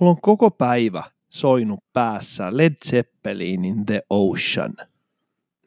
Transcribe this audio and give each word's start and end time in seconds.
mulla 0.00 0.10
on 0.10 0.20
koko 0.20 0.50
päivä 0.50 1.02
soinut 1.28 1.80
päässä 1.92 2.56
Led 2.56 2.74
Zeppelinin 2.86 3.86
The 3.86 4.02
Ocean. 4.10 4.72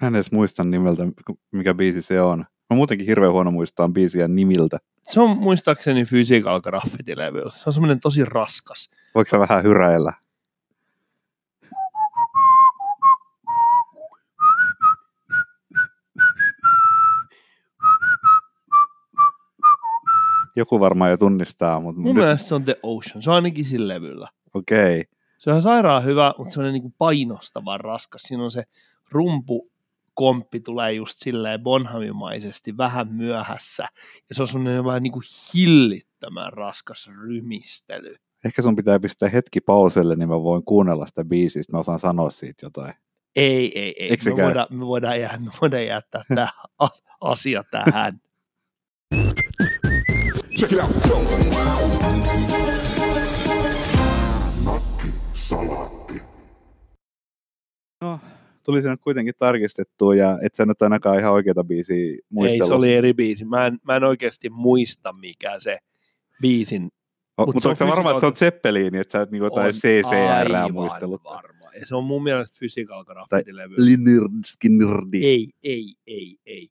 Mä 0.01 0.07
en 0.07 0.15
edes 0.15 0.31
muista 0.31 0.63
nimeltä, 0.63 1.03
mikä 1.51 1.73
biisi 1.73 2.01
se 2.01 2.21
on. 2.21 2.45
Mä 2.69 2.75
muutenkin 2.75 3.07
hirveän 3.07 3.31
huono 3.31 3.51
muistaa 3.51 3.89
biisiä 3.89 4.27
nimiltä. 4.27 4.77
Se 5.03 5.19
on 5.19 5.37
muistaakseni 5.37 6.05
Physical 6.05 6.61
Graffiti-levyllä. 6.61 7.51
Se 7.51 7.63
on 7.65 7.73
semmoinen 7.73 7.99
tosi 7.99 8.25
raskas. 8.25 8.89
Voiko 9.15 9.29
sä 9.29 9.39
vähän 9.39 9.63
hyräillä? 9.63 10.13
Joku 20.55 20.79
varmaan 20.79 21.11
jo 21.11 21.17
tunnistaa, 21.17 21.79
mutta 21.79 22.01
Mun 22.01 22.15
nyt... 22.15 22.23
mielestä 22.23 22.47
se 22.47 22.55
on 22.55 22.63
The 22.63 22.79
Ocean. 22.83 23.23
Se 23.23 23.29
on 23.29 23.35
ainakin 23.35 23.65
sillä 23.65 23.93
levyllä. 23.93 24.27
Okei. 24.53 24.99
Okay. 24.99 25.13
Se 25.37 25.51
on 25.51 25.61
sairaan 25.61 26.05
hyvä, 26.05 26.33
mutta 26.37 26.53
semmoinen 26.53 26.81
niin 26.81 26.95
painostava 26.97 27.77
raskas. 27.77 28.21
Siinä 28.21 28.43
on 28.43 28.51
se 28.51 28.63
rumpu 29.11 29.73
komppi 30.13 30.59
tulee 30.59 30.93
just 30.93 31.13
silleen 31.17 31.63
bonhamimaisesti 31.63 32.77
vähän 32.77 33.13
myöhässä. 33.13 33.87
Ja 34.29 34.35
se 34.35 34.41
on 34.41 34.47
semmoinen 34.47 34.85
vähän 34.85 35.03
niin 35.03 35.13
kuin 35.13 35.23
hillittömän 35.53 36.53
raskas 36.53 37.09
rymistely. 37.27 38.15
Ehkä 38.45 38.61
sun 38.61 38.75
pitää 38.75 38.99
pistää 38.99 39.29
hetki 39.29 39.61
pauselle, 39.61 40.15
niin 40.15 40.29
mä 40.29 40.43
voin 40.43 40.63
kuunnella 40.63 41.07
sitä 41.07 41.25
biisiä, 41.25 41.63
mä 41.71 41.77
osaan 41.77 41.99
sanoa 41.99 42.29
siitä 42.29 42.65
jotain. 42.65 42.93
Ei, 43.35 43.79
ei, 43.79 43.93
ei. 43.99 44.09
Eikö 44.09 44.29
Me 44.29 44.35
käy? 44.35 44.45
voidaan, 44.45 44.67
me, 44.69 44.85
voidaan 44.85 45.19
jää, 45.19 45.37
me 45.37 45.51
voidaan 45.61 45.85
jättää 45.85 46.23
tämä 46.27 46.47
asia 47.21 47.63
tähän. 47.71 48.19
Check 50.57 50.71
it 50.71 50.79
out. 50.79 50.91
Salaatti. 55.33 56.21
No, 58.01 58.19
tuli 58.63 58.81
se 58.81 58.89
nyt 58.89 59.01
kuitenkin 59.01 59.33
tarkistettua, 59.39 60.15
ja 60.15 60.39
et 60.41 60.55
sä 60.55 60.65
nyt 60.65 60.81
ainakaan 60.81 61.19
ihan 61.19 61.33
oikeita 61.33 61.63
biisiä 61.63 61.95
ei, 61.95 62.19
muistellut. 62.29 62.67
se 62.67 62.73
oli 62.73 62.93
eri 62.93 63.13
biisi. 63.13 63.45
Mä 63.45 63.65
en, 63.65 63.79
mä 63.83 63.95
en 63.95 64.03
oikeasti 64.03 64.49
muista, 64.49 65.13
mikä 65.13 65.59
se 65.59 65.77
biisin 66.41 66.89
O, 67.37 67.45
mut 67.45 67.55
mutta 67.55 67.75
se 67.75 67.83
on 67.83 67.89
onko 67.89 67.95
varma, 67.95 68.09
että 68.11 68.19
se 68.19 68.25
on 68.25 68.35
Zeppelin, 68.35 68.95
että 68.95 69.11
sä 69.11 69.21
et 69.21 69.31
niinku 69.31 69.45
jotain 69.45 69.73
CCR 69.73 70.71
muistellut? 70.71 71.23
varma. 71.23 71.69
Ja 71.79 71.85
se 71.85 71.95
on 71.95 72.03
mun 72.03 72.23
mielestä 72.23 72.57
Physical 72.59 73.03
Graffiti-levy. 73.03 73.75
Ei, 75.25 75.49
ei, 75.63 75.95
ei, 76.07 76.37
ei. 76.45 76.67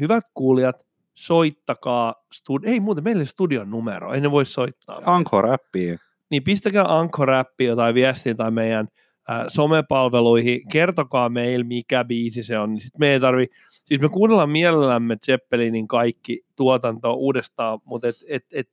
Hyvät 0.00 0.24
kuulijat, 0.34 0.76
soittakaa, 1.14 2.14
stud- 2.34 2.68
ei 2.68 2.80
muuten, 2.80 3.04
meillä 3.04 3.20
ei 3.20 3.26
studion 3.26 3.70
numero, 3.70 4.14
ei 4.14 4.20
ne 4.20 4.30
voi 4.30 4.46
soittaa. 4.46 5.00
meille. 5.00 5.12
Anchor-appiin. 5.12 5.98
niin 6.30 6.42
pistäkää 6.42 6.84
Anchor-appia 6.84 7.76
tai 7.76 7.94
viestiä 7.94 8.34
tai 8.34 8.50
meidän 8.50 8.88
äh, 9.30 9.44
somepalveluihin, 9.48 10.68
kertokaa 10.68 11.28
meille, 11.28 11.64
mikä 11.64 12.04
biisi 12.04 12.42
se 12.42 12.58
on, 12.58 12.72
niin 12.72 12.80
sit 12.80 12.98
me 12.98 13.12
ei 13.12 13.20
tarvi, 13.20 13.46
siis 13.70 14.00
me 14.00 14.08
kuunnellaan 14.08 14.50
mielellämme 14.50 15.16
Zeppelinin 15.26 15.88
kaikki 15.88 16.44
tuotanto 16.56 17.14
uudestaan, 17.14 17.78
mutta 17.84 18.08
et, 18.08 18.16
et, 18.28 18.44
et, 18.52 18.68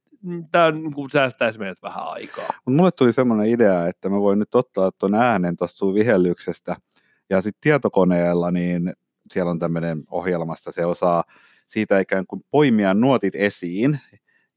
tämä 0.51 0.71
niin 0.71 1.09
säästäisi 1.11 1.59
meidät 1.59 1.81
vähän 1.83 2.03
aikaa. 2.07 2.47
Mut 2.65 2.75
mulle 2.75 2.91
tuli 2.91 3.13
semmoinen 3.13 3.49
idea, 3.49 3.87
että 3.87 4.09
mä 4.09 4.19
voin 4.19 4.39
nyt 4.39 4.55
ottaa 4.55 4.91
tuon 4.91 5.15
äänen 5.15 5.57
tuosta 5.57 5.77
sun 5.77 5.93
vihellyksestä, 5.93 6.75
ja 7.29 7.41
sitten 7.41 7.61
tietokoneella, 7.61 8.51
niin 8.51 8.93
siellä 9.31 9.51
on 9.51 9.59
tämmöinen 9.59 10.03
ohjelmassa, 10.11 10.71
se 10.71 10.85
osaa 10.85 11.23
siitä 11.69 11.99
ikään 11.99 12.27
kuin 12.27 12.41
poimia 12.51 12.93
nuotit 12.93 13.35
esiin, 13.35 13.99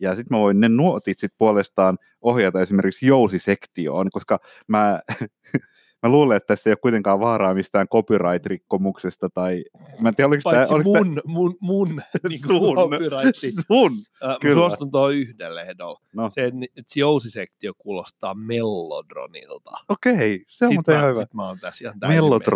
ja 0.01 0.17
sitten 0.17 0.37
mä 0.37 0.41
voin 0.43 0.61
ne 0.61 0.69
nuotit 0.69 1.19
sitten 1.19 1.37
puolestaan 1.39 1.99
ohjata 2.23 2.61
esimerkiksi 2.61 3.07
jousisektioon, 3.07 4.11
koska 4.11 4.39
mä, 4.69 5.01
mä 6.03 6.09
luulen, 6.09 6.37
että 6.37 6.47
tässä 6.47 6.71
ei 6.71 6.73
ole 6.73 6.77
kuitenkaan 6.77 7.21
vaaraa 7.21 7.55
mistään 7.55 7.87
copyright-rikkomuksesta, 7.89 9.29
tai 9.35 9.65
mä 10.01 10.09
en 10.09 10.15
tiedä, 10.15 10.29
oliko 10.29 10.51
tämä, 10.51 10.57
Paitsi 10.57 10.75
oliko 10.75 10.91
mun, 10.91 11.21
mun, 11.25 11.57
mun 11.61 11.89
niin 12.29 12.39
sun, 12.47 12.77
copyrightti. 12.77 13.53
sun. 13.67 13.93
Äh, 14.23 14.29
mä 14.29 14.37
kyllä. 14.41 14.55
suostun 14.55 14.91
tuohon 14.91 15.15
yhdelle 15.15 15.63
ehdolla. 15.63 16.01
No. 16.15 16.29
Se, 16.29 16.45
että 16.45 16.83
se 16.87 17.01
jousisektio 17.01 17.73
kuulostaa 17.79 18.35
Mellodronilta. 18.35 19.71
Okei, 19.89 20.45
se 20.49 20.67
on 20.67 20.75
muuten 20.75 20.97
mä, 20.97 21.07
hyvä. 21.07 21.21
sit 21.21 21.35
mä 21.35 21.47
oon 21.47 21.59
tässä 21.59 21.85
ihan 21.85 21.99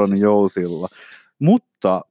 messissä. 0.09 0.25
jousilla. 0.25 0.89
Mutta 1.39 2.05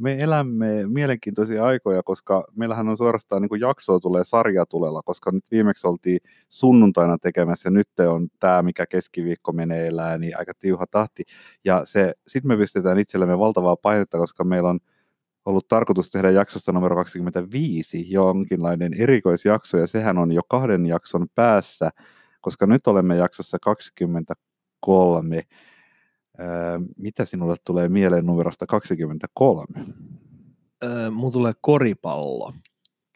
me 0.00 0.20
elämme 0.20 0.86
mielenkiintoisia 0.86 1.64
aikoja, 1.64 2.02
koska 2.02 2.44
meillähän 2.56 2.88
on 2.88 2.96
suorastaan 2.96 3.42
niin 3.42 3.60
jaksoa 3.60 4.00
tulee 4.00 4.24
sarjatulella, 4.24 5.02
koska 5.04 5.30
nyt 5.30 5.44
viimeksi 5.50 5.86
oltiin 5.86 6.20
sunnuntaina 6.48 7.18
tekemässä 7.18 7.66
ja 7.66 7.70
nyt 7.70 7.88
on 8.08 8.28
tämä, 8.38 8.62
mikä 8.62 8.86
keskiviikko 8.86 9.52
menee 9.52 9.86
elää, 9.86 10.18
niin 10.18 10.38
aika 10.38 10.52
tiuha 10.58 10.86
tahti. 10.86 11.22
Ja 11.64 11.84
se, 11.84 12.14
sitten 12.26 12.48
me 12.48 12.56
pistetään 12.56 12.98
itsellemme 12.98 13.38
valtavaa 13.38 13.76
painetta, 13.76 14.18
koska 14.18 14.44
meillä 14.44 14.68
on 14.68 14.80
ollut 15.44 15.68
tarkoitus 15.68 16.10
tehdä 16.10 16.30
jaksosta 16.30 16.72
numero 16.72 16.96
25 16.96 18.12
jonkinlainen 18.12 18.94
erikoisjakso, 18.94 19.78
ja 19.78 19.86
sehän 19.86 20.18
on 20.18 20.32
jo 20.32 20.42
kahden 20.48 20.86
jakson 20.86 21.26
päässä, 21.34 21.90
koska 22.40 22.66
nyt 22.66 22.86
olemme 22.86 23.16
jaksossa 23.16 23.58
23. 23.62 25.42
Öö, 26.40 26.78
mitä 26.96 27.24
sinulle 27.24 27.56
tulee 27.64 27.88
mieleen 27.88 28.26
numerosta 28.26 28.66
23? 28.66 29.66
Öö, 30.84 31.10
mun 31.10 31.32
tulee 31.32 31.52
koripallo. 31.60 32.52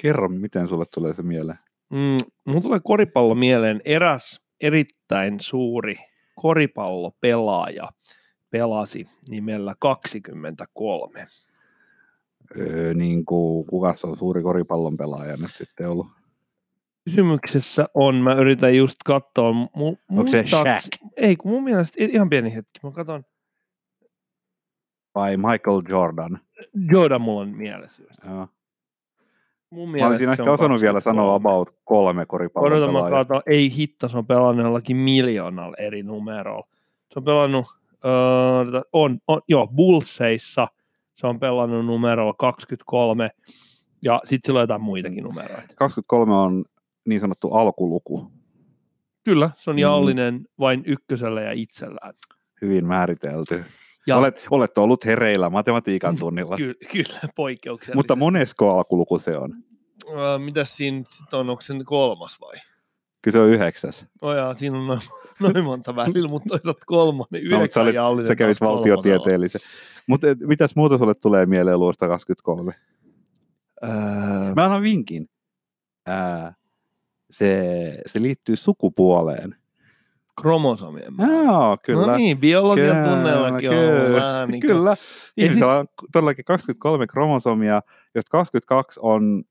Kerro, 0.03 0.29
miten 0.29 0.69
sulle 0.69 0.85
tulee 0.95 1.15
se 1.15 1.23
mieleen. 1.23 1.59
Mm, 1.91 2.17
mun 2.45 2.63
tulee 2.63 2.81
koripallo 2.85 3.35
mieleen 3.35 3.81
eräs 3.85 4.41
erittäin 4.61 5.41
suuri 5.41 5.97
koripallopelaaja 6.41 7.93
pelasi 8.51 9.07
nimellä 9.29 9.75
23. 9.79 11.27
Öö, 12.57 12.95
niin 12.95 13.25
kuin, 13.25 13.67
kuka 13.67 13.97
se 13.97 14.07
on 14.07 14.19
suuri 14.19 14.43
koripallon 14.43 14.97
pelaaja 14.97 15.37
nyt 15.37 15.51
sitten 15.55 15.89
ollut? 15.89 16.24
Kysymyksessä 17.05 17.89
on, 17.95 18.15
mä 18.15 18.35
yritän 18.35 18.77
just 18.77 18.97
katsoa. 19.05 19.53
Mu, 19.53 19.97
Onko 20.11 20.27
se 20.27 20.45
Shaq? 20.47 20.67
Ei, 21.17 21.37
kun 21.37 21.51
mun 21.51 21.65
mielestä, 21.65 21.97
ihan 21.99 22.31
pieni 22.31 22.55
hetki, 22.55 22.81
mä 22.83 22.91
katson. 22.91 23.25
Vai 25.15 25.37
Michael 25.37 25.83
Jordan? 25.89 26.41
Jordan 26.91 27.21
mulla 27.21 27.41
on 27.41 27.49
mielessä 27.49 28.03
just. 28.03 28.25
Joo. 28.25 28.49
Mun 29.71 29.89
Mä 29.89 29.93
mielestä 29.93 30.09
olisin 30.09 30.27
se 30.27 30.33
ehkä 30.33 30.53
osannut 30.53 30.81
vielä 30.81 30.95
23. 30.95 31.03
sanoa 31.03 31.35
about 31.35 31.77
kolme 31.85 32.27
koripallon 32.27 32.73
Odota, 32.73 32.93
mä 32.93 33.11
katon. 33.11 33.43
Ei 33.47 33.77
hitto, 33.77 34.09
se 34.09 34.19
on 34.19 34.27
pelannut 34.27 34.65
jollakin 34.65 34.97
miljoonalla 34.97 35.77
eri 35.79 36.03
numerolla. 36.03 36.67
Se 37.13 37.19
on 37.19 37.25
pelannut, 37.25 37.67
öö, 38.05 38.83
on, 38.93 39.19
on, 39.29 39.41
joo, 39.49 39.67
Bullseissa 39.67 40.69
se 41.15 41.27
on 41.27 41.41
pelannut 41.41 41.87
numerolla 41.87 42.35
23, 42.39 43.31
ja 44.03 44.21
sitten 44.25 44.47
sillä 44.47 44.59
on 44.59 44.63
jotain 44.63 44.83
muitakin 44.83 45.25
numeroita. 45.25 45.75
23 45.75 46.35
on 46.35 46.65
niin 47.09 47.21
sanottu 47.21 47.51
alkuluku. 47.51 48.31
Kyllä, 49.25 49.51
se 49.57 49.71
on 49.71 49.77
Mm. 49.77 49.81
jaollinen 49.81 50.47
vain 50.59 50.83
ykkösellä 50.87 51.41
ja 51.43 51.53
itsellään. 51.53 52.15
Hyvin 52.63 52.87
määritelty. 52.87 53.65
Ja 54.07 54.17
Olet, 54.17 54.47
olet 54.51 54.79
ollut 54.79 55.05
hereillä 55.05 55.51
matematiikan 55.51 56.17
tunnilla. 56.19 56.57
ky- 56.57 56.75
kyllä, 56.93 57.21
poikkeuksellisesti. 57.37 57.97
Mutta 57.97 58.17
monesko 58.17 58.77
alkuluku 58.77 59.19
se 59.19 59.39
on? 59.39 59.55
Öö, 60.11 60.39
mitäs 60.39 60.77
siinä 60.77 60.99
nyt 60.99 61.11
sit 61.11 61.35
on, 61.35 61.51
onko 61.51 61.61
se 61.63 61.75
kolmas 61.85 62.41
vai? 62.41 62.57
Kyllä 63.23 63.33
se 63.33 63.39
on 63.41 63.49
yhdeksäs. 63.49 64.07
No 64.23 64.33
jaa, 64.33 64.55
siinä 64.55 64.79
on 64.79 64.87
noin, 64.87 65.01
noin 65.55 65.65
monta 65.65 65.97
välillä, 65.97 66.29
mutta 66.29 66.49
toisaalta 66.49 66.81
kolmonen, 66.87 67.29
No, 67.33 67.39
yhdeksän 67.39 67.61
mutta 67.63 67.75
sä, 67.75 67.81
olit, 67.83 67.95
jaollinen 67.95 68.27
sä 68.29 68.37
kävit 68.37 68.61
valtiotieteellisen. 68.61 69.61
Mutta 70.07 70.27
mitäs 70.47 70.77
muuta 70.77 70.99
sulle 70.99 71.15
tulee 71.15 71.47
mieleen 71.47 71.79
luosta 71.81 72.09
23? 72.09 72.73
Öö, 73.85 73.91
Mä 74.57 74.65
annan 74.65 74.83
vinkin. 74.83 75.29
Ää, 76.07 76.55
se, 77.35 77.99
se 78.07 78.23
liittyy 78.23 78.57
sukupuoleen. 78.57 79.57
kromosomien 80.41 81.17
määrä. 81.17 81.35
Joo, 81.43 81.79
kyllä. 81.85 82.07
No 82.07 82.17
niin, 82.17 82.39
biologian 82.39 82.97
Kyllä, 82.97 83.09
tunnellakin 83.09 83.71
on 83.71 83.77
kyllä, 83.77 84.15
vähän 84.21 84.49
niin 84.49 84.61
kuin, 84.61 84.71
Kyllä. 84.71 84.95
sit- 84.95 85.05
Ihmisellä 85.37 85.79
on 85.79 85.87
todellakin 86.13 86.45
23 86.45 87.07
kromosomia, 87.07 87.83
josta 88.15 88.31
22 88.31 89.01
on, 89.03 89.45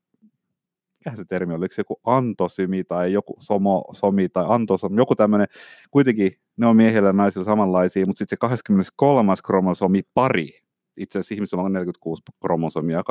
mikä 1.04 1.16
se 1.16 1.24
termi 1.24 1.52
oli, 1.54 1.58
oliko 1.58 1.74
se 1.74 1.80
joku 1.80 2.00
antosymi 2.04 2.84
tai 2.84 3.12
joku 3.12 3.36
somosomi 3.38 4.28
tai 4.28 4.44
antosomi, 4.48 4.96
joku 4.96 5.14
tämmöinen, 5.14 5.46
kuitenkin 5.90 6.32
ne 6.56 6.66
on 6.66 6.76
miehillä 6.76 7.08
ja 7.08 7.12
naisilla 7.12 7.44
samanlaisia, 7.44 8.06
mutta 8.06 8.18
sitten 8.18 8.36
se 8.36 8.40
23. 8.40 9.34
kromosomi 9.46 10.02
pari, 10.14 10.50
itse 10.98 11.18
asiassa 11.18 11.34
ihmisellä 11.34 11.62
on 11.64 11.72
46 11.72 12.22
kromosomia, 12.40 13.02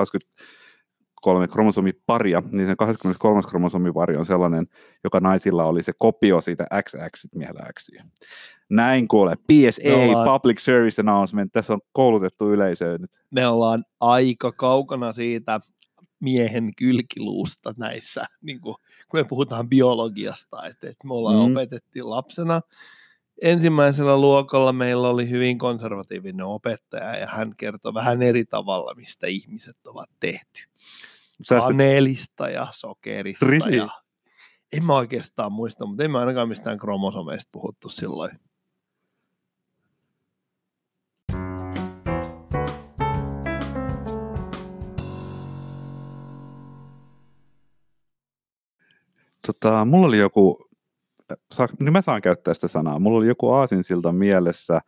23 1.23 1.47
kromosomiparia, 1.47 2.43
niin 2.51 2.67
se 2.67 2.75
23. 2.75 3.41
kromosomipari 3.49 4.17
on 4.17 4.25
sellainen, 4.25 4.67
joka 5.03 5.19
naisilla 5.19 5.63
oli 5.65 5.83
se 5.83 5.93
kopio 5.97 6.41
siitä 6.41 6.67
XX, 6.83 7.27
miehellä 7.35 7.69
X. 7.79 7.89
Näin 8.69 9.07
kuule, 9.07 9.35
PSA, 9.35 9.95
ollaan- 9.95 10.29
Public 10.29 10.59
Service 10.59 11.01
Announcement, 11.01 11.51
tässä 11.51 11.73
on 11.73 11.81
koulutettu 11.91 12.51
yleisö 12.51 12.97
nyt. 12.97 13.11
me 13.31 13.47
ollaan 13.47 13.85
aika 13.99 14.51
kaukana 14.51 15.13
siitä 15.13 15.59
miehen 16.19 16.71
kylkiluusta 16.77 17.73
näissä 17.77 18.25
niin 18.41 18.61
kuin 18.61 18.75
kun 19.09 19.19
me 19.19 19.23
puhutaan 19.23 19.69
biologiasta, 19.69 20.65
että, 20.65 20.87
että 20.89 21.07
me 21.07 21.13
ollaan 21.13 21.35
Mm. 21.35 21.41
mm. 21.45 21.51
opetettiin 21.51 22.09
lapsena. 22.09 22.61
Ensimmäisellä 23.41 24.17
luokalla 24.17 24.73
meillä 24.73 25.09
oli 25.09 25.29
hyvin 25.29 25.57
konservatiivinen 25.57 26.45
opettaja 26.45 27.17
ja 27.17 27.27
hän 27.27 27.53
kertoi 27.57 27.93
vähän 27.93 28.21
eri 28.21 28.45
tavalla, 28.45 28.93
mistä 28.95 29.27
ihmiset 29.27 29.77
ovat 29.87 30.09
tehty. 30.19 30.63
Kaneelista 31.49 32.49
ja 32.49 32.67
sokerista. 32.71 33.45
Really? 33.45 33.77
Ja, 33.77 33.87
en 34.73 34.85
mä 34.85 34.95
oikeastaan 34.95 35.51
muista, 35.51 35.85
mutta 35.85 36.03
en 36.03 36.11
mä 36.11 36.19
ainakaan 36.19 36.49
mistään 36.49 36.77
kromosomeista 36.77 37.49
puhuttu 37.51 37.89
silloin. 37.89 38.39
tota, 49.47 49.85
mulla 49.85 50.07
oli 50.07 50.17
joku, 50.17 50.69
saa, 51.51 51.67
niin 51.79 51.93
mä 51.93 52.01
saan 52.01 52.21
käyttää 52.21 52.53
sitä 52.53 52.67
sanaa, 52.67 52.99
mulla 52.99 53.17
oli 53.17 53.27
joku 53.27 53.51
aasinsilta 53.51 54.11
mielessä, 54.11 54.79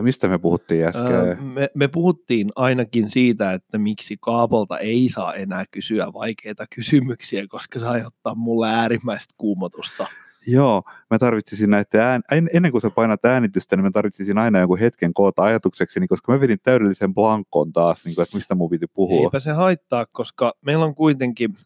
mistä 0.00 0.28
me 0.28 0.38
puhuttiin 0.38 0.84
äsken? 0.84 1.12
Öö, 1.12 1.36
me, 1.36 1.68
me 1.74 1.88
puhuttiin 1.88 2.50
ainakin 2.56 3.10
siitä, 3.10 3.52
että 3.52 3.78
miksi 3.78 4.16
Kaapolta 4.20 4.78
ei 4.78 5.08
saa 5.08 5.34
enää 5.34 5.64
kysyä 5.70 6.06
vaikeita 6.12 6.66
kysymyksiä, 6.74 7.46
koska 7.48 7.80
se 7.80 7.86
aiheuttaa 7.86 8.34
mulle 8.34 8.68
äärimmäistä 8.68 9.34
kuumotusta. 9.38 10.06
Joo, 10.46 10.82
mä 11.10 11.18
tarvitsisin 11.18 11.70
näitä 11.70 12.10
ään... 12.10 12.22
en- 12.30 12.48
ennen 12.52 12.72
kuin 12.72 12.82
sä 12.82 12.90
painat 12.90 13.24
äänitystä, 13.24 13.76
niin 13.76 13.84
mä 13.84 13.90
tarvitsisin 13.90 14.38
aina 14.38 14.58
jonkun 14.58 14.78
hetken 14.78 15.14
koota 15.14 15.42
ajatuksekseni, 15.42 16.08
koska 16.08 16.32
mä 16.32 16.40
vedin 16.40 16.58
täydellisen 16.62 17.14
blankon 17.14 17.72
taas, 17.72 18.04
niin 18.04 18.14
kuin, 18.14 18.22
että 18.22 18.36
mistä 18.36 18.54
mun 18.54 18.70
piti 18.70 18.86
puhua. 18.86 19.22
Eipä 19.22 19.40
se 19.40 19.52
haittaa, 19.52 20.06
koska 20.12 20.52
meillä 20.60 20.84
on 20.84 20.94
kuitenkin, 20.94 21.56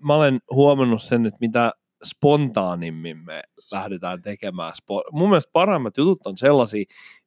mä 0.00 0.14
olen 0.14 0.40
huomannut 0.50 1.02
sen, 1.02 1.26
että 1.26 1.38
mitä 1.40 1.72
spontaanimmin 2.04 3.18
me 3.18 3.42
lähdetään 3.70 4.22
tekemään. 4.22 4.72
Mun 5.12 5.28
mielestä 5.28 5.50
parhaimmat 5.52 5.96
jutut 5.96 6.26
on 6.26 6.38
sellaisia, 6.38 6.84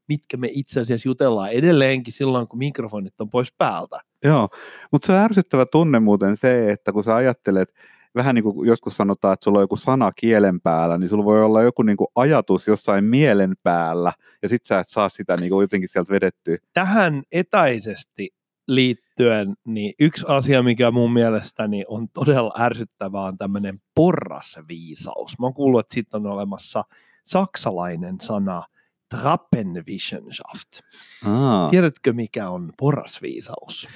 mitkä 0.09 0.37
me 0.37 0.49
itse 0.51 0.79
asiassa 0.79 1.09
jutellaan 1.09 1.51
edelleenkin 1.51 2.13
silloin, 2.13 2.47
kun 2.47 2.59
mikrofonit 2.59 3.21
on 3.21 3.29
pois 3.29 3.53
päältä. 3.57 3.99
Joo, 4.23 4.49
mutta 4.91 5.05
se 5.05 5.11
on 5.11 5.19
ärsyttävä 5.19 5.65
tunne 5.65 5.99
muuten 5.99 6.37
se, 6.37 6.71
että 6.71 6.91
kun 6.91 7.03
sä 7.03 7.15
ajattelet, 7.15 7.73
vähän 8.15 8.35
niin 8.35 8.43
kuin 8.43 8.67
joskus 8.67 8.97
sanotaan, 8.97 9.33
että 9.33 9.43
sulla 9.43 9.59
on 9.59 9.63
joku 9.63 9.75
sana 9.75 10.11
kielen 10.15 10.61
päällä, 10.61 10.97
niin 10.97 11.09
sulla 11.09 11.25
voi 11.25 11.43
olla 11.43 11.61
joku 11.61 11.81
niin 11.81 11.97
kuin 11.97 12.07
ajatus 12.15 12.67
jossain 12.67 13.03
mielen 13.03 13.53
päällä, 13.63 14.13
ja 14.41 14.49
sit 14.49 14.65
sä 14.65 14.79
et 14.79 14.89
saa 14.89 15.09
sitä 15.09 15.37
niin 15.37 15.49
kuin 15.49 15.63
jotenkin 15.63 15.89
sieltä 15.89 16.13
vedettyä. 16.13 16.57
Tähän 16.73 17.23
etäisesti 17.31 18.29
liittyen, 18.67 19.53
niin 19.65 19.93
yksi 19.99 20.25
asia, 20.27 20.63
mikä 20.63 20.91
mun 20.91 21.13
mielestäni 21.13 21.83
on 21.87 22.07
todella 22.09 22.53
ärsyttävää, 22.59 23.21
on 23.21 23.37
tämmöinen 23.37 23.79
porrasviisaus. 23.95 25.39
Mä 25.39 25.45
oon 25.45 25.53
kuullut, 25.53 25.79
että 25.79 25.93
siitä 25.93 26.17
on 26.17 26.27
olemassa 26.27 26.83
saksalainen 27.25 28.15
sana 28.21 28.63
Trappenwissenschaft. 29.09 30.79
Aa. 31.25 31.69
Tiedätkö, 31.69 32.13
mikä 32.13 32.49
on 32.49 32.73
porrasviisaus? 32.77 33.87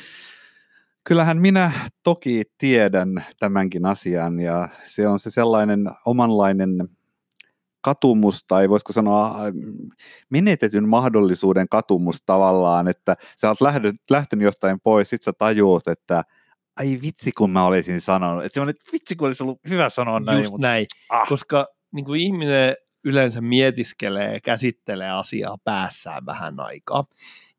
Kyllähän 1.03 1.37
minä 1.37 1.71
toki 2.03 2.43
tiedän 2.57 3.25
tämänkin 3.39 3.85
asian, 3.85 4.39
ja 4.39 4.69
se 4.83 5.07
on 5.07 5.19
se 5.19 5.29
sellainen 5.29 5.85
omanlainen 6.05 6.89
katumus, 7.81 8.45
tai 8.47 8.69
voisiko 8.69 8.93
sanoa 8.93 9.27
äh, 9.27 9.53
menetetyn 10.29 10.89
mahdollisuuden 10.89 11.69
katumus 11.69 12.21
tavallaan, 12.25 12.87
että 12.87 13.17
sä 13.37 13.47
oot 13.47 13.61
lähdet, 13.61 13.95
lähtenyt 14.09 14.45
jostain 14.45 14.79
pois, 14.79 15.09
sit 15.09 15.23
sä 15.23 15.33
tajuut, 15.33 15.87
että 15.87 16.23
ai 16.79 16.97
vitsi 17.01 17.31
kun 17.31 17.51
mä 17.51 17.65
olisin 17.65 18.01
sanonut, 18.01 18.45
että 18.45 18.53
semmoinen, 18.53 18.75
että 18.79 18.91
vitsi 18.93 19.15
kun 19.15 19.27
olisi 19.27 19.43
ollut 19.43 19.59
hyvä 19.69 19.89
sanoa 19.89 20.19
näin, 20.19 20.37
Just 20.37 20.51
mutta 20.51 20.67
näin, 20.67 20.87
ah. 21.09 21.27
koska 21.27 21.67
niin 21.91 22.05
kuin 22.05 22.21
ihminen 22.21 22.75
yleensä 23.03 23.41
mietiskelee 23.41 24.33
ja 24.33 24.39
käsittelee 24.39 25.11
asiaa 25.11 25.57
päässään 25.63 26.25
vähän 26.25 26.59
aikaa. 26.59 27.05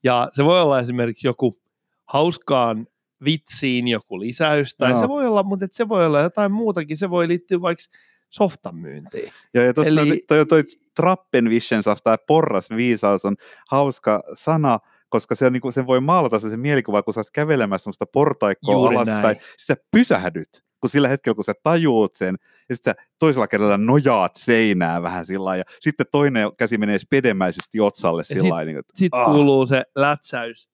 Ja 0.03 0.29
se 0.33 0.45
voi 0.45 0.61
olla 0.61 0.81
esimerkiksi 0.81 1.27
joku 1.27 1.59
hauskaan 2.07 2.87
vitsiin 3.25 3.89
joku 3.89 4.21
lisäys, 4.21 4.77
tai 4.77 4.91
Joo. 4.91 5.01
se 5.01 5.09
voi 5.09 5.27
olla, 5.27 5.43
mutta 5.43 5.65
et 5.65 5.73
se 5.73 5.89
voi 5.89 6.07
olla 6.07 6.21
jotain 6.21 6.53
muutakin, 6.53 6.97
se 6.97 7.11
voi 7.11 7.29
liittyä 7.29 7.61
vaikka 7.61 7.85
softan 8.31 8.77
myyntiin. 8.77 9.33
Ja, 9.55 9.65
ja 9.65 9.75
tuossa 9.75 9.91
Eli- 9.91 10.25
toi, 10.29 10.47
toi 10.47 10.63
Trappenwissenschaft 10.97 12.05
tai 12.05 12.19
porrasviisaus 12.27 13.25
on 13.25 13.37
hauska 13.71 14.23
sana, 14.35 14.79
koska 15.09 15.35
se, 15.35 15.47
on, 15.47 15.53
niin 15.53 15.73
se 15.73 15.87
voi 15.87 16.01
maalata 16.01 16.39
se 16.39 16.57
mielikuva, 16.57 17.03
kun 17.03 17.15
sä 17.15 17.21
oot 17.21 17.31
kävelemässä 17.31 17.85
semmoista 17.85 18.07
portaikkoa 18.07 18.75
Juuri 18.75 18.97
alaspäin, 18.97 19.23
näin. 19.23 19.37
sä 19.59 19.77
pysähdyt, 19.91 20.64
kun 20.85 20.91
sillä 20.91 21.09
hetkellä, 21.09 21.35
kun 21.35 21.45
sä 21.45 21.53
tajuut 21.63 22.15
sen, 22.17 22.37
ja 22.69 22.77
sitten 22.77 22.95
sä 22.99 23.05
toisella 23.19 23.47
kädellä 23.49 23.77
nojaat 23.79 24.37
seinää 24.37 25.03
vähän 25.03 25.27
sillä 25.27 25.57
ja 25.57 25.65
sitten 25.81 26.07
toinen 26.13 26.49
käsi 26.59 26.79
menee 26.79 26.99
spedemäisesti 26.99 27.81
otsalle 27.81 28.25
sillä 28.25 28.43
sit- 28.43 28.51
lailla. 28.51 28.73
Niin, 28.73 28.83
Sitten 28.95 29.21
Ah. 29.21 29.27
kuuluu 29.33 29.67
se 29.67 29.83
lätsäys. 29.97 30.69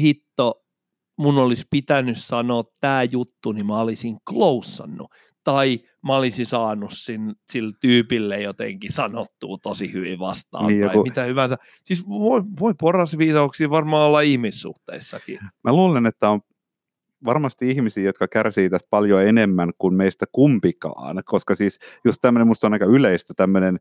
Hitto, 0.00 0.62
mun 1.18 1.38
olisi 1.38 1.64
pitänyt 1.70 2.18
sanoa 2.18 2.62
tämä 2.80 3.02
juttu, 3.02 3.52
niin 3.52 3.66
mä 3.66 3.80
olisin 3.80 4.16
kloussannut. 4.30 5.10
Tai 5.44 5.78
mä 6.06 6.16
olisin 6.16 6.46
saanut 6.46 6.90
sin, 6.94 7.34
sille 7.52 7.72
tyypille 7.80 8.40
jotenkin 8.40 8.92
sanottua 8.92 9.58
tosi 9.62 9.92
hyvin 9.92 10.18
vastaan. 10.18 10.66
Niin, 10.66 10.86
tai 10.86 10.96
joku- 10.96 11.02
mitä 11.08 11.24
hyvänsä. 11.24 11.56
Siis 11.84 12.08
voi, 12.08 12.42
voi 12.60 12.74
porrasviisauksia 12.80 13.70
varmaan 13.70 14.02
olla 14.06 14.20
ihmissuhteissakin. 14.20 15.38
Mä 15.64 15.72
luulen, 15.72 16.06
että 16.06 16.30
on 16.30 16.40
varmasti 17.24 17.70
ihmisiä, 17.70 18.04
jotka 18.04 18.28
kärsii 18.28 18.70
tästä 18.70 18.88
paljon 18.90 19.22
enemmän 19.22 19.72
kuin 19.78 19.94
meistä 19.94 20.26
kumpikaan, 20.32 21.22
koska 21.24 21.54
siis 21.54 21.78
just 22.04 22.18
tämmöinen, 22.20 22.46
musta 22.46 22.66
on 22.66 22.72
aika 22.72 22.84
yleistä 22.84 23.34
tämmöinen, 23.36 23.78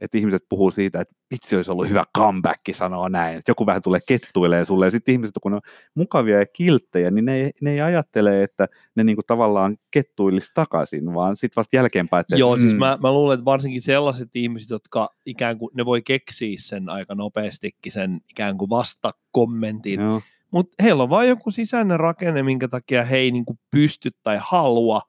että 0.00 0.18
ihmiset 0.18 0.42
puhuu 0.48 0.70
siitä, 0.70 1.00
että 1.00 1.14
itse 1.30 1.56
olisi 1.56 1.70
ollut 1.70 1.88
hyvä 1.88 2.04
comeback 2.18 2.60
sanoa 2.72 3.08
näin, 3.08 3.38
että 3.38 3.50
joku 3.50 3.66
vähän 3.66 3.82
tulee 3.82 4.00
kettuilee 4.08 4.64
sulle, 4.64 4.86
ja 4.86 4.90
sitten 4.90 5.12
ihmiset, 5.12 5.34
kun 5.42 5.52
ne 5.52 5.56
on 5.56 5.62
mukavia 5.94 6.38
ja 6.38 6.46
kilttejä, 6.46 7.10
niin 7.10 7.24
ne 7.24 7.34
ei, 7.34 7.50
ne 7.60 7.72
ei 7.72 7.80
ajattele, 7.80 8.42
että 8.42 8.68
ne 8.94 9.04
niinku 9.04 9.22
tavallaan 9.26 9.76
kettuilisi 9.90 10.50
takaisin, 10.54 11.14
vaan 11.14 11.36
sitten 11.36 11.56
vasta 11.56 11.76
jälkeenpäin, 11.76 12.20
että 12.20 12.36
Joo, 12.36 12.56
siis 12.56 12.72
mm, 12.72 12.78
mä, 12.78 12.98
mä 13.02 13.12
luulen, 13.12 13.34
että 13.34 13.44
varsinkin 13.44 13.82
sellaiset 13.82 14.30
ihmiset, 14.34 14.70
jotka 14.70 15.08
ikään 15.26 15.58
kuin, 15.58 15.70
ne 15.74 15.84
voi 15.84 16.02
keksiä 16.02 16.56
sen 16.58 16.88
aika 16.88 17.14
nopeastikin, 17.14 17.92
sen 17.92 18.20
ikään 18.30 18.58
kuin 18.58 18.70
vastakommentin, 18.70 20.00
joo, 20.00 20.22
mutta 20.54 20.82
heillä 20.82 21.02
on 21.02 21.10
vain 21.10 21.28
joku 21.28 21.50
sisäinen 21.50 22.00
rakenne, 22.00 22.42
minkä 22.42 22.68
takia 22.68 23.04
he 23.04 23.16
ei 23.16 23.30
niin 23.30 23.44
kuin 23.44 23.58
pysty 23.70 24.10
tai 24.22 24.38
halua 24.40 25.02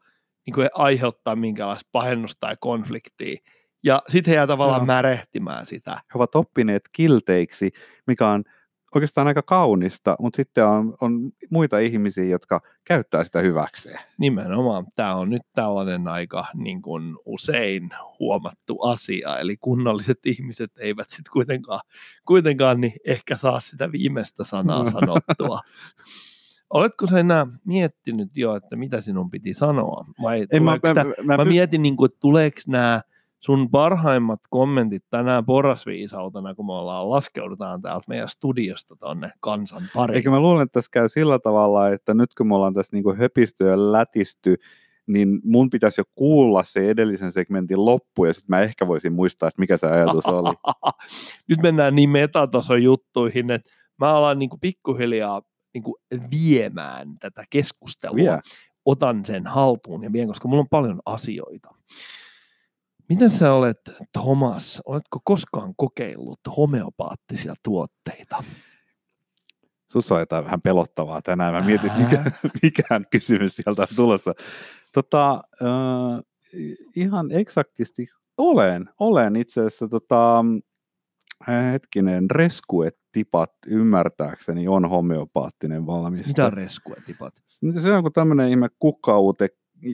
niin 0.46 0.54
kuin 0.54 0.70
aiheuttaa 0.74 1.36
minkälaista 1.36 1.90
pahennusta 1.92 2.40
tai 2.40 2.58
konfliktia. 2.60 3.36
Ja 3.84 4.02
sitten 4.08 4.32
he 4.32 4.36
jää 4.36 4.48
tavallaan 4.48 4.80
Joo. 4.80 4.86
märehtimään 4.86 5.66
sitä. 5.66 5.92
he 5.92 6.12
ovat 6.16 6.36
oppineet 6.36 6.82
kilteiksi, 6.92 7.72
mikä 8.08 8.28
on 8.28 8.44
oikeastaan 8.96 9.28
aika 9.28 9.42
kaunista, 9.42 10.16
mutta 10.20 10.38
sitten 10.38 10.66
on, 10.66 10.98
on 11.02 11.32
muita 11.50 11.80
ihmisiä, 11.80 12.24
jotka 12.24 12.62
käyttää 12.84 13.24
sitä 13.24 13.40
hyväkseen. 13.42 14.00
Nimenomaan 14.18 14.86
tämä 14.96 15.16
on 15.16 15.30
nyt 15.30 15.42
tällainen 15.56 16.08
aika 16.08 16.46
niin 16.54 16.82
kuin 16.82 17.16
usein 17.26 17.90
huomattu 18.20 18.82
asia, 18.82 19.40
eli 19.40 19.58
kunnolliset 19.58 20.20
ihmiset 20.26 20.72
eivät 20.80 21.10
sitten 21.10 21.32
kuitenkaan, 21.34 21.80
kuitenkaan 22.26 22.82
niin 22.82 22.94
ehkä 23.06 23.38
saa 23.38 23.60
sitä 23.60 23.92
viimeistä 23.92 24.44
sanaa 24.44 24.90
sanottua. 24.92 25.60
Oletko 26.70 27.08
sä 27.08 27.20
enää 27.20 27.48
miettinyt 27.66 28.38
jo, 28.38 28.56
että 28.56 28.76
mitä 28.76 29.02
sinun 29.02 29.32
piti 29.32 29.54
sanoa? 29.54 30.06
Vai 30.22 30.48
En 30.52 30.64
mä, 30.64 30.72
mä, 30.72 30.90
sitä- 30.90 31.04
mä, 31.04 31.38
Mä 31.38 31.44
pyst- 31.44 31.48
mietin, 31.48 31.82
niin 31.82 31.98
kuin, 31.98 32.06
että 32.06 32.20
tuleeko 32.20 32.60
nämä 32.68 33.02
sun 33.40 33.72
parhaimmat 33.72 34.40
kommentit 34.50 35.04
tänään 35.10 35.46
porrasviisautena, 35.46 36.56
kun 36.56 36.66
me 36.66 36.74
ollaan 36.74 37.10
laskeudutaan 37.10 37.82
täältä 37.82 38.06
meidän 38.08 38.30
studiosta 38.30 38.96
tonne 38.96 39.32
kansan 39.40 39.84
pariin. 39.94 40.16
Eikö 40.16 40.30
mä 40.30 40.40
luulen, 40.40 40.64
että 40.64 40.74
tässä 40.74 40.90
käy 40.92 41.10
sillä 41.10 41.40
tavalla, 41.40 41.90
että 41.90 42.14
nyt 42.14 42.34
kun 42.34 42.48
me 42.48 42.56
ollaan 42.56 42.74
tässä 42.74 42.96
niinku 42.96 43.16
höpisty 43.16 43.68
ja 43.68 43.92
lätisty, 43.92 44.56
niin 45.08 45.40
mun 45.44 45.70
pitäisi 45.70 46.02
jo 46.02 46.06
kuulla 46.16 46.64
se 46.64 46.90
edellisen 46.90 47.32
segmentin 47.32 47.86
loppu, 47.86 48.26
ja 48.26 48.34
sitten 48.34 48.56
mä 48.56 48.62
ehkä 48.62 48.88
voisin 48.88 49.14
muistaa, 49.14 49.48
että 49.48 49.60
mikä 49.60 49.78
se 49.78 49.88
ajatus 49.88 50.26
oli. 50.26 50.56
Nyt 51.50 51.62
mennään 51.62 51.96
niin 51.96 52.10
metatason 52.10 52.84
juttuihin, 52.84 53.52
että 53.52 53.72
mä 53.98 54.14
alan 54.14 54.40
niin 54.40 54.50
kuin 54.50 54.60
pikkuhiljaa 54.60 55.42
niin 55.74 55.84
kuin 55.84 55.96
viemään 56.32 57.08
tätä 57.20 57.44
keskustelua. 57.50 58.16
Vie. 58.16 58.40
Otan 58.86 59.26
sen 59.26 59.48
haltuun 59.48 60.04
ja 60.04 60.14
vien, 60.14 60.28
koska 60.28 60.48
mulla 60.48 60.62
on 60.62 60.70
paljon 60.70 61.02
asioita. 61.06 61.70
Miten 63.10 63.30
sä 63.30 63.54
olet, 63.54 63.80
Thomas, 64.12 64.82
oletko 64.86 65.20
koskaan 65.24 65.74
kokeillut 65.78 66.40
homeopaattisia 66.58 67.54
tuotteita? 67.64 68.44
Sussa 69.92 70.16
on 70.16 70.22
jotain 70.22 70.46
vähän 70.46 70.62
pelottavaa 70.62 71.22
tänään. 71.22 71.54
Mä 71.54 71.62
mietin, 71.62 71.92
mikä, 71.98 72.32
mikään 72.64 73.06
kysymys 73.12 73.56
sieltä 73.56 73.82
on 73.82 73.88
tulossa. 73.96 74.32
Tota, 74.94 75.34
äh, 75.34 76.24
ihan 76.96 77.32
eksaktisti 77.32 78.08
olen. 78.38 78.90
Olen 79.00 79.36
itse 79.36 79.62
asiassa 79.62 79.88
tota, 79.88 80.46
hetkinen, 81.72 82.32
reskuetipat 82.32 83.52
ymmärtääkseni 83.68 84.68
on 84.68 84.90
homeopaattinen 84.90 85.86
valmiste. 85.86 86.30
Mitä 86.30 86.50
reskua 86.50 86.96
tipat? 87.06 87.34
Se 87.84 87.92
on 87.92 88.04
kuin 88.04 88.14
tämmöinen 88.14 88.50
ihme 88.50 88.70
kukkaute 88.80 89.50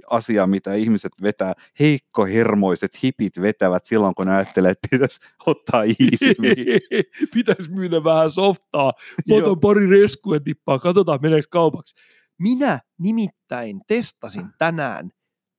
asia, 0.09 0.47
mitä 0.47 0.73
ihmiset 0.73 1.11
vetää, 1.21 1.53
heikkohermoiset 1.79 3.03
hipit 3.03 3.41
vetävät 3.41 3.85
silloin, 3.85 4.15
kun 4.15 4.29
ajattelee, 4.29 4.71
että 4.71 4.87
pitäisi 4.91 5.19
ottaa 5.45 5.83
easy. 5.83 6.35
Pitäisi 7.33 7.71
myydä 7.71 8.03
vähän 8.03 8.31
softaa. 8.31 8.93
Mä 9.29 9.35
otan 9.35 9.59
pari 9.59 9.87
reskua 9.87 10.35
ja 10.35 10.39
tippaa, 10.39 10.79
katsotaan 10.79 11.19
meneekö 11.21 11.47
kaupaksi. 11.51 11.95
Minä 12.39 12.79
nimittäin 12.99 13.81
testasin 13.87 14.45
tänään 14.57 15.09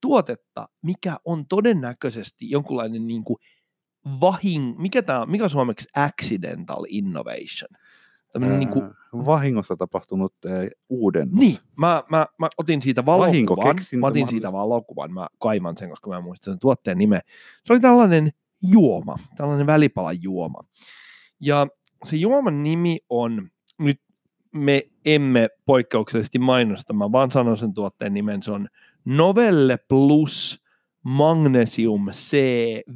tuotetta, 0.01 0.69
mikä 0.83 1.17
on 1.25 1.47
todennäköisesti 1.49 2.51
jonkunlainen 2.51 3.07
niin 3.07 3.25
kuin 3.25 3.37
vahing, 4.21 4.79
mikä, 4.79 5.03
tämä, 5.03 5.27
mikä 5.27 5.45
on 5.45 5.51
suomeksi 5.51 5.89
accidental 5.97 6.85
innovation. 6.89 7.82
Tämmöinen 8.33 8.59
niin 8.59 8.69
kuin, 8.69 8.91
Vahingossa 9.13 9.77
tapahtunut 9.77 10.35
äh, 10.47 10.53
uudennus. 10.89 11.39
niin, 11.39 11.57
mä, 11.77 12.03
mä, 12.11 12.27
mä 12.39 12.49
otin 12.59 12.83
siitä 12.83 13.07
valokuvan, 13.07 13.77
mä 14.01 14.07
otin 14.07 14.29
siitä 14.29 14.53
valokuvan, 14.53 15.13
mä 15.13 15.27
kaiman 15.39 15.77
sen, 15.77 15.91
koska 15.91 16.11
mä 16.11 16.17
en 16.17 16.25
muista 16.25 16.45
sen 16.45 16.59
tuotteen 16.59 16.99
nimeä. 16.99 17.21
Se 17.65 17.73
oli 17.73 17.81
tällainen 17.81 18.33
juoma, 18.63 19.17
tällainen 19.37 19.67
välipalan 19.67 20.23
juoma. 20.23 20.61
Ja 21.41 21.67
se 22.05 22.17
juoman 22.17 22.63
nimi 22.63 22.99
on, 23.09 23.49
nyt 23.79 24.01
me 24.53 24.83
emme 25.05 25.49
poikkeuksellisesti 25.65 26.39
mainosta, 26.39 26.93
mä 26.93 27.13
vaan 27.13 27.31
sanon 27.31 27.59
sen 27.59 27.75
tuotteen 27.75 28.15
nimen, 28.15 28.43
se 28.43 28.53
on 28.53 28.69
Novelle 29.05 29.79
Plus 29.89 30.63
Magnesium 31.03 32.09
C 32.11 32.37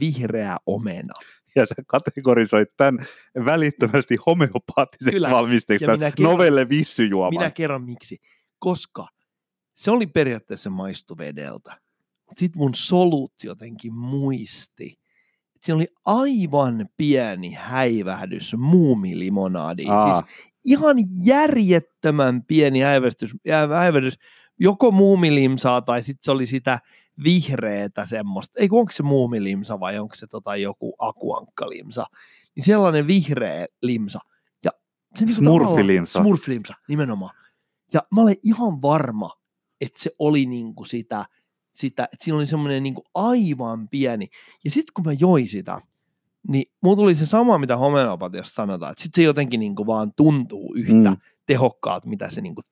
Vihreä 0.01 0.57
omena. 0.67 1.15
Ja 1.57 1.67
sä 1.67 1.75
kategorisoit 1.87 2.69
tämän 2.77 3.07
välittömästi 3.45 4.17
homeopaattiseksi 4.27 5.17
Kyllä. 5.17 5.31
valmisteeksi, 5.31 5.87
novelle 6.21 6.69
vissyjuoman. 6.69 7.41
Minä 7.41 7.51
kerron 7.51 7.85
miksi. 7.85 8.19
Koska 8.59 9.09
se 9.75 9.91
oli 9.91 10.07
periaatteessa 10.07 10.71
maistu 10.71 11.19
vedeltä. 11.19 11.81
Sitten 12.35 12.59
mun 12.59 12.75
solut 12.75 13.33
jotenkin 13.45 13.95
muisti. 13.95 14.95
Siinä 15.63 15.77
oli 15.77 15.87
aivan 16.05 16.89
pieni 16.97 17.53
häivähdys 17.53 18.55
muumilimonaadiin. 18.57 19.91
Aa. 19.91 20.23
Siis 20.23 20.35
ihan 20.65 20.97
järjettömän 21.25 22.43
pieni 22.45 22.81
häivähdys, 22.81 23.35
häivähdys 23.79 24.19
joko 24.61 24.91
muumilimsaa 24.91 25.83
tai 25.83 26.03
sitten 26.03 26.25
se 26.25 26.31
oli 26.31 26.47
sitä 26.47 26.79
vihreätä 27.25 28.07
semmoista. 28.07 28.61
Ei 28.61 28.69
kun 28.69 28.81
onko 28.81 28.93
se 28.93 29.03
muumilimsa 29.03 29.81
vai 29.81 29.99
onko 29.99 30.15
se 30.15 30.27
tota 30.27 30.57
joku 30.57 30.95
akuankkalimsa. 30.99 32.07
Niin 32.57 32.65
sellainen 32.65 33.07
vihreä 33.07 33.67
limsa. 33.83 34.19
Ja 34.65 34.71
se 35.19 35.25
niinku 35.25 35.41
Smurfilimsa. 35.41 36.21
Smurflimsa, 36.21 36.75
nimenomaan. 36.89 37.37
Ja 37.93 38.03
mä 38.15 38.23
olen 38.23 38.37
ihan 38.43 38.83
varma, 38.83 39.31
että 39.81 40.03
se 40.03 40.11
oli 40.19 40.47
niinku 40.47 40.85
sitä, 40.85 41.27
sitä 41.75 42.05
että 42.05 42.25
siinä 42.25 42.37
oli 42.37 42.47
semmoinen 42.47 42.83
niinku 42.83 43.05
aivan 43.15 43.89
pieni. 43.89 44.29
Ja 44.65 44.71
sitten 44.71 44.93
kun 44.95 45.05
mä 45.05 45.13
join 45.13 45.49
sitä, 45.49 45.79
niin 46.49 46.73
mulla 46.83 46.97
tuli 46.97 47.15
se 47.15 47.27
sama, 47.27 47.59
mitä 47.59 47.77
homeopatiassa 47.77 48.55
sanotaan, 48.55 48.93
että 48.93 49.03
sitten 49.03 49.23
se 49.23 49.27
jotenkin 49.27 49.61
niinku 49.61 49.87
vaan 49.87 50.13
tuntuu 50.17 50.75
yhtä 50.75 50.95
Mm. 50.95 51.17
mm. 51.17 51.17
tehokkaat, 51.47 52.07
mitä 52.07 52.31
se 52.31 52.41
niinku 52.41 52.63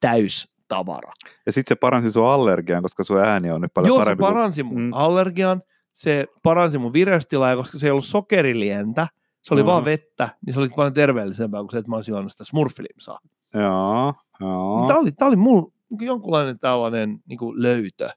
täys 0.00 0.48
tavara. 0.70 1.12
Ja 1.46 1.52
sitten 1.52 1.76
se 1.76 1.78
paransi 1.80 2.12
sun 2.12 2.26
allergian, 2.26 2.82
koska 2.82 3.04
sun 3.04 3.18
ääni 3.18 3.50
on 3.50 3.60
nyt 3.60 3.74
paljon 3.74 3.88
Joo, 3.88 3.98
se 3.98 4.00
parempi. 4.04 4.20
kuin- 4.20 4.32
paransi 4.34 4.62
mun 4.62 4.82
Mm. 4.82 4.92
allergian, 4.92 5.62
se 5.92 6.26
paransi 6.42 6.78
mun 6.78 6.92
vireystilaa, 6.92 7.50
ja 7.50 7.56
koska 7.56 7.78
se 7.78 7.86
ei 7.86 7.90
ollut 7.90 8.04
sokerilientä, 8.04 9.06
se 9.42 9.54
oli 9.54 9.62
mm. 9.62 9.66
vaan 9.66 9.84
vettä, 9.84 10.28
niin 10.46 10.54
se 10.54 10.60
oli 10.60 10.68
paljon 10.68 10.92
terveellisempää 10.94 11.60
kuin 11.60 11.70
se, 11.70 11.78
että 11.78 11.90
mä 11.90 11.96
olisin 11.96 12.12
juonut 12.12 12.32
sitä 12.32 12.44
smurfilimsaa. 12.44 13.18
Joo, 13.54 14.14
joo. 14.40 14.84
Tämä 14.86 14.98
oli, 14.98 15.12
tää 15.12 15.28
oli 15.28 15.36
mulla 15.36 15.72
niin 15.90 16.06
jonkunlainen 16.06 16.58
tällainen 16.58 17.18
niin 17.26 17.38
kuin 17.38 17.62
löytö. 17.62 18.08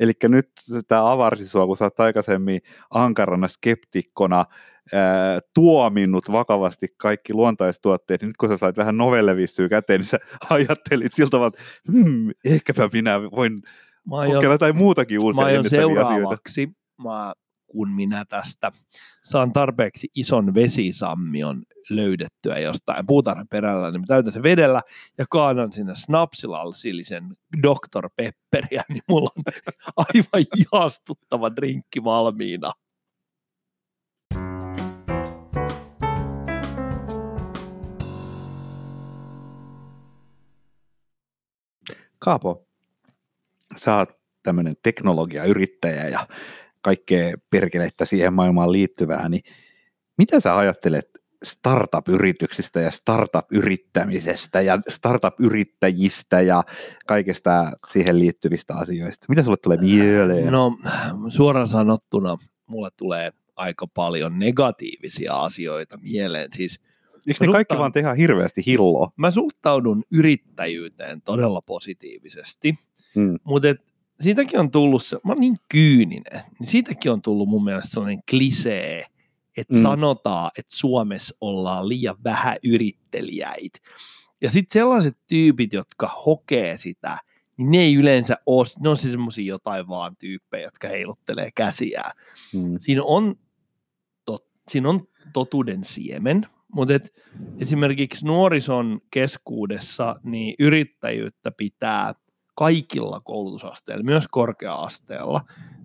Eli 0.00 0.12
nyt 0.22 0.50
tämä 0.88 1.12
avarsi 1.12 1.48
sua, 1.48 1.66
kun 1.66 1.76
sä 1.76 1.84
oot 1.84 2.00
aikaisemmin 2.00 2.60
ankarana 2.90 3.48
skeptikkona 3.48 4.44
ää, 4.92 5.40
tuominnut 5.54 6.32
vakavasti 6.32 6.88
kaikki 6.96 7.34
luontaistuotteet, 7.34 8.20
niin 8.20 8.26
nyt 8.26 8.36
kun 8.36 8.48
sä 8.48 8.56
sait 8.56 8.76
vähän 8.76 8.96
novellevissyä 8.96 9.68
käteen, 9.68 10.00
niin 10.00 10.08
sä 10.08 10.18
ajattelit 10.50 11.14
siltä 11.14 11.30
tavalla, 11.30 11.52
että 11.56 11.62
hmm, 11.92 12.30
ehkäpä 12.44 12.88
minä 12.92 13.30
voin 13.30 13.62
Mä 14.04 14.16
aion, 14.16 14.34
kokeilla 14.34 14.54
jotain 14.54 14.76
muutakin 14.76 15.20
mä 15.20 15.24
uusia 15.24 15.44
aion 15.44 15.54
jännittäviä 15.54 15.84
asioita. 15.84 16.06
seuraavaksi, 16.06 16.68
mä, 17.02 17.32
kun 17.66 17.90
minä 17.90 18.24
tästä 18.28 18.72
saan 19.22 19.52
tarpeeksi 19.52 20.08
ison 20.14 20.54
vesisammion 20.54 21.62
löydettyä 21.90 22.58
jostain 22.58 23.06
puutarhan 23.06 23.48
perällä, 23.50 23.90
niin 23.90 24.00
mä 24.00 24.06
täytän 24.06 24.32
sen 24.32 24.42
vedellä 24.42 24.80
ja 25.18 25.24
kaadan 25.30 25.72
sinne 25.72 25.94
snapsilalsillisen 25.94 27.24
Dr. 27.62 28.08
Pepperiä, 28.16 28.82
niin 28.88 29.02
mulla 29.08 29.30
on 29.36 29.44
aivan 30.14 30.46
ihastuttava 30.56 31.56
drinkki 31.56 32.04
valmiina. 32.04 32.70
Kaapo, 42.24 42.66
sä 43.76 43.96
oot 43.96 44.08
tämmöinen 44.42 44.76
teknologiayrittäjä 44.82 46.08
ja 46.08 46.26
kaikkea 46.80 47.36
perkelettä 47.50 48.04
siihen 48.04 48.34
maailmaan 48.34 48.72
liittyvää, 48.72 49.28
niin 49.28 49.42
mitä 50.18 50.40
sä 50.40 50.56
ajattelet 50.56 51.10
startup-yrityksistä 51.42 52.80
ja 52.80 52.90
startup-yrittämisestä 52.90 54.60
ja 54.60 54.78
startup-yrittäjistä 54.88 56.40
ja 56.40 56.64
kaikesta 57.06 57.72
siihen 57.88 58.18
liittyvistä 58.18 58.74
asioista? 58.74 59.26
Mitä 59.28 59.42
sulle 59.42 59.56
tulee 59.56 59.78
mieleen? 59.78 60.52
No 60.52 60.78
suoraan 61.28 61.68
sanottuna 61.68 62.36
mulle 62.66 62.88
tulee 62.96 63.32
aika 63.56 63.86
paljon 63.86 64.38
negatiivisia 64.38 65.34
asioita 65.34 65.98
mieleen. 66.02 66.48
Siis 66.56 66.80
Eikö 67.26 67.46
ne 67.46 67.52
kaikki 67.52 67.78
vaan 67.78 67.92
tehdä 67.92 68.14
hirveästi 68.14 68.62
hilloa? 68.66 69.10
mä 69.16 69.30
suhtaudun 69.30 70.02
yrittäjyyteen 70.10 71.22
todella 71.22 71.62
positiivisesti, 71.62 72.78
Mm. 73.14 73.38
mutta 73.44 73.68
siitäkin 74.20 74.60
on 74.60 74.70
tullut 74.70 75.04
se, 75.04 75.16
mä 75.24 75.32
oon 75.32 75.40
niin 75.40 75.56
kyyninen, 75.68 76.42
niin 76.58 76.66
siitäkin 76.66 77.12
on 77.12 77.22
tullut 77.22 77.48
mun 77.48 77.64
mielestä 77.64 77.88
sellainen 77.90 78.22
klisee, 78.30 79.02
että 79.56 79.74
Mm. 79.74 79.78
mm. 79.78 79.82
sanotaan, 79.82 80.50
että 80.58 80.76
Suomessa 80.76 81.36
ollaan 81.40 81.88
liian 81.88 82.16
vähän 82.24 82.56
yrittelijäitä. 82.64 83.78
Ja 84.40 84.50
sitten 84.50 84.72
sellaiset 84.80 85.16
tyypit, 85.26 85.72
jotka 85.72 86.10
hokee 86.26 86.76
sitä, 86.76 87.18
niin 87.56 87.70
ne 87.70 87.78
ei 87.78 87.94
yleensä 87.94 88.36
ole, 88.46 88.66
ne 88.80 88.88
on 88.88 88.96
siis 88.96 89.12
semmoisia 89.12 89.44
jotain 89.44 89.88
vaan 89.88 90.16
tyyppejä, 90.16 90.64
jotka 90.64 90.88
heiluttelee 90.88 91.48
käsiään 91.54 92.12
Mm. 92.54 92.74
siinä 92.78 93.02
on, 93.04 93.34
tot, 94.24 94.46
siinä 94.68 94.88
on 94.88 95.08
totuuden 95.32 95.84
siemen, 95.84 96.46
mutta 96.72 96.94
esimerkiksi 97.58 98.26
nuorison 98.26 99.00
keskuudessa 99.10 100.16
niin 100.22 100.54
yrittäjyyttä 100.58 101.52
pitää 101.56 102.14
kaikilla 102.54 103.20
koulutusasteilla, 103.20 104.04
myös 104.04 104.24
korkea-asteella, 104.30 105.40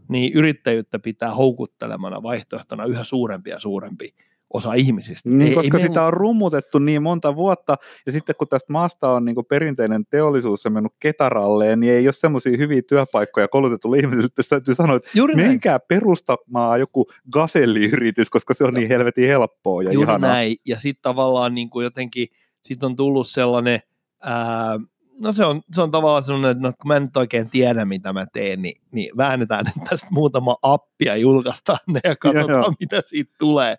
niin 0.07 0.33
yrittäjyyttä 0.33 0.99
pitää 0.99 1.35
houkuttelemana 1.35 2.23
vaihtoehtona 2.23 2.85
yhä 2.85 3.03
suurempi 3.03 3.49
ja 3.49 3.59
suurempi 3.59 4.15
osa 4.53 4.73
ihmisistä. 4.73 5.29
Niin, 5.29 5.53
koska 5.53 5.77
meillä- 5.77 5.87
sitä 5.87 6.03
on 6.03 6.13
rummutettu 6.13 6.79
niin 6.79 7.03
monta 7.03 7.35
vuotta, 7.35 7.77
ja 8.05 8.11
sitten 8.11 8.35
kun 8.35 8.47
tästä 8.47 8.73
maasta 8.73 9.11
on 9.11 9.25
niin 9.25 9.35
perinteinen 9.49 10.05
teollisuus 10.05 10.65
ja 10.65 10.71
mennyt 10.71 10.91
ketaralleen, 10.99 11.79
niin 11.79 11.93
ei 11.93 12.07
ole 12.07 12.13
semmoisia 12.13 12.57
hyviä 12.57 12.81
työpaikkoja 12.81 13.47
koulutetulle 13.47 13.97
ihmisille, 13.99 14.25
että 14.25 14.43
täytyy 14.49 14.75
sanoa, 14.75 14.95
että 14.95 15.09
Juuri 15.15 15.35
näin. 15.35 15.47
menkää 15.47 15.79
perustamaan 15.79 16.79
joku 16.79 17.05
gaselliyritys, 17.31 18.29
koska 18.29 18.53
se 18.53 18.63
on 18.63 18.73
niin 18.73 18.87
helvetin 18.87 19.27
helppoa 19.27 19.83
ja 19.83 19.91
Juuri 19.93 20.09
ihanaa. 20.11 20.29
näin. 20.31 20.55
Ja 20.65 20.79
sitten 20.79 21.01
tavallaan 21.01 21.55
niin 21.55 21.69
kuin 21.69 21.83
jotenkin, 21.83 22.27
sit 22.63 22.83
on 22.83 22.95
tullut 22.95 23.27
sellainen, 23.27 23.79
ää, 24.21 24.79
no 25.19 25.33
se 25.33 25.45
on, 25.45 25.61
se 25.73 25.81
on 25.81 25.91
tavallaan 25.91 26.23
sellainen, 26.23 26.51
että 26.51 26.61
no, 26.67 26.71
kun 26.81 26.87
mä 26.87 26.95
en 26.95 27.03
nyt 27.03 27.17
oikein 27.17 27.49
tiedä, 27.49 27.85
mitä 27.85 28.13
mä 28.13 28.25
teen, 28.33 28.61
niin, 28.61 28.81
niin 28.91 29.17
väännetään 29.17 29.65
tästä 29.89 30.07
muutama 30.11 30.55
appi 30.61 31.05
ja 31.05 31.15
julkaistaan 31.15 31.79
ne 31.87 31.99
ja 32.03 32.15
katsotaan, 32.15 32.49
joo. 32.49 32.73
mitä 32.79 33.01
siitä 33.05 33.33
tulee. 33.39 33.75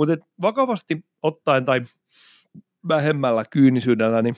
Mutta 0.00 0.26
vakavasti 0.40 1.04
ottaen 1.22 1.64
tai 1.64 1.80
vähemmällä 2.88 3.44
kyynisyydellä, 3.50 4.22
niin 4.22 4.36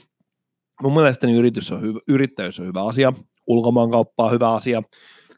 mun 0.82 0.94
mielestäni 0.94 1.32
yritys 1.32 1.72
on 1.72 1.80
hyvä, 1.80 2.00
yrittäjyys 2.08 2.60
on 2.60 2.66
hyvä 2.66 2.84
asia, 2.84 3.12
ulkomaankauppa 3.46 4.24
on 4.24 4.32
hyvä 4.32 4.54
asia, 4.54 4.82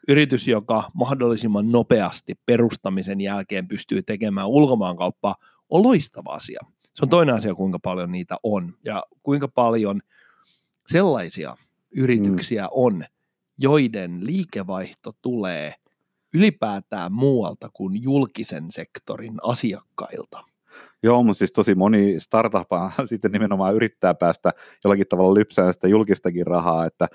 yritys, 0.07 0.47
joka 0.47 0.91
mahdollisimman 0.93 1.71
nopeasti 1.71 2.33
perustamisen 2.45 3.21
jälkeen 3.21 3.67
pystyy 3.67 4.01
tekemään 4.01 4.47
ulkomaankauppaa, 4.47 5.35
on 5.69 5.83
loistava 5.83 6.33
asia. 6.33 6.59
Se 6.83 7.05
on 7.05 7.09
toinen 7.09 7.35
asia, 7.35 7.55
kuinka 7.55 7.79
paljon 7.79 8.11
niitä 8.11 8.35
on 8.43 8.73
ja 8.85 9.03
kuinka 9.23 9.47
paljon 9.47 10.01
sellaisia 10.87 11.57
yrityksiä 11.95 12.63
mm. 12.63 12.69
on, 12.71 13.05
joiden 13.57 14.25
liikevaihto 14.25 15.11
tulee 15.21 15.75
ylipäätään 16.35 17.13
muualta 17.13 17.69
kuin 17.73 18.03
julkisen 18.03 18.71
sektorin 18.71 19.37
asiakkailta. 19.43 20.43
Joo, 21.03 21.23
mutta 21.23 21.37
siis 21.37 21.51
tosi 21.51 21.75
moni 21.75 22.19
startup 22.19 22.69
sitten 23.09 23.31
nimenomaan 23.31 23.75
yrittää 23.75 24.13
päästä 24.13 24.53
jollakin 24.83 25.07
tavalla 25.07 25.33
lypsään 25.33 25.73
sitä 25.73 25.87
julkistakin 25.87 26.47
rahaa, 26.47 26.85
että 26.85 27.07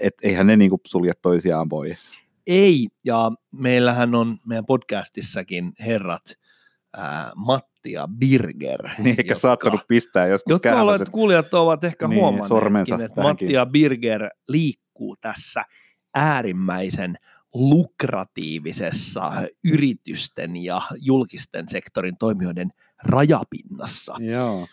että 0.00 0.28
eihän 0.28 0.46
ne 0.46 0.56
niin 0.56 0.70
sulje 0.86 1.12
toisiaan 1.22 1.68
pois. 1.68 2.24
Ei, 2.46 2.88
ja 3.04 3.32
meillähän 3.52 4.14
on 4.14 4.38
meidän 4.46 4.66
podcastissakin 4.66 5.72
herrat 5.80 6.34
ää, 6.96 7.32
Matti 7.36 7.92
ja 7.92 8.08
Birger. 8.18 8.88
Niin 8.98 9.14
eikä 9.18 9.34
saattanut 9.34 9.80
pistää 9.88 10.26
joskus 10.26 10.50
jotka 10.50 10.82
olet, 10.82 11.08
kuulijat 11.08 11.54
ovat 11.54 11.84
ehkä 11.84 12.08
Niin, 12.08 12.20
huomanneetkin, 12.20 13.00
että. 13.00 13.20
Matti 13.20 13.52
ja 13.52 13.66
Birger 13.66 14.30
liikkuu 14.48 15.16
tässä 15.20 15.64
äärimmäisen 16.14 17.16
lukratiivisessa 17.54 19.32
yritysten 19.64 20.56
ja 20.56 20.80
julkisten 21.00 21.68
sektorin 21.68 22.16
toimijoiden 22.18 22.70
rajapinnassa. 23.04 24.14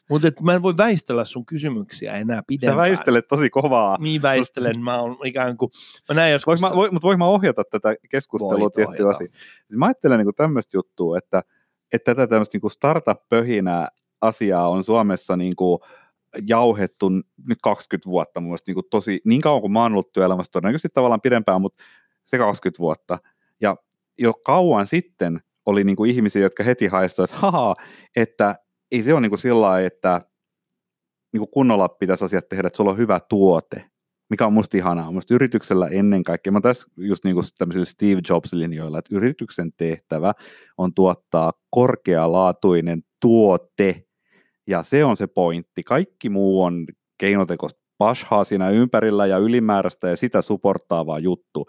Mutta 0.10 0.28
mä 0.42 0.54
en 0.54 0.62
voi 0.62 0.78
väistellä 0.78 1.26
sun 1.26 1.46
kysymyksiä 1.46 2.14
enää 2.14 2.38
Sä 2.38 2.44
pidempään. 2.48 2.78
väistelet 2.78 3.28
tosi 3.28 3.50
kovaa. 3.50 3.98
Niin 4.00 4.22
väistelen, 4.22 4.84
mä 4.84 5.02
oon 5.02 5.18
ikään 5.26 5.58
kuin, 5.58 5.72
mä 6.10 6.16
näin 6.16 6.32
joskus, 6.32 6.48
Voinko 6.48 6.70
mä, 6.70 6.76
voi, 6.76 6.90
mutta 6.92 7.06
voinko 7.06 7.18
mä 7.18 7.26
ohjata 7.26 7.64
tätä 7.72 7.96
keskustelua 8.10 8.70
tiettyä 8.70 9.10
asiaa? 9.10 9.30
Siis 9.68 9.78
mä 9.78 9.86
ajattelen 9.86 10.20
niin 10.20 10.36
tämmöistä 10.36 10.78
juttua, 10.78 11.18
että, 11.18 11.44
että 11.94 12.16
tätä 12.16 12.28
tämmöistä 12.28 12.58
niin 12.62 12.72
startup-pöhinää 12.72 13.88
asiaa 14.22 14.70
on 14.70 14.84
Suomessa 14.84 15.38
niin 15.38 15.56
kuin 15.56 15.80
jauhettu 16.48 17.10
nyt 17.48 17.60
20 17.64 18.10
vuotta 18.10 18.40
mun 18.40 18.50
mielestä 18.50 18.70
niin 18.70 18.76
kuin 18.76 18.86
tosi, 18.90 19.22
niin 19.26 19.42
kauan 19.42 19.62
kuin 19.62 19.74
mä 19.74 19.82
oon 19.82 19.92
ollut 19.92 20.12
työelämässä 20.12 20.52
todennäköisesti 20.52 20.90
tavallaan 20.94 21.22
pidempään, 21.22 21.62
mutta 21.62 21.84
se 22.32 22.38
20 22.38 22.80
vuotta. 22.80 23.18
Ja 23.62 23.76
jo 24.18 24.34
kauan 24.34 24.88
sitten 24.88 25.42
oli 25.66 25.84
niin 25.84 25.96
kuin 25.96 26.12
ihmisiä, 26.12 26.42
jotka 26.42 26.64
heti 26.64 26.88
haistoivat, 26.88 27.30
että 27.30 27.40
haha, 27.40 27.76
että 28.16 28.56
ei 28.92 29.04
se 29.04 29.14
ole 29.14 29.22
niin 29.22 29.32
kuin 29.32 29.40
sillä 29.40 29.62
lailla, 29.62 29.88
että 29.88 30.22
niin 31.34 31.40
kuin 31.40 31.52
kunnolla 31.52 31.90
pitäisi 31.90 32.26
asiat 32.26 32.50
tehdä, 32.50 32.68
että 32.68 32.78
sulla 32.78 32.92
on 32.92 32.98
hyvä 32.98 33.20
tuote, 33.30 33.86
mikä 34.30 34.46
on 34.46 34.54
musta 34.54 34.78
ihanaa. 34.78 35.12
Musta 35.12 35.34
yrityksellä 35.34 35.88
ennen 35.88 36.24
kaikkea, 36.24 36.54
mä 36.54 36.62
tässä 36.62 36.88
just 36.98 37.26
niin 37.26 37.34
kuin 37.34 37.46
tämmöisillä 37.58 37.86
Steve 37.86 38.22
Jobs-linjoilla, 38.30 39.00
että 39.00 39.16
yrityksen 39.16 39.72
tehtävä 39.78 40.34
on 40.78 40.94
tuottaa 40.94 41.54
korkealaatuinen 41.70 43.04
tuote, 43.22 44.04
ja 44.68 44.84
se 44.84 45.06
on 45.06 45.18
se 45.18 45.28
pointti. 45.28 45.84
Kaikki 45.84 46.30
muu 46.30 46.64
on 46.64 46.86
keinotekoista 47.18 47.82
pashaa 47.98 48.44
siinä 48.44 48.70
ympärillä 48.70 49.26
ja 49.26 49.38
ylimääräistä 49.38 50.10
ja 50.10 50.18
sitä 50.18 50.42
supportaavaa 50.42 51.20
juttu. 51.20 51.66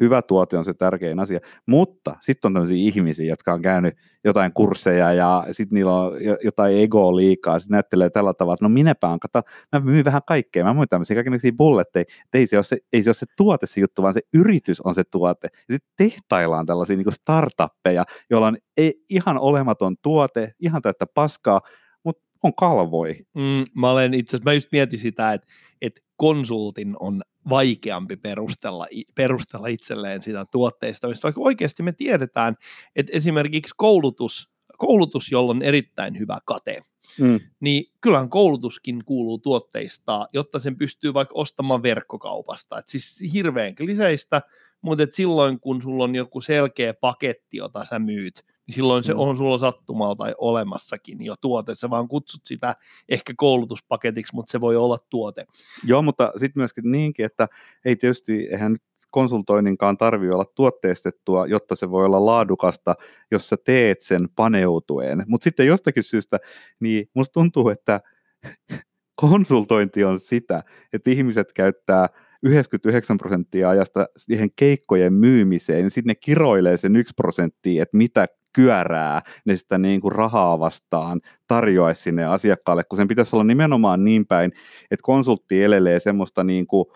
Hyvä 0.00 0.22
tuote 0.22 0.58
on 0.58 0.64
se 0.64 0.74
tärkein 0.74 1.20
asia, 1.20 1.40
mutta 1.66 2.16
sitten 2.20 2.48
on 2.48 2.52
tämmöisiä 2.52 2.76
ihmisiä, 2.76 3.26
jotka 3.26 3.52
on 3.52 3.62
käynyt 3.62 3.94
jotain 4.24 4.52
kursseja 4.52 5.12
ja 5.12 5.46
sitten 5.50 5.76
niillä 5.76 5.94
on 5.94 6.24
jo- 6.24 6.38
jotain 6.44 6.78
egoa 6.78 7.16
liikaa, 7.16 7.58
sitten 7.58 7.74
näyttelee 7.74 8.10
tällä 8.10 8.34
tavalla, 8.34 8.54
että 8.54 8.64
no 8.64 8.68
minäpä 8.68 9.08
on, 9.08 9.20
kato, 9.20 9.42
mä 9.72 9.80
myyn 9.80 10.04
vähän 10.04 10.22
kaikkea, 10.26 10.64
mä 10.64 10.74
myyn 10.74 10.88
tämmöisiä 10.88 11.14
kaikenlaisia 11.14 11.52
bulletteja, 11.58 12.04
ei 12.34 12.46
se, 12.46 12.56
ole 12.56 12.64
se, 12.64 12.78
ei 12.92 13.02
se 13.02 13.08
ole 13.10 13.14
se 13.14 13.26
tuote 13.36 13.66
se 13.66 13.80
juttu, 13.80 14.02
vaan 14.02 14.14
se 14.14 14.20
yritys 14.34 14.80
on 14.80 14.94
se 14.94 15.04
tuote. 15.04 15.48
Sitten 15.72 15.90
tehtaillaan 15.96 16.66
tällaisia 16.66 16.96
niin 16.96 17.12
startuppeja, 17.12 18.04
joilla 18.30 18.46
on 18.46 18.56
ei, 18.76 18.94
ihan 19.10 19.38
olematon 19.38 19.96
tuote, 20.02 20.52
ihan 20.60 20.82
täyttä 20.82 21.06
paskaa, 21.14 21.60
mutta 22.04 22.22
on 22.42 22.54
kalvoi. 22.54 23.16
Mm, 23.34 23.64
mä 23.74 23.90
olen 23.90 24.14
itse 24.14 24.36
asiassa, 24.36 24.50
mä 24.50 24.52
just 24.52 24.68
mietin 24.72 24.98
sitä, 24.98 25.32
että, 25.32 25.46
että 25.80 26.00
konsultin 26.16 26.96
on 27.00 27.22
vaikeampi 27.48 28.16
perustella, 28.16 28.86
perustella 29.14 29.66
itselleen 29.66 30.22
sitä 30.22 30.44
tuotteistamista, 30.52 31.26
vaikka 31.26 31.40
oikeasti 31.40 31.82
me 31.82 31.92
tiedetään, 31.92 32.56
että 32.96 33.12
esimerkiksi 33.16 33.74
koulutus, 33.76 34.50
koulutus, 34.78 35.32
jolla 35.32 35.50
on 35.50 35.62
erittäin 35.62 36.18
hyvä 36.18 36.38
kate, 36.44 36.82
Mm. 37.18 37.40
niin 37.60 37.84
kyllähän 38.00 38.30
koulutuskin 38.30 39.04
kuuluu 39.04 39.38
tuotteistaa, 39.38 40.28
jotta 40.32 40.58
sen 40.58 40.76
pystyy 40.76 41.14
vaikka 41.14 41.34
ostamaan 41.34 41.82
verkkokaupasta. 41.82 42.78
Et 42.78 42.88
siis 42.88 43.32
hirveän 43.32 43.74
kliseistä, 43.74 44.42
mutta 44.82 45.02
et 45.02 45.14
silloin 45.14 45.60
kun 45.60 45.82
sulla 45.82 46.04
on 46.04 46.14
joku 46.14 46.40
selkeä 46.40 46.94
paketti, 46.94 47.56
jota 47.56 47.84
sä 47.84 47.98
myyt, 47.98 48.44
silloin 48.70 49.04
se 49.04 49.12
Mm. 49.14 49.18
on 49.20 49.36
sulla 49.36 49.58
sattumalla 49.58 50.16
tai 50.16 50.34
olemassakin 50.38 51.24
jo 51.24 51.34
tuote. 51.40 51.74
Sä 51.74 51.90
vaan 51.90 52.08
kutsut 52.08 52.40
sitä 52.44 52.74
ehkä 53.08 53.32
koulutuspaketiksi, 53.36 54.34
mutta 54.34 54.52
se 54.52 54.60
voi 54.60 54.76
olla 54.76 54.98
tuote. 55.10 55.46
Joo, 55.84 56.02
mutta 56.02 56.32
sitten 56.36 56.60
myöskin 56.60 56.90
niinkin, 56.92 57.26
että 57.26 57.48
ei 57.84 57.96
tietysti, 57.96 58.48
eihän 58.50 58.72
nyt 58.72 58.82
konsultoinninkaan 59.10 59.96
tarvitse 59.96 60.34
olla 60.34 60.44
tuotteistettua, 60.54 61.46
jotta 61.46 61.76
se 61.76 61.90
voi 61.90 62.04
olla 62.04 62.26
laadukasta, 62.26 62.94
jos 63.30 63.48
sä 63.48 63.56
teet 63.64 64.00
sen 64.02 64.20
paneutuen. 64.36 65.24
Mutta 65.26 65.44
sitten 65.44 65.66
jostakin 65.66 66.02
syystä, 66.02 66.38
niin 66.80 67.06
musta 67.14 67.32
tuntuu, 67.32 67.68
että 67.68 68.00
konsultointi 69.22 70.04
on 70.04 70.20
sitä, 70.20 70.62
että 70.92 71.10
ihmiset 71.10 71.52
käyttää 71.52 72.08
99 72.42 73.18
prosenttia 73.18 73.70
ajasta 73.70 74.06
siihen 74.16 74.48
keikkojen 74.56 75.12
myymiseen, 75.12 75.82
niin 75.82 75.90
sitten 75.90 76.08
ne 76.10 76.14
kiroilee 76.14 76.76
sen 76.76 76.96
1 76.96 77.14
prosenttia, 77.16 77.82
että 77.82 77.96
mitä 77.96 78.26
kyörää 78.52 79.22
ne 79.44 79.56
sitä 79.56 79.78
niin 79.78 80.00
kuin 80.00 80.12
rahaa 80.12 80.58
vastaan 80.58 81.20
tarjoaisi 81.48 82.02
sinne 82.02 82.24
asiakkaalle, 82.24 82.84
kun 82.84 82.96
sen 82.96 83.08
pitäisi 83.08 83.36
olla 83.36 83.44
nimenomaan 83.44 84.04
niin 84.04 84.26
päin, 84.26 84.52
että 84.90 85.02
konsultti 85.02 85.64
elelee 85.64 86.00
semmoista 86.00 86.44
niin 86.44 86.66
kuin, 86.66 86.86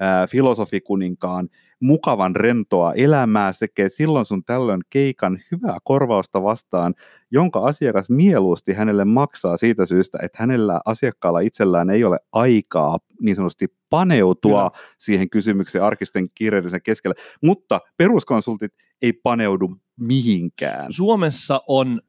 ää, 0.00 0.26
filosofikuninkaan 0.26 1.48
mukavan 1.80 2.36
rentoa 2.36 2.92
elämää, 2.92 3.52
se 3.52 3.58
tekee 3.58 3.88
silloin 3.88 4.24
sun 4.24 4.44
tällöin 4.44 4.80
keikan 4.90 5.40
hyvää 5.52 5.78
korvausta 5.84 6.42
vastaan, 6.42 6.94
jonka 7.30 7.60
asiakas 7.60 8.10
mieluusti 8.10 8.72
hänelle 8.72 9.04
maksaa 9.04 9.56
siitä 9.56 9.86
syystä, 9.86 10.18
että 10.22 10.38
hänellä 10.40 10.80
asiakkaalla 10.84 11.40
itsellään 11.40 11.90
ei 11.90 12.04
ole 12.04 12.18
aikaa 12.32 12.98
niin 13.20 13.36
sanotusti 13.36 13.66
paneutua 13.90 14.70
Kyllä. 14.70 14.84
siihen 14.98 15.30
kysymykseen 15.30 15.84
arkisten 15.84 16.26
kiireellisen 16.34 16.82
keskellä, 16.82 17.14
mutta 17.42 17.80
peruskonsultit 17.96 18.72
ei 19.02 19.12
paneudu 19.12 19.76
mihinkään. 20.00 20.92
Suomessa 20.92 21.60
on 21.66 22.00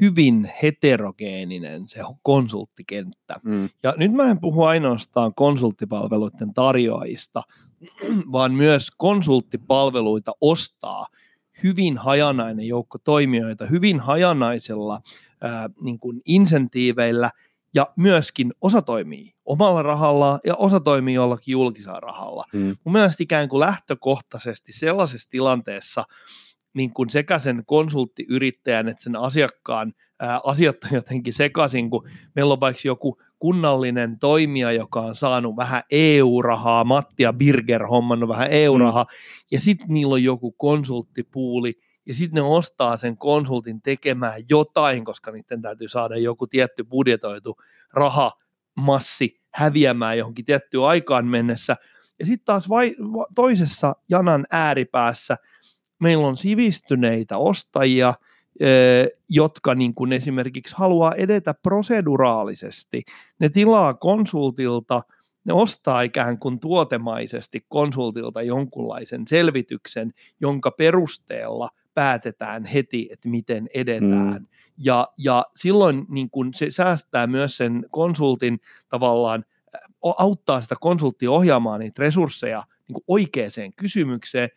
hyvin 0.00 0.52
heterogeeninen 0.62 1.88
se 1.88 2.00
konsulttikenttä. 2.22 3.36
Mm. 3.42 3.68
Ja 3.82 3.94
nyt 3.96 4.12
mä 4.12 4.30
en 4.30 4.40
puhu 4.40 4.62
ainoastaan 4.62 5.34
konsulttipalveluiden 5.34 6.54
tarjoajista, 6.54 7.42
vaan 8.32 8.54
myös 8.54 8.88
konsulttipalveluita 8.96 10.32
ostaa 10.40 11.06
hyvin 11.62 11.98
hajanainen 11.98 12.66
joukko 12.66 12.98
toimijoita, 12.98 13.66
hyvin 13.66 14.00
hajanaisella 14.00 15.00
ää, 15.40 15.70
niin 15.80 15.98
kuin 15.98 16.20
insentiiveillä, 16.24 17.30
ja 17.74 17.86
myöskin 17.96 18.52
osa 18.60 18.82
toimii 18.82 19.34
omalla 19.44 19.82
rahalla 19.82 20.40
ja 20.44 20.54
osa 20.56 20.80
toimii 20.80 21.14
jollakin 21.14 21.52
julkisella 21.52 22.00
rahalla. 22.00 22.44
Mm. 22.52 22.76
Mun 22.84 22.92
mielestä 22.92 23.22
ikään 23.22 23.48
kuin 23.48 23.60
lähtökohtaisesti 23.60 24.72
sellaisessa 24.72 25.30
tilanteessa, 25.30 26.04
niin 26.74 26.92
kuin 26.92 27.10
sekä 27.10 27.38
sen 27.38 27.62
konsulttiyrittäjän 27.66 28.88
että 28.88 29.02
sen 29.02 29.16
asiakkaan 29.16 29.92
ää, 30.20 30.40
asiat 30.44 30.76
on 30.84 30.90
jotenkin 30.92 31.32
sekaisin, 31.32 31.90
kun 31.90 32.08
meillä 32.36 32.52
on 32.52 32.60
vaikka 32.60 32.82
joku 32.84 33.16
kunnallinen 33.38 34.18
toimija, 34.18 34.72
joka 34.72 35.00
on 35.00 35.16
saanut 35.16 35.56
vähän 35.56 35.82
EU-rahaa, 35.90 36.84
Matti 36.84 37.22
ja 37.22 37.32
Birger 37.32 37.86
hommannut 37.86 38.28
vähän 38.28 38.48
EU-rahaa, 38.50 39.04
mm. 39.04 39.16
ja 39.50 39.60
sitten 39.60 39.86
niillä 39.88 40.12
on 40.12 40.24
joku 40.24 40.52
konsulttipuuli, 40.52 41.78
ja 42.06 42.14
sitten 42.14 42.34
ne 42.34 42.42
ostaa 42.42 42.96
sen 42.96 43.16
konsultin 43.16 43.82
tekemään 43.82 44.42
jotain, 44.50 45.04
koska 45.04 45.30
niiden 45.30 45.62
täytyy 45.62 45.88
saada 45.88 46.16
joku 46.16 46.46
tietty 46.46 46.84
budjetoitu 46.84 47.56
rahamassi 47.92 49.40
häviämään 49.54 50.18
johonkin 50.18 50.44
tiettyyn 50.44 50.84
aikaan 50.84 51.26
mennessä. 51.26 51.76
Ja 52.18 52.26
sitten 52.26 52.44
taas 52.44 52.68
vai, 52.68 52.96
va, 52.98 53.26
toisessa 53.34 53.96
janan 54.08 54.46
ääripäässä 54.50 55.36
meillä 56.00 56.26
on 56.26 56.36
sivistyneitä 56.36 57.38
ostajia, 57.38 58.14
ö, 58.62 59.08
jotka 59.28 59.74
niin 59.74 59.94
kuin 59.94 60.12
esimerkiksi 60.12 60.74
haluaa 60.78 61.14
edetä 61.14 61.54
proseduraalisesti. 61.62 63.02
Ne 63.38 63.48
tilaa 63.48 63.94
konsultilta, 63.94 65.02
ne 65.44 65.52
ostaa 65.52 66.02
ikään 66.02 66.38
kuin 66.38 66.60
tuotemaisesti 66.60 67.64
konsultilta 67.68 68.42
jonkunlaisen 68.42 69.22
selvityksen, 69.28 70.12
jonka 70.40 70.70
perusteella 70.70 71.68
päätetään 71.94 72.64
heti, 72.64 73.08
että 73.12 73.28
miten 73.28 73.68
edetään. 73.74 74.40
Mm. 74.40 74.46
Ja, 74.78 75.08
ja 75.18 75.46
silloin 75.56 76.06
niin 76.08 76.30
kun 76.30 76.54
se 76.54 76.70
säästää 76.70 77.26
myös 77.26 77.56
sen 77.56 77.86
konsultin 77.90 78.60
tavallaan, 78.88 79.44
auttaa 80.18 80.60
sitä 80.60 80.76
konsulttia 80.80 81.30
ohjaamaan 81.30 81.80
niitä 81.80 82.02
resursseja 82.02 82.62
niin 82.88 82.94
kuin 82.94 83.04
oikeaan 83.08 83.72
kysymykseen, 83.76 84.50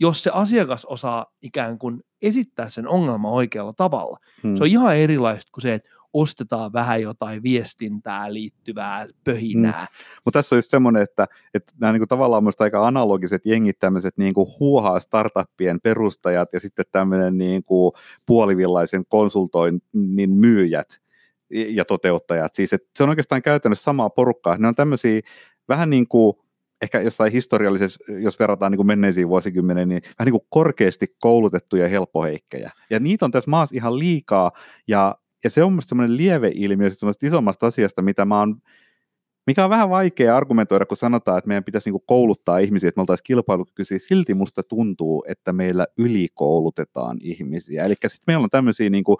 jos 0.00 0.22
se 0.22 0.30
asiakas 0.30 0.84
osaa 0.84 1.26
ikään 1.42 1.78
kuin 1.78 2.00
esittää 2.22 2.68
sen 2.68 2.88
ongelman 2.88 3.32
oikealla 3.32 3.72
tavalla. 3.72 4.18
Hmm. 4.42 4.56
Se 4.56 4.64
on 4.64 4.68
ihan 4.68 4.96
erilaista 4.96 5.50
kuin 5.52 5.62
se, 5.62 5.74
että 5.74 5.88
ostetaan 6.12 6.72
vähän 6.72 7.02
jotain 7.02 7.42
viestintää 7.42 8.32
liittyvää 8.32 9.06
pöhinää. 9.24 9.72
Hmm. 9.72 10.22
Mutta 10.24 10.38
tässä 10.38 10.54
on 10.54 10.58
just 10.58 10.70
semmoinen, 10.70 11.02
että, 11.02 11.26
että 11.54 11.72
nämä 11.80 11.92
niin 11.92 12.00
kuin 12.00 12.08
tavallaan 12.08 12.44
minusta 12.44 12.64
aika 12.64 12.86
analogiset 12.86 13.46
jengit, 13.46 13.78
tämmöiset 13.78 14.16
niin 14.16 14.34
kuin 14.34 14.48
huuhaa 14.60 15.00
startuppien 15.00 15.80
perustajat 15.80 16.52
ja 16.52 16.60
sitten 16.60 16.84
tämmöinen 16.92 17.38
niin 17.38 17.64
kuin 17.64 17.92
puolivillaisen 18.26 19.04
konsultoinnin 19.08 20.30
myyjät 20.30 21.00
ja 21.50 21.84
toteuttajat. 21.84 22.54
Siis, 22.54 22.72
että 22.72 22.88
se 22.96 23.02
on 23.02 23.08
oikeastaan 23.08 23.42
käytännössä 23.42 23.82
samaa 23.82 24.10
porukkaa. 24.10 24.58
Ne 24.58 24.68
on 24.68 24.74
tämmöisiä 24.74 25.20
vähän 25.68 25.90
niin 25.90 26.08
kuin 26.08 26.36
ehkä 26.82 27.00
jossain 27.00 27.32
historiallisessa, 27.32 28.12
jos 28.18 28.38
verrataan 28.38 28.72
niin 28.72 28.76
kuin 28.76 28.86
menneisiin 28.86 29.28
vuosikymmeniin, 29.28 29.88
niin 29.88 30.02
vähän 30.02 30.24
niin 30.24 30.32
kuin 30.32 30.46
korkeasti 30.48 31.06
koulutettuja 31.20 31.88
helppoheikkejä. 31.88 32.70
Ja 32.90 33.00
niitä 33.00 33.24
on 33.24 33.30
tässä 33.30 33.50
maassa 33.50 33.76
ihan 33.76 33.98
liikaa, 33.98 34.52
ja, 34.88 35.16
ja 35.44 35.50
se 35.50 35.62
on 35.62 35.72
mielestäni 35.72 35.88
semmoinen 35.88 36.16
lieveilmiö 36.16 36.90
semmoista 36.90 37.26
isommasta 37.26 37.66
asiasta, 37.66 38.02
mitä 38.02 38.24
mä 38.24 38.38
oon 38.38 38.60
mikä 39.48 39.64
on 39.64 39.70
vähän 39.70 39.90
vaikea 39.90 40.36
argumentoida, 40.36 40.86
kun 40.86 40.96
sanotaan, 40.96 41.38
että 41.38 41.48
meidän 41.48 41.64
pitäisi 41.64 41.88
niinku 41.88 42.04
kouluttaa 42.06 42.58
ihmisiä, 42.58 42.88
että 42.88 42.98
me 42.98 43.02
oltaisiin 43.02 43.24
kilpailukykyisiä. 43.24 43.98
Silti 43.98 44.34
musta 44.34 44.62
tuntuu, 44.62 45.24
että 45.28 45.52
meillä 45.52 45.86
ylikoulutetaan 45.98 47.16
ihmisiä. 47.20 47.84
Eli 47.84 47.94
sitten 47.94 48.24
meillä 48.26 48.44
on 48.44 48.50
tämmöisiä 48.50 48.90
niinku 48.90 49.18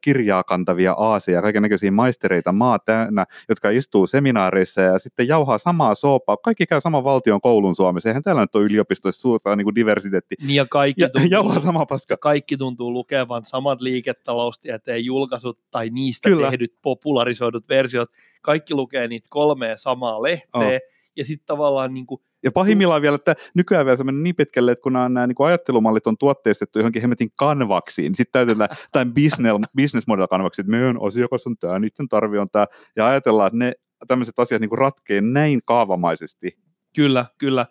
kirjaa 0.00 0.44
kantavia 0.44 0.92
aasia, 0.92 1.42
kaiken 1.42 1.62
näköisiä 1.62 1.90
maistereita 1.90 2.52
maa 2.52 2.78
täynnä, 2.78 3.26
jotka 3.48 3.70
istuu 3.70 4.06
seminaareissa 4.06 4.80
ja 4.80 4.98
sitten 4.98 5.28
jauhaa 5.28 5.58
samaa 5.58 5.94
soopaa. 5.94 6.36
Kaikki 6.36 6.66
käy 6.66 6.80
saman 6.80 7.04
valtion 7.04 7.40
koulun 7.40 7.74
Suomessa. 7.74 8.08
Eihän 8.08 8.22
täällä 8.22 8.42
nyt 8.42 8.54
ole 8.54 8.64
yliopistoissa 8.64 9.20
suurta 9.20 9.56
niinku 9.56 9.74
diversiteetti. 9.74 10.34
Niin 10.46 10.56
ja 10.56 10.66
kaikki, 10.70 11.02
Ja, 11.02 11.08
tuntuu, 11.08 11.28
jauhaa 11.30 11.60
sama 11.60 11.86
paska. 11.86 12.16
kaikki 12.16 12.56
tuntuu 12.56 12.92
lukevan 12.92 13.44
samat 13.44 13.80
liiketaloustieteen 13.80 15.04
julkaisut 15.04 15.58
tai 15.70 15.90
niistä 15.90 16.28
Kyllä. 16.28 16.36
Kyllä. 16.36 16.50
tehdyt 16.50 16.74
popularisoidut 16.82 17.68
versiot. 17.68 18.10
Kaikki 18.42 18.74
lukee 18.74 19.08
niitä 19.08 19.26
kolmea 19.30 19.76
samaa 19.76 20.22
lehteä. 20.22 20.60
Oh. 20.60 20.92
Ja 21.16 21.24
sitten 21.24 21.46
tavallaan 21.46 21.94
niin 21.94 22.06
kuin, 22.06 22.20
Ja 22.42 22.52
pahimmillaan 22.52 23.02
vielä, 23.02 23.14
että 23.14 23.34
nykyään 23.54 23.86
vielä 23.86 23.96
se 23.96 24.04
menee 24.04 24.22
niin 24.22 24.36
pitkälle, 24.36 24.72
että 24.72 24.82
kun 24.82 24.92
nämä, 24.92 25.08
nämä 25.08 25.26
niin 25.26 25.36
ajattelumallit 25.38 26.06
on 26.06 26.18
tuotteistettu 26.18 26.78
johonkin 26.78 27.02
hemmetin 27.02 27.30
kanvaksiin, 27.38 28.04
niin 28.04 28.14
sitten 28.14 28.32
täytetään 28.32 28.68
tämän 28.92 29.14
business, 29.18 29.54
business 29.76 30.06
model 30.06 30.26
kanvaksi, 30.26 30.60
että 30.60 30.70
meidän 30.70 30.96
asiakas 31.06 31.46
on 31.46 31.56
tämä, 31.56 31.78
niiden 31.78 32.08
tarve 32.08 32.40
on 32.40 32.50
tämä, 32.50 32.66
ja 32.96 33.06
ajatellaan, 33.06 33.46
että 33.46 33.58
ne 33.58 33.72
tämmöiset 34.08 34.38
asiat 34.38 34.60
niin 34.60 34.78
ratkee 34.78 35.20
näin 35.20 35.60
kaavamaisesti. 35.64 36.58
Kyllä, 36.94 37.26
kyllä. 37.38 37.66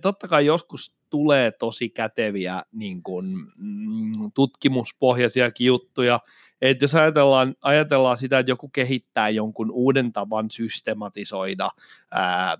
Totta 0.00 0.28
kai 0.28 0.46
joskus 0.46 0.96
tulee 1.10 1.50
tosi 1.50 1.88
käteviä 1.88 2.62
niin 2.72 3.02
kuin, 3.02 3.26
mm, 3.56 4.12
tutkimuspohjaisiakin 4.34 5.66
juttuja. 5.66 6.20
Et 6.62 6.82
jos 6.82 6.94
ajatellaan, 6.94 7.54
ajatellaan 7.62 8.18
sitä, 8.18 8.38
että 8.38 8.50
joku 8.50 8.68
kehittää 8.68 9.28
jonkun 9.28 9.70
uuden 9.70 10.12
tavan 10.12 10.50
systematisoida 10.50 11.70
ää, 12.10 12.24
ää, 12.46 12.56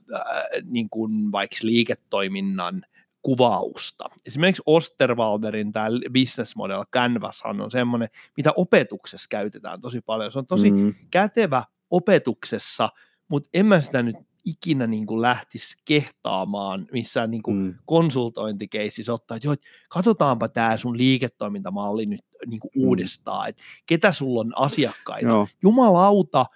niin 0.65 0.91
kuin 0.91 1.33
vaikka 1.33 1.57
liiketoiminnan 1.63 2.83
kuvausta. 3.23 4.05
Esimerkiksi 4.27 4.63
Osterwalderin 4.67 5.73
tämä 5.73 5.87
business 6.13 6.57
model 6.57 6.85
Canvas 6.93 7.43
on 7.45 7.71
semmoinen, 7.71 8.09
mitä 8.37 8.53
opetuksessa 8.57 9.27
käytetään 9.31 9.81
tosi 9.81 10.01
paljon. 10.01 10.33
Se 10.33 10.39
on 10.39 10.47
tosi 10.47 10.71
Mm. 10.71 10.95
kätevä 11.11 11.65
opetuksessa, 11.91 12.89
mutta 13.29 13.49
en 13.55 13.67
mä 13.67 13.81
sitä 13.81 14.03
nyt 14.03 14.17
ikinä 14.45 14.87
niin 14.87 15.07
kuin 15.07 15.23
lähtisi 15.23 15.77
kehtaamaan 15.85 16.87
missään 16.93 17.31
niin 17.31 17.43
kuin 17.43 17.57
Mm. 17.57 17.75
konsultointikeississä 17.85 19.13
ottaa, 19.13 19.37
että 19.37 19.47
joo, 19.49 19.57
katsotaanpa 19.89 20.49
tämä 20.49 20.77
sun 20.77 20.99
liiketoimintamalli 20.99 22.07
nyt 22.07 22.21
niin 22.47 22.61
kuin 22.61 22.71
Mm. 22.77 22.85
uudestaan, 22.85 23.49
että 23.49 23.63
ketä 23.87 24.13
sulla 24.13 24.41
on 24.41 24.53
asiakkaita. 24.57 25.29
Joo. 25.29 25.49
Jumalauta, 25.63 26.47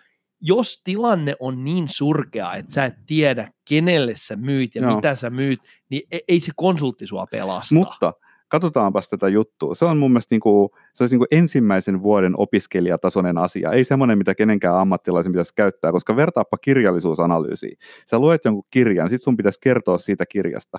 jos 0.41 0.81
tilanne 0.85 1.35
on 1.41 1.65
niin 1.65 1.89
surkea, 1.89 2.55
että 2.55 2.75
sä 2.75 2.85
et 2.85 2.95
tiedä, 3.07 3.51
kenelle 3.65 4.13
sä 4.17 4.37
myyt 4.37 4.75
ja 4.75 4.83
Joo. 4.83 4.97
mitä 4.97 5.15
sä 5.15 5.31
myyt, 5.31 5.61
niin 5.91 6.03
e- 6.11 6.19
ei 6.29 6.41
se 6.41 6.53
konsultti 6.57 7.07
sua 7.07 7.27
pelasta. 7.27 7.75
Mutta 7.75 8.13
katsotaanpas 8.49 9.09
tätä 9.09 9.29
juttua. 9.29 9.75
Se 9.75 9.85
on 9.85 9.99
mun 9.99 10.11
mielestä 10.11 10.35
niin 10.35 10.41
kuin, 10.41 10.69
se 10.93 11.03
olisi 11.03 11.15
niin 11.15 11.21
kuin 11.21 11.41
ensimmäisen 11.41 12.03
vuoden 12.03 12.35
opiskelijatasoinen 12.37 13.39
asia. 13.39 13.73
Ei 13.73 13.85
semmoinen, 13.85 14.19
mitä 14.19 14.35
kenenkään 14.35 14.77
ammattilaisen 14.77 15.33
pitäisi 15.33 15.53
käyttää, 15.57 15.93
koska 15.93 16.17
vertaappa 16.17 16.59
kirjallisuusanalyysiin. 16.59 17.79
Sä 18.07 18.19
luet 18.19 18.45
jonkun 18.45 18.65
kirjan, 18.71 19.11
sit 19.11 19.23
sun 19.23 19.37
pitäisi 19.37 19.61
kertoa 19.63 19.99
siitä 19.99 20.27
kirjasta. 20.27 20.79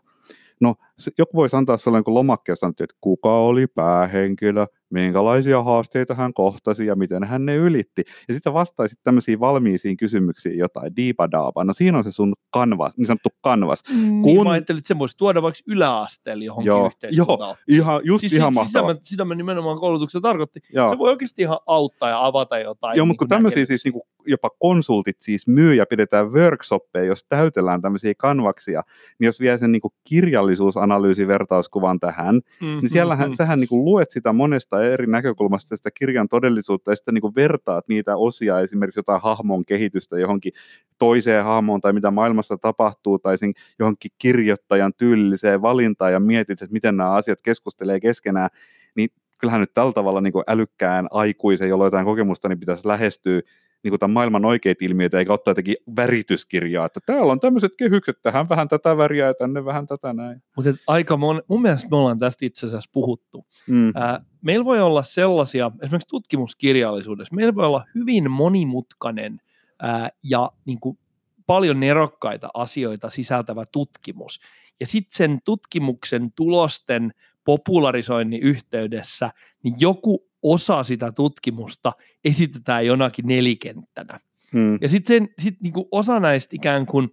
No, 0.61 0.75
joku 1.17 1.37
voisi 1.37 1.55
antaa 1.55 1.77
jonkun 1.93 2.13
lomakkeen 2.13 2.51
ja 2.51 2.55
sanoa, 2.55 2.73
että 2.79 2.95
kuka 3.01 3.37
oli 3.39 3.67
päähenkilö, 3.67 4.65
minkälaisia 4.89 5.63
haasteita 5.63 6.13
hän 6.15 6.33
kohtasi 6.33 6.85
ja 6.85 6.95
miten 6.95 7.23
hän 7.23 7.45
ne 7.45 7.55
ylitti. 7.55 8.03
Ja 8.27 8.33
sitten 8.33 8.53
vastaisit 8.53 8.99
tämmöisiin 9.03 9.39
valmiisiin 9.39 9.97
kysymyksiin 9.97 10.57
jotain, 10.57 10.95
diipadaapa. 10.95 11.63
No 11.63 11.73
siinä 11.73 11.97
on 11.97 12.03
se 12.03 12.11
sun 12.11 12.33
kanvas, 12.49 12.97
niin 12.97 13.05
sanottu 13.05 13.29
kanvas. 13.41 13.83
niin 13.89 14.21
kun- 14.21 14.43
mä 14.47 14.51
ajattelin, 14.51 14.77
että 14.79 14.87
se 14.87 14.99
voisi 14.99 15.17
tuoda 15.17 15.41
vaikka 15.41 15.59
yläasteelle 15.67 16.45
johonkin 16.45 16.67
Joo, 16.67 16.85
yhteiskuntaan. 16.87 17.55
Ihan, 17.67 18.01
just 18.03 18.19
Siis 18.21 18.33
ihan 18.33 18.53
sitä, 18.53 18.59
mahtavaa. 18.61 18.93
mä, 18.93 18.99
sitä 19.03 19.25
mä 19.25 19.35
nimenomaan 19.35 19.79
koulutuksessa 19.79 20.21
tarkoitin. 20.21 20.61
Joo. 20.73 20.89
Se 20.89 20.97
voi 20.97 21.09
oikeasti 21.09 21.41
ihan 21.41 21.57
auttaa 21.67 22.09
ja 22.09 22.25
avata 22.25 22.59
jotain. 22.59 22.97
Joo, 22.97 23.03
niin 23.03 23.07
mutta 23.07 23.19
kuin 23.19 23.29
tämmöisiä 23.29 23.65
siis 23.65 23.85
näkemyksiä. 23.85 23.89
niinku, 23.91 24.07
jopa 24.29 24.49
konsultit 24.59 25.15
siis 25.19 25.47
myy 25.47 25.73
ja 25.73 25.85
pidetään 25.85 26.31
workshoppeja, 26.33 27.05
jos 27.05 27.25
täytellään 27.29 27.81
tämmöisiä 27.81 28.13
kanvaksia, 28.17 28.83
niin 29.19 29.25
jos 29.25 29.39
vie 29.39 29.57
sen 29.57 29.71
niinku 29.71 29.93
kirjallisuusanalyysin 30.03 31.27
vertauskuvan 31.27 31.99
tähän, 31.99 32.35
Mm, 32.61 32.67
niin 32.67 32.89
siellähän 32.89 33.29
mm, 33.29 33.33
sähän 33.35 33.59
niinku 33.59 33.85
luet 33.85 34.11
sitä 34.11 34.33
monesta 34.33 34.76
eri 34.81 35.07
näkökulmasta 35.07 35.77
sitä 35.77 35.91
kirjan 35.91 36.27
todellisuutta 36.27 36.91
ja 36.91 36.95
sitten 36.95 37.13
niinku 37.13 37.35
vertaat 37.35 37.87
niitä 37.87 38.15
osia, 38.15 38.59
esimerkiksi 38.59 38.99
jotain 38.99 39.21
hahmon 39.21 39.65
kehitystä 39.65 40.19
johonkin 40.19 40.51
toiseen 40.99 41.43
hahmoon 41.43 41.81
tai 41.81 41.93
mitä 41.93 42.11
maailmassa 42.11 42.57
tapahtuu 42.57 43.19
tai 43.19 43.37
sen 43.37 43.53
johonkin 43.79 44.11
kirjoittajan 44.17 44.93
tyylilliseen 44.97 45.61
valintaan 45.61 46.11
ja 46.11 46.19
mietit, 46.19 46.61
että 46.61 46.73
miten 46.73 46.97
nämä 46.97 47.11
asiat 47.11 47.41
keskustelee 47.41 47.99
keskenään, 47.99 48.49
niin 48.95 49.09
kyllähän 49.37 49.61
nyt 49.61 49.73
tällä 49.73 49.93
tavalla 49.93 50.21
niin 50.21 50.33
älykkään 50.47 51.07
aikuisen, 51.11 51.69
jolla 51.69 51.85
jotain 51.85 52.05
kokemusta, 52.05 52.49
niin 52.49 52.59
pitäisi 52.59 52.87
lähestyä 52.87 53.41
niin 53.83 53.91
kuin 53.91 53.99
tämän 53.99 54.13
maailman 54.13 54.45
oikeita 54.45 54.85
ilmiöitä, 54.85 55.19
eikä 55.19 55.33
ottaa 55.33 55.51
jotenkin 55.51 55.75
värityskirjaa, 55.95 56.85
että 56.85 56.99
täällä 57.05 57.31
on 57.31 57.39
tämmöiset 57.39 57.71
kehykset, 57.77 58.21
tähän 58.21 58.45
vähän 58.49 58.67
tätä 58.67 58.97
väriä 58.97 59.25
ja 59.27 59.33
tänne 59.33 59.65
vähän 59.65 59.87
tätä 59.87 60.13
näin. 60.13 60.41
Mutta 60.55 60.73
aika 60.87 61.17
mon, 61.17 61.41
mun 61.47 61.61
mielestä 61.61 61.89
me 61.91 61.97
ollaan 61.97 62.19
tästä 62.19 62.45
itse 62.45 62.65
asiassa 62.65 62.89
puhuttu. 62.93 63.45
Mm. 63.67 63.91
Ää, 63.95 64.19
meillä 64.41 64.65
voi 64.65 64.81
olla 64.81 65.03
sellaisia, 65.03 65.71
esimerkiksi 65.81 66.09
tutkimuskirjallisuudessa, 66.09 67.35
meillä 67.35 67.55
voi 67.55 67.65
olla 67.65 67.85
hyvin 67.95 68.31
monimutkainen 68.31 69.41
ää, 69.81 70.09
ja 70.23 70.51
niin 70.65 70.79
kuin, 70.79 70.97
paljon 71.45 71.79
nerokkaita 71.79 72.49
asioita 72.53 73.09
sisältävä 73.09 73.65
tutkimus. 73.71 74.39
Ja 74.79 74.87
sitten 74.87 75.17
sen 75.17 75.39
tutkimuksen 75.45 76.31
tulosten 76.35 77.13
popularisoinnin 77.43 78.41
yhteydessä, 78.41 79.29
niin 79.63 79.75
joku 79.79 80.27
osa 80.43 80.83
sitä 80.83 81.11
tutkimusta 81.11 81.91
esitetään 82.25 82.85
jonakin 82.85 83.27
nelikenttänä. 83.27 84.19
Mm. 84.53 84.77
Ja 84.81 84.89
sitten 84.89 85.29
sit 85.39 85.61
niinku 85.61 85.87
osa 85.91 86.19
näistä 86.19 86.55
ikään 86.55 86.85
kuin 86.85 87.09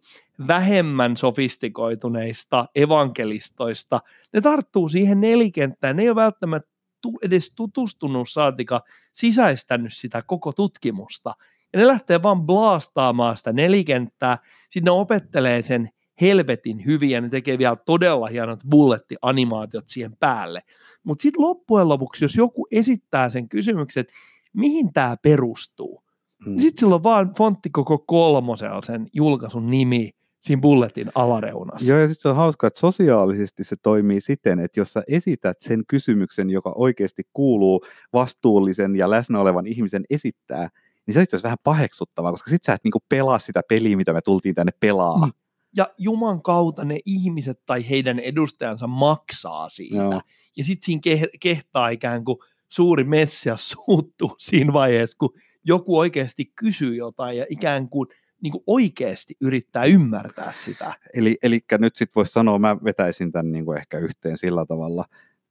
vähemmän 0.47 1.17
sofistikoituneista 1.17 2.67
evankelistoista, 2.75 4.01
ne 4.33 4.41
tarttuu 4.41 4.89
siihen 4.89 5.21
nelikenttään. 5.21 5.97
Ne 5.97 6.03
ei 6.03 6.09
ole 6.09 6.17
välttämättä 6.17 6.74
tu- 7.05 7.19
edes 7.23 7.53
tutustunut 7.57 8.31
saatika 8.31 8.83
sisäistänyt 9.13 9.93
sitä 9.95 10.23
koko 10.23 10.53
tutkimusta. 10.53 11.35
Ja 11.73 11.79
ne 11.79 11.87
lähtee 11.87 12.23
vaan 12.23 12.43
blastaamaan 12.47 13.37
sitä 13.37 13.53
nelikenttää, 13.53 14.39
sitten 14.71 14.85
ne 14.85 14.91
opettelee 14.91 15.63
sen 15.63 15.91
helvetin 16.21 16.85
hyvin 16.85 17.11
ja 17.11 17.21
ne 17.21 17.29
tekee 17.29 17.59
vielä 17.59 17.77
todella 17.77 18.27
hienot 18.27 18.61
bulletti-animaatiot 18.71 19.85
siihen 19.89 20.17
päälle. 20.21 20.63
Mutta 21.05 21.23
sitten 21.23 21.43
loppujen 21.43 21.89
lopuksi, 21.89 22.25
jos 22.25 22.37
joku 22.37 22.67
esittää 22.73 23.29
sen 23.31 23.49
kysymyksen, 23.49 24.01
että 24.01 24.13
mihin 24.53 24.93
tämä 24.93 25.17
perustuu, 25.23 26.05
Mm. 26.47 26.59
sitten 26.59 26.81
sillä 26.81 26.95
on 26.95 27.03
vaan 27.03 27.35
fontti 27.39 27.71
koko 27.71 27.99
kolmosella 27.99 28.83
sen 28.83 29.07
julkaisun 29.13 29.71
nimi 29.71 30.11
siinä 30.45 30.61
bulletin 30.61 31.11
alareunassa. 31.15 31.91
Joo, 31.91 32.01
ja 32.01 32.07
sitten 32.07 32.23
se 32.23 32.29
on 32.29 32.37
hauska, 32.37 32.67
että 32.67 32.81
sosiaalisesti 32.81 33.65
se 33.65 33.77
toimii 33.83 34.21
siten, 34.21 34.61
että 34.61 34.81
jos 34.81 34.93
sä 34.93 35.03
esität 35.09 35.57
sen 35.61 35.83
kysymyksen, 35.89 36.51
joka 36.51 36.73
oikeasti 36.77 37.23
kuuluu 37.33 37.85
vastuullisen 38.13 38.97
ja 38.97 39.11
läsnä 39.11 39.41
olevan 39.41 39.67
ihmisen 39.67 40.05
esittää, 40.11 40.69
niin 41.07 41.15
se 41.15 41.21
on 41.21 41.23
itse 41.23 41.37
asiassa 41.37 41.47
vähän 41.47 41.59
paheksuttavaa, 41.65 42.31
koska 42.31 42.51
sit 42.51 42.65
sä 42.65 42.73
et 42.73 42.85
niinku 42.85 43.03
pelaa 43.09 43.39
sitä 43.39 43.61
peliä, 43.69 43.97
mitä 43.97 44.13
me 44.13 44.21
tultiin 44.21 44.55
tänne 44.55 44.73
pelaa. 44.81 45.21
Niin. 45.21 45.33
Ja 45.77 45.87
Juman 45.99 46.43
kautta 46.43 46.85
ne 46.85 46.99
ihmiset 47.07 47.61
tai 47.67 47.89
heidän 47.89 48.19
edustajansa 48.19 48.87
maksaa 48.87 49.69
siitä. 49.69 49.97
Joo. 49.97 50.21
Ja 50.57 50.65
sitten 50.65 50.85
siinä 50.85 51.01
ke- 51.07 51.39
kehtaa 51.41 51.89
ikään 51.89 52.25
kuin 52.25 52.39
suuri 52.69 53.05
messias 53.05 53.69
suuttuu 53.71 54.35
siinä 54.39 54.73
vaiheessa, 54.73 55.19
kun 55.19 55.35
joku 55.65 55.99
oikeasti 55.99 56.45
kysyy 56.45 56.95
jotain 56.95 57.39
ja 57.39 57.47
ikään 57.49 57.89
kuin, 57.89 58.09
niin 58.45 58.53
kuin 58.53 58.65
oikeasti 58.67 59.37
yrittää 59.41 59.85
ymmärtää 59.85 60.53
sitä. 60.53 60.93
Eli, 61.15 61.39
eli 61.43 61.61
nyt 61.79 61.97
sitten 61.97 62.15
voisi 62.17 62.33
sanoa, 62.33 62.59
mä 62.59 62.77
vetäisin 62.85 63.33
tämän 63.33 63.53
niinku 63.53 63.73
ehkä 63.73 63.99
yhteen 63.99 64.39
sillä 64.39 64.67
tavalla, 64.67 65.05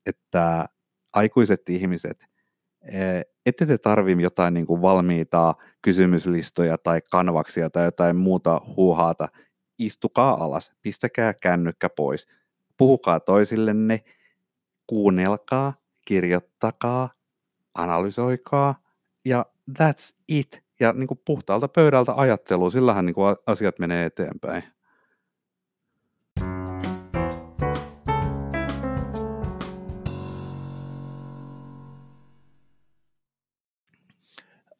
että 0.05 0.65
aikuiset 1.13 1.69
ihmiset, 1.69 2.25
eh, 2.91 3.25
ette 3.45 3.65
te 3.65 3.77
tarvi 3.77 4.21
jotain 4.21 4.53
niinku 4.53 4.81
valmiita 4.81 5.55
kysymyslistoja 5.81 6.77
tai 6.77 7.01
kanvaksia 7.11 7.69
tai 7.69 7.85
jotain 7.85 8.15
muuta 8.15 8.61
huuhaata. 8.77 9.27
Istukaa 9.79 10.43
alas, 10.43 10.73
pistäkää 10.81 11.33
kännykkä 11.33 11.89
pois, 11.89 12.27
puhukaa 12.77 13.19
toisillenne, 13.19 14.03
kuunnelkaa, 14.87 15.73
kirjoittakaa, 16.05 17.09
analysoikaa 17.73 18.75
ja 19.25 19.45
that's 19.79 20.15
it 20.27 20.62
ja 20.79 20.93
niin 20.93 21.07
kuin 21.07 21.19
puhtaalta 21.25 21.67
pöydältä 21.67 22.13
ajattelua, 22.15 22.69
sillähän 22.69 23.05
niin 23.05 23.13
kuin 23.13 23.35
asiat 23.47 23.79
menee 23.79 24.05
eteenpäin. 24.05 24.63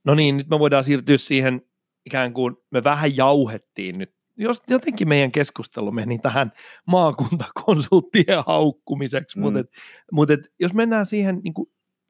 No 0.04 0.16
niin, 0.16 0.38
nyt 0.38 0.50
me 0.50 0.60
voidaan 0.60 0.84
siirtyä 0.84 1.18
siihen 1.18 1.62
ikään 2.06 2.34
kuin 2.34 2.56
me 2.72 2.84
vähän 2.84 3.18
jauhettiin 3.18 3.98
nyt 3.98 4.14
jos 4.38 4.64
jotenkin 4.68 5.08
meidän 5.08 5.32
keskustelu 5.32 5.92
meni 5.92 6.20
tähän 6.20 6.52
maakuntakonsulttien 6.88 8.44
haukkumiseksi, 8.48 9.38
mm. 9.38 9.42
mutta, 9.42 9.60
et, 9.60 9.70
mutta 10.12 10.34
et, 10.34 10.54
jos 10.60 10.74
mennään 10.74 11.06
siihen 11.06 11.42
niin 11.44 11.54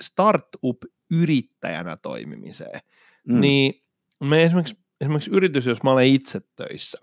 startup-yrittäjänä 0.02 1.98
toimimiseen, 1.98 2.82
mm. 3.28 3.40
niin 3.40 3.82
me 4.20 4.44
esimerkiksi, 4.44 4.78
esimerkiksi 5.02 5.32
yritys, 5.32 5.66
jos 5.66 5.84
mä 5.84 5.92
olen 5.92 6.08
itse 6.08 6.42
töissä, 6.56 6.98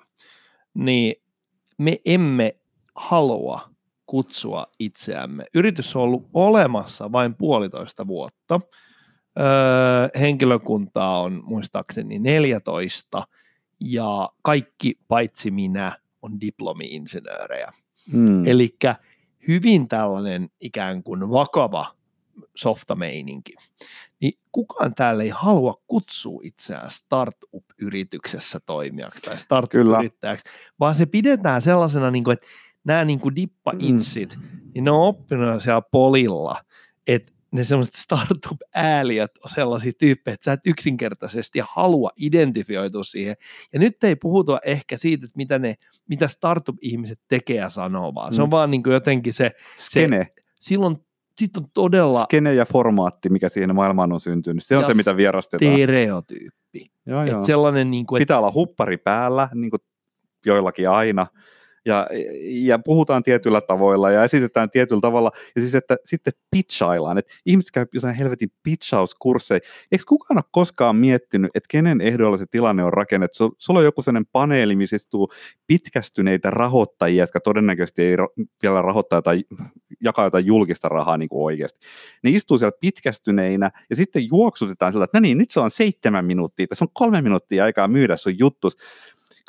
niin 0.75 1.15
me 1.79 2.01
emme 2.05 2.57
halua 2.95 3.71
kutsua 4.07 4.67
itseämme. 4.79 5.45
Yritys 5.55 5.97
on 5.97 6.03
ollut 6.03 6.29
olemassa 6.35 7.13
vain 7.13 7.35
puolitoista 7.35 8.07
vuotta. 8.07 8.61
Öö, 9.39 10.21
henkilökuntaa 10.21 11.21
on 11.21 11.43
muistaakseni 11.45 12.19
14 12.19 13.23
ja 13.81 14.29
kaikki 14.43 14.99
paitsi 15.09 15.51
minä 15.51 15.93
on 16.23 16.41
diplomi-insinöörejä. 16.41 17.73
Mm. 18.13 18.47
Eli 18.47 18.77
hyvin 19.49 19.89
tällainen 19.89 20.51
ikään 20.61 21.03
kuin 21.03 21.31
vakava 21.31 21.87
softameininki. 22.57 23.55
Niin 24.21 24.33
kukaan 24.53 24.95
täällä 24.95 25.23
ei 25.23 25.29
halua 25.29 25.83
kutsua 25.87 26.41
itseään 26.45 26.91
startup-yrityksessä 26.91 28.61
toimijaksi 28.67 29.23
tai 29.23 29.39
startup-yrittäjäksi, 29.39 30.45
vaan 30.81 30.95
se 30.95 31.07
pidetään 31.07 31.63
sellaisena, 31.63 32.11
niin 32.11 32.25
kuin, 32.25 32.33
että 32.33 32.47
nämä 32.85 33.05
niin 33.05 33.21
kuin 33.21 33.37
dippa-insit, 33.37 34.37
mm. 34.37 34.71
niin 34.75 34.85
ne 34.85 34.91
on 34.91 35.03
oppinut 35.03 35.63
siellä 35.63 35.83
polilla, 35.93 36.61
että 37.07 37.33
ne 37.53 37.65
semmoiset 37.65 37.95
startup-ääliöt 37.95 39.31
on 39.45 39.51
sellaisia 39.51 39.93
tyyppejä, 39.99 40.35
että 40.35 40.45
sä 40.45 40.53
et 40.53 40.67
yksinkertaisesti 40.67 41.61
halua 41.71 42.11
identifioitua 42.17 43.05
siihen. 43.05 43.37
Ja 43.73 43.79
nyt 43.79 44.05
ei 44.05 44.17
puhuta 44.17 44.59
ehkä 44.65 44.97
siitä, 44.97 45.25
että 45.25 45.37
mitä, 45.37 45.59
ne, 45.59 45.75
mitä 46.09 46.29
startup-ihmiset 46.29 47.21
tekee 47.29 47.57
ja 47.57 47.69
sanoo, 47.69 48.15
vaan 48.15 48.31
mm. 48.31 48.35
se 48.35 48.43
on 48.43 48.49
mm. 48.49 48.51
vaan 48.51 48.71
niin 48.71 48.83
kuin 48.83 48.95
jotenkin 48.95 49.35
se, 49.35 49.51
Skene. 49.79 50.33
se 50.35 50.43
silloin 50.61 50.97
sit 51.39 51.57
on 51.57 51.67
todella... 51.75 52.23
Skene 52.23 52.55
ja 52.55 52.65
formaatti, 52.65 53.29
mikä 53.29 53.49
siihen 53.49 53.75
maailmaan 53.75 54.13
on 54.13 54.21
syntynyt, 54.21 54.65
se 54.65 54.77
on 54.77 54.85
se, 54.85 54.95
mitä 54.95 55.17
vierastetaan. 55.17 55.75
Stereotyyppi. 55.75 56.93
Joo, 57.07 57.25
joo. 57.25 57.45
sellainen, 57.45 57.91
niin 57.91 58.07
kuin, 58.07 58.19
Pitää 58.19 58.35
että... 58.35 58.39
olla 58.39 58.53
huppari 58.53 58.97
päällä, 58.97 59.49
niin 59.55 59.71
kuin 59.71 59.81
joillakin 60.47 60.91
aina 60.91 61.27
ja, 61.85 62.07
ja 62.43 62.79
puhutaan 62.79 63.23
tietyllä 63.23 63.61
tavoilla 63.61 64.11
ja 64.11 64.25
esitetään 64.25 64.71
tietyllä 64.71 65.01
tavalla, 65.01 65.31
ja 65.57 65.63
siis 65.63 65.75
että 65.75 65.97
sitten 66.05 66.33
pitchaillaan, 66.51 67.19
että 67.19 67.35
ihmiset 67.47 67.71
käy 67.71 67.87
jossain 67.95 68.15
helvetin 68.15 68.53
pitchauskursseja. 68.63 69.61
Eikö 69.93 70.05
kukaan 70.09 70.39
ole 70.39 70.45
koskaan 70.51 70.97
miettinyt, 70.97 71.51
että 71.55 71.67
kenen 71.71 72.01
ehdoilla 72.01 72.37
se 72.37 72.47
tilanne 72.51 72.85
on 72.85 72.93
rakennettu? 72.93 73.55
Sulla 73.59 73.79
on 73.81 73.85
joku 73.85 74.03
sellainen 74.03 74.31
paneeli, 74.33 74.77
missä 74.77 74.97
istuu 74.97 75.33
pitkästyneitä 75.67 76.51
rahoittajia, 76.51 77.23
jotka 77.23 77.41
todennäköisesti 77.41 78.03
ei 78.03 78.17
vielä 78.63 78.83
rahoittaa 78.83 79.23
tai 79.23 79.45
jakaa 80.01 80.25
jotain 80.25 80.47
julkista 80.47 80.89
rahaa 80.89 81.17
niin 81.17 81.29
kuin 81.29 81.45
oikeasti. 81.45 81.81
Ne 82.23 82.31
istuu 82.31 82.59
siellä 82.59 82.79
pitkästyneinä 82.81 83.71
ja 83.91 83.97
sitten 83.97 84.29
juoksutetaan 84.29 84.93
sillä, 84.93 85.05
että 85.05 85.19
no 85.19 85.23
niin, 85.23 85.39
nyt 85.39 85.51
se 85.51 85.61
on 85.61 85.71
seitsemän 85.71 86.25
minuuttia, 86.25 86.67
tässä 86.67 86.85
on 86.85 86.91
kolme 86.93 87.23
minuuttia 87.23 87.65
aikaa 87.65 87.89
myydä 87.89 88.17
sun 88.17 88.39
juttus 88.39 88.77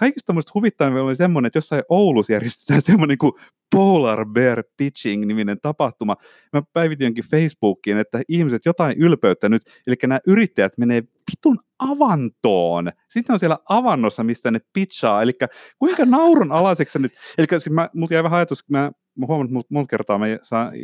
kaikista 0.02 0.34
musta 0.34 0.52
huvittavaa 0.54 1.02
oli 1.02 1.16
semmoinen, 1.16 1.48
että 1.48 1.58
jossain 1.58 1.84
Oulussa 1.90 2.34
järjestetään 2.34 2.82
semmoinen 2.82 3.18
kuin 3.18 3.32
Polar 3.76 4.26
Bear 4.26 4.64
Pitching-niminen 4.78 5.58
tapahtuma. 5.62 6.16
Mä 6.54 6.62
päivitin 6.74 7.06
jonkin 7.06 7.24
Facebookiin, 7.32 7.98
että 7.98 8.22
ihmiset 8.28 8.66
jotain 8.66 8.98
ylpeyttä 8.98 9.50
nyt, 9.50 9.62
eli 9.88 9.96
nämä 10.04 10.20
yrittäjät 10.28 10.78
menee 10.78 11.04
vitun 11.32 11.60
avantoon. 11.80 12.92
Sitten 13.10 13.34
on 13.34 13.40
siellä 13.40 13.58
avannossa, 13.70 14.24
mistä 14.24 14.52
ne 14.52 14.60
pitchaa, 14.74 15.22
eli 15.22 15.32
kuinka 15.80 16.06
naurun 16.06 16.52
alaiseksi 16.52 17.00
nyt, 17.00 17.14
eli 17.38 17.48
siis 17.50 17.70
mä, 17.70 17.90
multa 17.94 18.14
jäi 18.14 18.24
vähän 18.24 18.38
ajatus, 18.38 18.70
mä, 18.70 18.92
mä 19.18 19.26
huomannut, 19.26 19.66
että 19.66 19.74
monta 19.74 19.90
kertaa 19.90 20.18
mä 20.18 20.26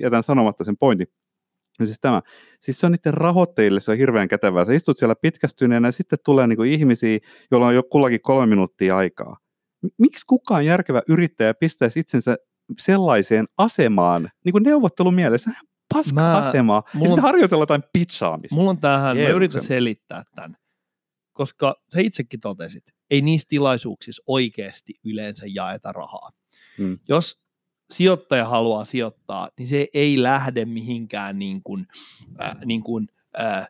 jätän 0.01 0.23
sanomatta 0.23 0.63
sen 0.63 0.77
pointin, 0.77 1.07
No 1.79 1.85
siis 1.85 1.99
tämä, 1.99 2.21
siis 2.61 2.79
se 2.79 2.85
on 2.85 2.91
niiden 2.91 3.13
rahoittajille, 3.13 3.79
se 3.79 3.91
on 3.91 3.97
hirveän 3.97 4.27
kätevää. 4.27 4.65
Sä 4.65 4.73
istut 4.73 4.97
siellä 4.97 5.15
pitkästyneenä 5.21 5.87
ja 5.87 5.91
sitten 5.91 6.19
tulee 6.25 6.47
niin 6.47 6.57
kuin 6.57 6.71
ihmisiä, 6.71 7.19
joilla 7.51 7.67
on 7.67 7.75
jo 7.75 7.83
kullakin 7.83 8.21
kolme 8.21 8.45
minuuttia 8.45 8.97
aikaa. 8.97 9.37
Miksi 9.97 10.25
kukaan 10.27 10.65
järkevä 10.65 11.01
yrittäjä 11.09 11.53
pistäisi 11.53 11.99
itsensä 11.99 12.37
sellaiseen 12.79 13.45
asemaan, 13.57 14.29
niin 14.45 14.51
kuin 14.51 14.63
neuvottelumielessä, 14.63 15.51
paska-asemaa, 15.93 16.83
ja 16.93 16.99
sitten 16.99 17.21
harjoitella 17.21 17.61
jotain 17.61 17.83
pitchaamista. 17.93 18.55
Mulla 18.55 18.69
on 18.69 18.79
tähän, 18.79 19.17
mä 19.17 19.27
yritän 19.27 19.61
selittää 19.61 20.23
tämän, 20.35 20.57
koska 21.33 21.75
sä 21.93 21.99
itsekin 21.99 22.39
totesit, 22.39 22.83
ei 23.09 23.21
niissä 23.21 23.45
tilaisuuksissa 23.49 24.23
oikeasti 24.27 24.93
yleensä 25.05 25.45
jaeta 25.47 25.91
rahaa. 25.91 26.31
Hmm. 26.77 26.99
Jos 27.09 27.46
sijoittaja 27.91 28.45
haluaa 28.45 28.85
sijoittaa, 28.85 29.49
niin 29.57 29.67
se 29.67 29.87
ei 29.93 30.23
lähde 30.23 30.65
mihinkään 30.65 31.39
niin 31.39 31.61
kuin, 31.63 31.87
äh, 32.41 32.55
niin 32.65 32.83
kuin, 32.83 33.07
äh, 33.39 33.67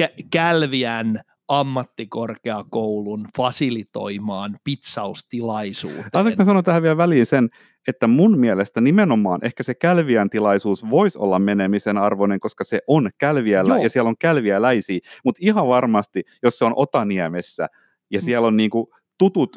kä- 0.00 0.26
Kälviän 0.30 1.20
ammattikorkeakoulun 1.48 3.26
fasilitoimaan 3.36 4.58
pizzaustilaisuuteen. 4.64 6.36
Mä 6.38 6.44
sanon 6.44 6.64
tähän 6.64 6.82
vielä 6.82 6.96
väliin 6.96 7.26
sen, 7.26 7.48
että 7.88 8.06
mun 8.06 8.38
mielestä 8.38 8.80
nimenomaan 8.80 9.40
ehkä 9.42 9.62
se 9.62 9.74
kälviän 9.74 10.30
tilaisuus 10.30 10.90
voisi 10.90 11.18
olla 11.18 11.38
menemisen 11.38 11.98
arvoinen, 11.98 12.40
koska 12.40 12.64
se 12.64 12.80
on 12.86 13.10
kälviällä 13.18 13.74
Joo. 13.74 13.82
ja 13.82 13.90
siellä 13.90 14.08
on 14.08 14.18
kälviäläisiä, 14.18 14.98
mutta 15.24 15.38
ihan 15.42 15.68
varmasti, 15.68 16.24
jos 16.42 16.58
se 16.58 16.64
on 16.64 16.72
Otaniemessä 16.76 17.68
ja 18.10 18.20
mm. 18.20 18.24
siellä 18.24 18.46
on 18.48 18.56
niinku 18.56 18.94
tutut, 19.18 19.56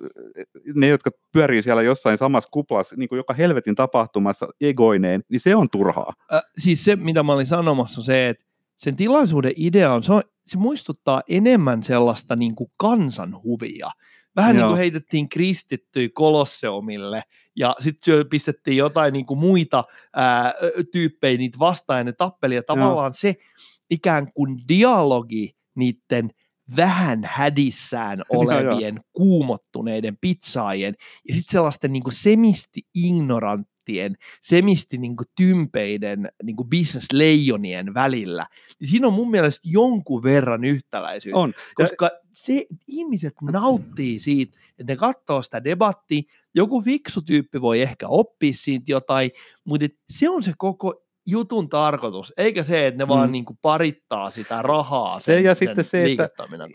ne 0.76 0.88
jotka 0.88 1.12
pyörii 1.32 1.64
siellä 1.64 1.82
jossain 1.82 2.18
samassa 2.18 2.50
kuplassa, 2.52 2.96
niin 2.96 3.10
kuin 3.10 3.18
joka 3.18 3.34
helvetin 3.34 3.76
tapahtumassa 3.76 4.48
egoineen, 4.62 5.24
niin 5.30 5.40
se 5.40 5.56
on 5.56 5.70
turhaa. 5.70 6.14
Äh, 6.34 6.42
siis 6.58 6.84
se, 6.86 6.96
mitä 6.96 7.24
mä 7.24 7.34
olin 7.34 7.46
sanomassa, 7.46 8.02
on 8.02 8.06
se, 8.06 8.30
että 8.30 8.46
sen 8.76 8.96
tilaisuuden 8.96 9.54
idea 9.56 9.94
on, 9.94 10.04
se, 10.04 10.14
on, 10.14 10.22
se 10.46 10.58
muistuttaa 10.58 11.22
enemmän 11.28 11.84
sellaista 11.84 12.36
niin 12.36 12.56
kuin 12.56 12.72
kansanhuvia. 12.78 13.90
Vähän 14.36 14.56
Joo. 14.56 14.66
niin 14.66 14.72
kuin 14.72 14.78
heitettiin 14.78 15.30
kristittyjä 15.30 16.10
kolosseumille 16.14 17.24
ja 17.56 17.76
sitten 17.80 18.28
pistettiin 18.30 18.78
jotain 18.78 19.14
niin 19.14 19.26
kuin 19.26 19.40
muita 19.40 19.84
ää, 20.16 20.54
tyyppejä 20.92 21.38
niitä 21.38 21.60
vastaan 21.60 22.00
ja 22.00 22.04
ne 22.04 22.14
tappeli. 22.14 22.56
Ja 22.56 22.64
tavallaan 22.64 23.08
Joo. 23.08 23.14
se 23.14 23.36
ikään 23.90 24.34
kuin 24.34 24.58
dialogi 24.68 25.56
niiden 25.76 26.32
vähän 26.76 27.22
hädissään 27.24 28.22
olevien, 28.30 29.00
kuumottuneiden 29.14 30.18
pizzaajien 30.22 30.96
ja 31.28 31.34
sitten 31.34 31.52
sellaisten 31.52 31.94
niin 31.94 32.04
kuin 32.04 32.14
semisti 32.14 32.82
ignoranttien, 32.96 34.16
semisti 34.42 34.98
niin 34.98 35.16
tympeiden 35.36 36.32
niin 36.44 36.56
bisnesleijonien 36.70 37.94
välillä. 37.94 38.46
Ja 38.80 38.88
siinä 38.88 39.08
on 39.08 39.14
mun 39.14 39.32
mielestä 39.32 39.62
jonkun 39.64 40.24
verran 40.24 40.64
yhtäläisyyttä, 40.64 41.40
on. 41.40 41.54
koska 41.76 42.06
ja... 42.06 42.20
se, 42.34 42.66
ihmiset 42.88 43.34
nauttii 43.52 44.20
siitä, 44.20 44.58
että 44.80 44.94
ne 44.94 44.96
katsoo 44.96 45.44
sitä 45.44 45.64
debattia, 45.64 46.22
joku 46.56 46.82
fiksu 46.82 47.22
tyyppi 47.22 47.62
voi 47.62 47.82
ehkä 47.82 48.08
oppia 48.08 48.54
siitä 48.54 48.92
jotain, 48.92 49.32
mutta 49.64 49.88
se 50.10 50.30
on 50.30 50.44
se 50.44 50.54
koko 50.58 51.04
jutun 51.32 51.70
tarkoitus, 51.70 52.34
eikä 52.38 52.64
se, 52.64 52.88
että 52.88 52.98
ne 52.98 53.06
mm. 53.06 53.10
vaan 53.10 53.32
niin 53.32 53.46
kuin 53.46 53.60
parittaa 53.62 54.32
sitä 54.32 54.62
rahaa 54.62 55.20
sen, 55.20 55.36
se, 55.36 55.42
ja 55.42 55.56
sen 55.56 55.68
sitten 55.68 55.84
se, 55.84 56.12
että, 56.12 56.30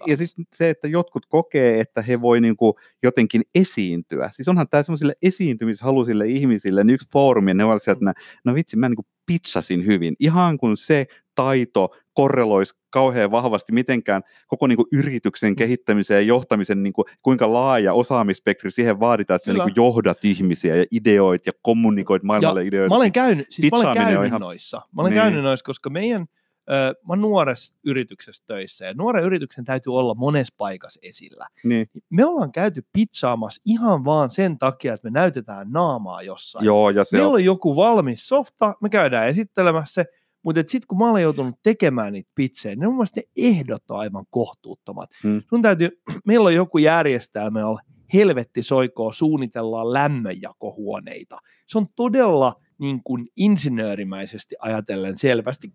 Ja 0.06 0.16
sitten 0.16 0.44
se, 0.54 0.70
että 0.70 0.88
jotkut 0.88 1.26
kokee, 1.26 1.80
että 1.80 2.02
he 2.02 2.20
voi 2.20 2.40
niin 2.40 2.56
kuin 2.56 2.72
jotenkin 3.02 3.42
esiintyä. 3.54 4.30
Siis 4.32 4.48
onhan 4.48 4.68
tämä 4.68 4.82
semmoisille 4.82 5.14
esiintymishalusille 5.22 6.26
ihmisille, 6.26 6.84
niin 6.84 6.94
yksi 6.94 7.08
foorumi, 7.12 7.54
ne 7.54 7.64
ovat 7.64 7.82
sieltä, 7.82 8.10
että 8.10 8.22
no 8.44 8.54
vitsi, 8.54 8.76
mä 8.76 8.88
niin 8.88 8.96
kuin 8.96 9.06
pitchasin 9.26 9.86
hyvin. 9.86 10.14
Ihan 10.20 10.58
kun 10.58 10.76
se 10.76 11.06
taito 11.34 11.90
korreloisi 12.12 12.74
kauhean 12.90 13.30
vahvasti 13.30 13.72
mitenkään 13.72 14.22
koko 14.46 14.66
niin 14.66 14.76
kuin 14.76 14.86
yrityksen 14.92 15.52
mm. 15.52 15.56
kehittämisen 15.56 16.14
ja 16.14 16.20
johtamisen, 16.20 16.82
niin 16.82 16.92
kuin, 16.92 17.04
kuinka 17.22 17.52
laaja 17.52 17.92
osaamispektri 17.92 18.70
siihen 18.70 19.00
vaaditaan, 19.00 19.36
että 19.36 19.52
sä 19.52 19.52
niin 19.52 19.76
johdat 19.76 20.24
ihmisiä 20.24 20.76
ja 20.76 20.84
ideoit 20.90 21.46
ja 21.46 21.52
kommunikoit 21.62 22.22
maailmalle 22.22 22.62
ja 22.62 22.68
ideoita. 22.68 22.94
Mä 22.94 22.98
olen 22.98 23.12
käynyt, 23.12 23.46
siis 23.50 23.72
mä 23.72 23.78
olen 23.78 23.94
käynyt 23.94 24.26
ihan... 24.26 24.40
noissa. 24.40 24.82
Mä 24.92 25.02
olen 25.02 25.10
niin. 25.10 25.22
käynyt 25.22 25.42
noissa, 25.42 25.64
koska 25.64 25.90
meidän 25.90 26.26
mä 26.74 27.08
oon 27.08 27.20
nuoressa 27.20 27.76
yrityksessä 27.84 28.44
töissä 28.46 28.84
ja 28.84 28.94
nuoren 28.94 29.24
yrityksen 29.24 29.64
täytyy 29.64 29.94
olla 29.94 30.14
monessa 30.14 30.54
paikassa 30.58 31.00
esillä. 31.02 31.46
Niin. 31.64 31.86
Me 32.10 32.24
ollaan 32.24 32.52
käyty 32.52 32.86
pizzaamassa 32.92 33.62
ihan 33.64 34.04
vaan 34.04 34.30
sen 34.30 34.58
takia, 34.58 34.94
että 34.94 35.10
me 35.10 35.20
näytetään 35.20 35.70
naamaa 35.70 36.22
jossain. 36.22 36.64
Joo, 36.64 36.90
ja 36.90 37.04
se 37.04 37.16
Meillä 37.16 37.28
on... 37.28 37.34
on 37.34 37.44
joku 37.44 37.76
valmis 37.76 38.28
softa, 38.28 38.74
me 38.80 38.88
käydään 38.88 39.28
esittelemässä 39.28 39.94
se, 39.94 40.06
mutta 40.42 40.60
sitten 40.60 40.86
kun 40.88 40.98
mä 40.98 41.10
olen 41.10 41.22
joutunut 41.22 41.54
tekemään 41.62 42.12
niitä 42.12 42.30
pizzejä, 42.34 42.76
niin 42.76 42.84
mun 42.84 42.94
mielestä 42.94 43.20
ne 43.20 43.48
ehdot 43.48 43.90
on 43.90 43.98
aivan 43.98 44.24
kohtuuttomat. 44.30 45.10
Hmm. 45.22 45.42
Sun 45.48 45.62
täytyy, 45.62 46.02
meillä 46.26 46.46
on 46.46 46.54
joku 46.54 46.78
järjestelmä, 46.78 47.60
jolla 47.60 47.80
helvetti 48.14 48.62
soikoo, 48.62 49.12
suunnitellaan 49.12 49.92
lämmönjakohuoneita. 49.92 51.38
Se 51.66 51.78
on 51.78 51.86
todella 51.96 52.60
niin 52.78 53.02
kuin 53.04 53.28
insinöörimäisesti 53.36 54.54
ajatellen 54.58 55.18
selvästi 55.18 55.72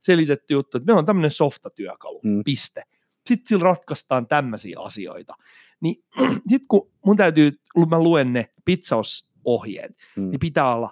selitetty 0.00 0.54
juttu, 0.54 0.76
että 0.76 0.86
meillä 0.86 0.98
on 0.98 1.06
tämmöinen 1.06 1.30
softatyökalu, 1.30 2.20
mm. 2.24 2.42
piste. 2.44 2.82
sitten 3.28 3.48
sillä 3.48 3.62
ratkaistaan 3.62 4.26
tämmöisiä 4.26 4.80
asioita. 4.80 5.34
Niin 5.80 5.96
sitten 6.50 6.68
kun 6.68 6.90
mun 7.06 7.16
täytyy, 7.16 7.52
mä 7.88 8.02
luen 8.02 8.32
ne 8.32 8.48
pizzausohjeet, 8.64 9.96
Mm. 10.16 10.30
niin 10.30 10.40
pitää 10.40 10.74
olla, 10.74 10.90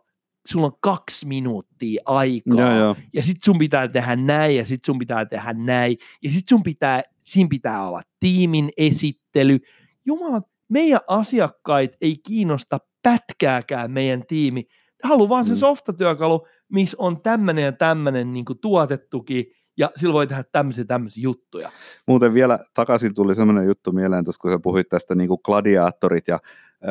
sulla 0.49 0.67
on 0.67 0.79
kaksi 0.81 1.27
minuuttia 1.27 2.03
aikaa, 2.05 2.61
Joo, 2.61 2.79
joo. 2.79 2.97
ja 3.13 3.23
sit 3.23 3.43
sun 3.45 3.59
pitää 3.59 3.89
tehdä 3.89 4.17
näin, 4.17 4.57
ja 4.57 4.65
sit 4.65 4.85
sun 4.85 4.99
pitää 4.99 5.27
tehdä 5.27 5.53
näin, 5.53 5.97
ja 6.23 6.31
sit 6.33 6.49
sun 6.49 6.63
pitää, 6.63 7.03
siinä 7.21 7.49
pitää 7.49 7.89
olla 7.89 8.03
tiimin 8.21 8.71
esittely. 8.77 9.59
Jumala, 10.07 10.43
meidän 10.69 11.01
asiakkaita 11.07 11.97
ei 12.01 12.17
kiinnosta 12.27 12.79
pätkääkään 13.03 13.91
meidän 13.91 14.27
tiimi. 14.27 14.65
Ne 15.03 15.09
haluaa 15.09 15.29
vaan 15.29 15.47
se 15.47 15.53
Mm. 15.53 15.59
softatyökalu, 15.59 16.47
missä 16.69 16.97
on 17.01 17.23
tämmöinen 17.23 17.65
ja 17.65 17.73
tämmöinen 17.73 18.33
niin 18.33 18.45
tuotettukin, 18.61 19.45
ja 19.77 19.91
sillä 19.97 20.13
voi 20.13 20.27
tehdä 20.27 20.45
tämmöisiä 20.53 20.85
tämmöisiä 20.85 21.23
juttuja. 21.23 21.71
Muuten 22.07 22.35
vielä 22.35 22.59
takaisin 22.75 23.15
tuli 23.15 23.35
semmoinen 23.35 23.67
juttu 23.67 23.93
mieleen, 23.93 24.25
tuossa, 24.25 24.41
kun 24.41 24.51
sä 24.51 24.59
puhuit 24.63 24.89
tästä 24.89 25.15
niin 25.15 25.29
kuin 25.29 25.41
gladiaattorit 25.45 26.29
ja 26.29 26.41
ö, 26.85 26.89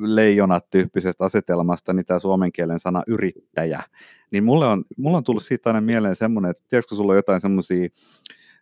leijonat 0.00 0.70
tyyppisestä 0.70 1.24
asetelmasta, 1.24 1.92
niin 1.92 2.06
tämä 2.06 2.18
suomen 2.18 2.52
kielen 2.52 2.80
sana 2.80 3.02
yrittäjä. 3.06 3.82
Niin 4.30 4.44
mulle 4.44 4.66
on, 4.66 4.84
mulle 4.96 5.16
on 5.16 5.24
tullut 5.24 5.42
siitä 5.42 5.68
aina 5.70 5.80
mieleen 5.80 6.16
semmoinen, 6.16 6.50
että 6.50 6.62
tiedätkö, 6.68 6.94
sulla 6.94 7.12
on 7.12 7.16
jotain 7.16 7.40
semmoisia 7.40 7.88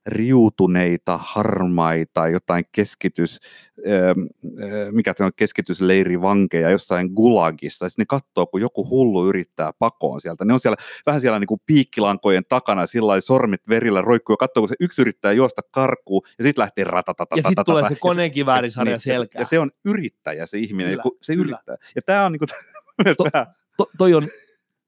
riutuneita, 0.06 1.18
harmaita, 1.22 2.28
jotain 2.28 2.64
keskitys, 2.72 3.40
ö, 3.78 4.14
ö, 4.62 4.92
mikä 4.92 5.14
on 5.20 5.30
keskitysleirivankeja 5.36 6.70
jossain 6.70 7.10
gulagissa, 7.14 7.88
sitten 7.88 8.02
ne 8.02 8.06
katsoo, 8.06 8.46
kun 8.46 8.60
joku 8.60 8.88
hullu 8.88 9.28
yrittää 9.28 9.72
pakoon 9.78 10.20
sieltä. 10.20 10.44
Ne 10.44 10.54
on 10.54 10.60
siellä 10.60 10.76
vähän 11.06 11.20
siellä 11.20 11.38
niin 11.38 11.46
kuin 11.48 11.60
piikkilankojen 11.66 12.42
takana, 12.48 12.86
sillä 12.86 13.20
sormit 13.20 13.68
verillä 13.68 14.00
roikkuu 14.00 14.32
ja 14.32 14.36
katsoo, 14.36 14.60
kun 14.60 14.68
se 14.68 14.74
yksi 14.80 15.02
yrittää 15.02 15.32
juosta 15.32 15.62
karkuun 15.70 16.22
ja 16.38 16.44
sitten 16.44 16.62
lähtee 16.62 16.84
ratatatata. 16.84 17.36
Ja 17.36 17.42
sitten 17.48 17.64
tulee 17.64 17.82
se 17.82 17.92
ja 17.94 17.96
konekiväärisarja 18.00 18.84
niin, 18.84 18.92
ja 18.92 18.98
se- 18.98 19.12
selkää. 19.14 19.42
Ja 19.42 19.46
se 19.46 19.58
on 19.58 19.70
yrittäjä 19.84 20.46
se 20.46 20.58
ihminen, 20.58 20.90
Kyllä, 20.92 21.02
se 21.22 21.34
kyllä. 21.36 21.56
yrittää. 21.56 21.76
Ja 21.96 22.02
tämä 22.02 22.26
on 22.26 22.32
niin 22.32 22.38
kuin, 22.38 22.48
To- 23.16 23.24
to, 23.76 23.90
toi 23.98 24.14
on 24.14 24.28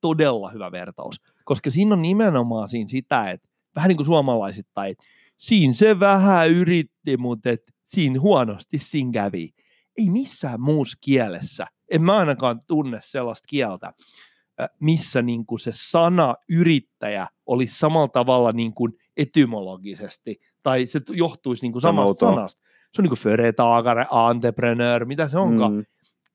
todella 0.00 0.50
hyvä 0.50 0.72
vertaus, 0.72 1.20
koska 1.44 1.70
siinä 1.70 1.94
on 1.94 2.03
nimenomaan 2.03 2.68
siinä 2.68 2.88
sitä, 2.88 3.31
että 3.31 3.48
vähän 3.77 3.89
niin 3.89 3.97
kuin 3.97 4.07
suomalaisittain, 4.07 4.97
siinä 5.37 5.73
se 5.73 6.01
vähän 6.01 6.51
yritti, 6.51 7.17
mutta 7.17 7.51
et 7.51 7.63
siinä 7.87 8.21
huonosti 8.21 8.79
siinä 8.79 9.13
kävi. 9.13 9.55
Ei 9.99 10.11
missään 10.11 10.61
muussa 10.61 10.99
kielessä, 11.01 11.67
en 11.91 12.03
mä 12.03 12.17
ainakaan 12.17 12.61
tunne 12.67 12.99
sellaista 13.03 13.47
kieltä, 13.49 13.93
äh, 14.61 14.69
missä 14.81 15.23
niin 15.23 15.47
kuin 15.47 15.61
se 15.61 15.71
sana 15.75 16.35
yrittäjä 16.49 17.27
olisi 17.47 17.79
samalla 17.79 18.09
tavalla 18.09 18.53
niin 18.53 18.75
kuin 18.75 18.93
etymologisesti, 19.17 20.41
tai 20.63 20.87
se 20.87 21.01
johtuisi 21.09 21.63
niin 21.63 21.73
kuin 21.73 21.83
samasta 21.83 22.09
outoa. 22.09 22.35
sanasta. 22.35 22.63
Se 22.93 23.01
on 23.01 23.03
niin 23.03 23.11
kuin 23.11 23.19
företagare, 23.19 24.07
entrepreneur, 24.31 25.05
mitä 25.05 25.29
se 25.29 25.39
onkaan 25.39 25.73
mm, 25.73 25.85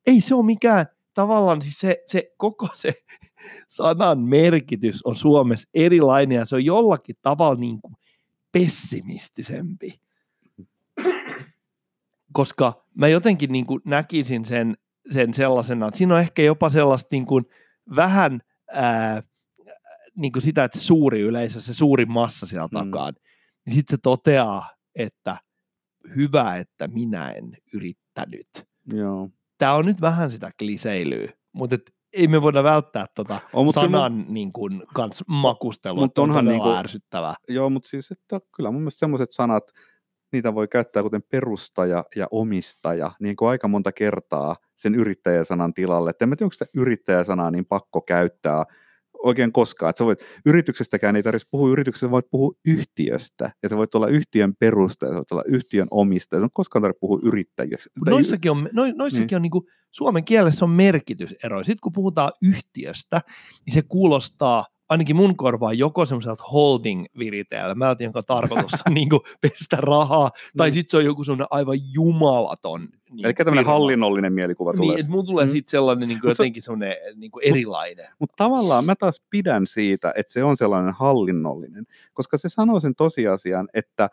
ei 0.07 0.21
se 0.21 0.35
ole 0.35 0.45
mikään, 0.45 0.85
tavallaan 1.13 1.61
siis 1.61 1.79
se, 1.79 1.97
se 2.07 2.31
koko 2.37 2.67
se 2.75 2.93
sanan 3.67 4.19
merkitys 4.19 5.05
on 5.05 5.15
Suomessa 5.15 5.69
erilainen 5.73 6.35
ja 6.35 6.45
se 6.45 6.55
on 6.55 6.65
jollakin 6.65 7.15
tavalla 7.21 7.59
niin 7.59 7.81
kuin 7.81 7.95
pessimistisempi. 8.51 10.01
Koska 12.33 12.85
mä 12.95 13.07
jotenkin 13.07 13.51
niin 13.51 13.65
kuin 13.65 13.81
näkisin 13.85 14.45
sen, 14.45 14.77
sen 15.11 15.33
sellaisena, 15.33 15.87
että 15.87 15.97
siinä 15.97 16.13
on 16.13 16.19
ehkä 16.19 16.41
jopa 16.41 16.69
sellaista 16.69 17.07
niin 17.11 17.25
kuin 17.25 17.45
vähän 17.95 18.39
ää, 18.71 19.23
niin 20.15 20.31
kuin 20.31 20.43
sitä, 20.43 20.63
että 20.63 20.79
suuri 20.79 21.21
yleisö, 21.21 21.61
se 21.61 21.73
suuri 21.73 22.05
massa 22.05 22.45
siellä 22.45 22.67
Mm. 22.67 22.77
takaa, 22.91 23.11
niin 23.65 23.75
sitten 23.75 23.97
se 23.97 24.01
toteaa, 24.03 24.69
että 24.95 25.37
hyvä, 26.15 26.57
että 26.57 26.87
minä 26.87 27.29
en 27.31 27.57
yrittänyt 27.73 28.67
joo. 28.93 29.29
Tämä 29.59 29.73
on 29.73 29.85
nyt 29.85 30.01
vähän 30.01 30.31
sitä 30.31 30.51
kliseilyä, 30.59 31.31
mutta 31.53 31.75
et 31.75 31.81
ei 32.13 32.27
me 32.27 32.41
voida 32.41 32.63
välttää 32.63 33.05
tota 33.15 33.39
On, 33.53 33.65
mut 33.65 33.75
kyllä 33.75 33.87
sanan 33.87 34.25
niin 34.27 34.53
kuin, 34.53 34.83
kans 34.93 35.23
makustelua, 35.27 36.01
mut 36.01 36.11
että 36.11 36.21
on 36.21 36.29
onhan 36.29 36.45
todella 36.45 36.63
niinku- 36.63 36.79
ärsyttävää. 36.79 37.35
Joo, 37.47 37.69
mutta 37.69 37.89
siis 37.89 38.11
että 38.11 38.39
kyllä 38.55 38.71
mun 38.71 38.81
mielestä 38.81 38.99
semmoiset 38.99 39.31
sanat, 39.31 39.63
niitä 40.31 40.55
voi 40.55 40.67
käyttää 40.67 41.03
kuten 41.03 41.23
perustaja 41.31 42.03
ja 42.15 42.27
omistaja, 42.31 43.11
niin 43.19 43.35
kuin 43.35 43.49
aika 43.49 43.67
monta 43.67 43.91
kertaa 43.91 44.55
sen 44.75 44.95
yrittäjäsanan 44.95 45.73
tilalle. 45.73 46.09
Et 46.09 46.21
en 46.21 46.29
mä 46.29 46.35
tiedä, 46.35 46.45
onko 46.45 46.53
sitä 46.53 46.65
yrittäjäsanaa 46.75 47.51
niin 47.51 47.65
pakko 47.65 48.01
käyttää 48.01 48.63
oikein 49.23 49.51
koskaan. 49.51 49.89
Et 49.89 49.97
sä 49.97 50.05
voit, 50.05 50.19
yrityksestäkään 50.45 51.15
ei 51.15 51.23
tarvitse 51.23 51.47
puhua 51.51 51.69
yrityksestä, 51.71 52.11
voit 52.11 52.25
puhua 52.31 52.53
yhtiöstä. 52.65 53.51
Ja 53.63 53.69
sä 53.69 53.77
voit 53.77 53.95
olla 53.95 54.07
yhtiön 54.07 54.53
perustaja, 54.59 55.11
sä 55.11 55.15
voit 55.15 55.31
olla 55.31 55.43
yhtiön 55.47 55.87
omistaja. 55.91 56.39
Sä 56.39 56.45
ei 56.45 56.49
koskaan 56.53 56.81
tarvitse 56.83 56.99
puhua 56.99 57.19
yrittäjästä. 57.23 57.89
Mut 57.99 58.07
Noissakin 58.09 58.51
on, 58.51 58.69
no, 58.73 58.83
noissakin 58.95 59.27
Niin. 59.27 59.35
on 59.35 59.41
niin 59.41 59.51
kuin, 59.51 59.65
suomen 59.91 60.23
kielessä 60.25 60.65
on 60.65 60.71
merkitysero. 60.71 61.59
Sitten 61.59 61.79
kun 61.83 61.91
puhutaan 61.91 62.31
yhtiöstä, 62.41 63.21
niin 63.65 63.73
se 63.73 63.81
kuulostaa 63.87 64.65
ainakin 64.89 65.15
mun 65.15 65.37
korvaan 65.37 65.77
joko 65.77 66.05
semmoiselta 66.05 66.43
holding-viriteellä, 66.43 67.75
mä 67.75 67.91
en 67.91 67.97
tiedä, 67.97 68.07
jonka 68.07 68.23
tarkoitus 68.23 68.73
on 68.87 68.93
niin 68.99 69.09
kuin 69.09 69.19
pestä 69.41 69.77
rahaa, 69.79 70.31
tai 70.57 70.67
Niin. 70.67 70.73
sitten 70.73 70.91
se 70.91 70.97
on 70.97 71.05
joku 71.05 71.23
semmoinen 71.23 71.47
aivan 71.51 71.77
jumalaton 71.93 72.87
niin 73.11 73.25
Eli 73.25 73.33
tämmöinen 73.33 73.65
hallinnollinen 73.65 74.33
mielikuva 74.33 74.73
tulee. 74.73 74.87
Niin, 74.89 74.99
että 74.99 75.11
mulla 75.11 75.23
tulee 75.25 75.45
Mm. 75.45 75.51
sitten 75.51 75.71
sellainen 75.71 76.09
niin 76.09 76.19
kuin 76.21 76.29
Mut 76.29 76.37
jotenkin 76.39 76.63
semmoinen 76.63 76.95
niin 77.15 77.31
kuin 77.31 77.43
erilainen. 77.45 78.07
Mutta 78.19 78.33
tavallaan 78.37 78.85
mä 78.85 78.95
taas 78.95 79.21
pidän 79.29 79.67
siitä, 79.67 80.13
että 80.15 80.33
se 80.33 80.43
on 80.43 80.57
sellainen 80.57 80.93
hallinnollinen, 80.93 81.85
koska 82.13 82.37
se 82.37 82.49
sanoo 82.49 82.79
sen 82.79 82.95
tosiasian, 82.95 83.67
että 83.73 84.09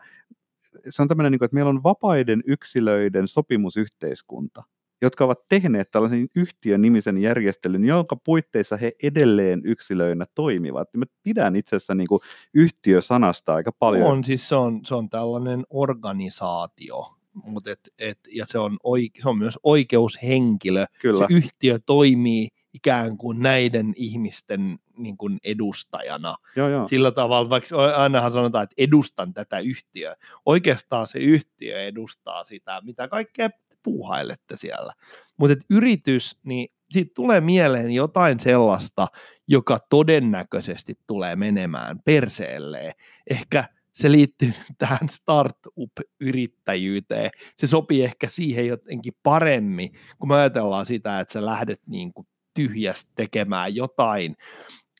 se 0.89 1.01
on 1.01 1.07
tämmöinen, 1.07 1.31
niin 1.31 1.39
kuin, 1.39 1.45
että 1.45 1.55
meillä 1.55 1.69
on 1.69 1.83
vapaiden 1.83 2.43
yksilöiden 2.47 3.27
sopimusyhteiskunta, 3.27 4.63
jotka 5.01 5.25
ovat 5.25 5.47
tehneet 5.49 5.91
tällaisen 5.91 6.27
yhtiön 6.35 6.81
nimisen 6.81 7.17
järjestelyn, 7.17 7.85
jonka 7.85 8.15
puitteissa 8.15 8.77
he 8.77 8.91
edelleen 9.03 9.61
yksilöinä 9.63 10.25
toimivat. 10.35 10.89
Mä 10.93 11.05
pidän 11.23 11.55
itse 11.55 11.75
asiassa 11.75 11.95
niin 11.95 12.07
kuin 12.07 12.21
yhtiösanasta 12.53 13.53
aika 13.53 13.71
paljon. 13.71 14.11
On 14.11 14.23
siis 14.23 14.49
se 14.49 14.55
on, 14.55 14.81
se 14.85 14.95
on 14.95 15.09
tällainen 15.09 15.65
organisaatio, 15.69 17.05
mut 17.33 17.67
et, 17.67 17.79
et, 17.99 18.19
ja 18.31 18.45
se 18.45 18.59
on, 18.59 18.77
oike, 18.83 19.21
se 19.21 19.29
on 19.29 19.37
myös 19.37 19.59
oikeushenkilö. 19.63 20.85
Kyllä. 21.01 21.27
Se 21.27 21.33
yhtiö 21.33 21.79
toimii 21.85 22.47
ikään 22.73 23.17
kuin 23.17 23.39
näiden 23.39 23.93
ihmisten 23.95 24.79
niin 24.97 25.17
kuin 25.17 25.39
edustajana. 25.43 26.35
Joo, 26.55 26.69
joo. 26.69 26.87
Sillä 26.87 27.11
tavalla, 27.11 27.49
vaikka 27.49 27.75
ainahan 27.95 28.31
sanotaan, 28.31 28.63
että 28.63 28.73
edustan 28.77 29.33
tätä 29.33 29.59
yhtiöä. 29.59 30.15
Oikeastaan 30.45 31.07
se 31.07 31.19
yhtiö 31.19 31.81
edustaa 31.83 32.43
sitä, 32.43 32.81
mitä 32.85 33.07
kaikkea 33.07 33.49
puuhailette 33.83 34.55
siellä. 34.55 34.93
Mutta 35.37 35.65
yritys, 35.69 36.39
niin 36.43 36.69
siitä 36.91 37.11
tulee 37.15 37.41
mieleen 37.41 37.91
jotain 37.91 38.39
sellaista, 38.39 39.07
joka 39.47 39.79
todennäköisesti 39.89 40.99
tulee 41.07 41.35
menemään 41.35 41.99
perseelleen. 42.05 42.91
Ehkä 43.29 43.63
se 43.93 44.11
liittyy 44.11 44.53
tähän 44.77 45.09
startup-yrittäjyyteen. 45.09 47.29
Se 47.55 47.67
sopii 47.67 48.03
ehkä 48.03 48.27
siihen 48.29 48.67
jotenkin 48.67 49.13
paremmin, 49.23 49.91
kun 50.19 50.29
me 50.29 50.35
ajatellaan 50.35 50.85
sitä, 50.85 51.19
että 51.19 51.33
sä 51.33 51.45
lähdet 51.45 51.81
niin 51.87 52.13
kuin 52.13 52.27
tyhjästä 52.53 53.11
tekemään 53.15 53.75
jotain. 53.75 54.35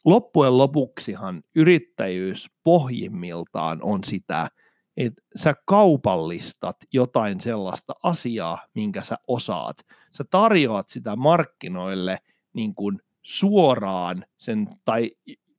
Loppujen 0.05 0.57
lopuksihan 0.57 1.43
yrittäjyys 1.55 2.49
pohjimmiltaan 2.63 3.79
on 3.81 4.03
sitä, 4.03 4.47
että 4.97 5.21
sä 5.35 5.53
kaupallistat 5.65 6.75
jotain 6.93 7.41
sellaista 7.41 7.93
asiaa, 8.03 8.67
minkä 8.73 9.01
sä 9.01 9.17
osaat. 9.27 9.77
Sä 10.11 10.23
tarjoat 10.29 10.89
sitä 10.89 11.15
markkinoille 11.15 12.17
niin 12.53 12.75
kuin 12.75 12.99
suoraan 13.21 14.25
sen, 14.37 14.67
tai, 14.85 15.11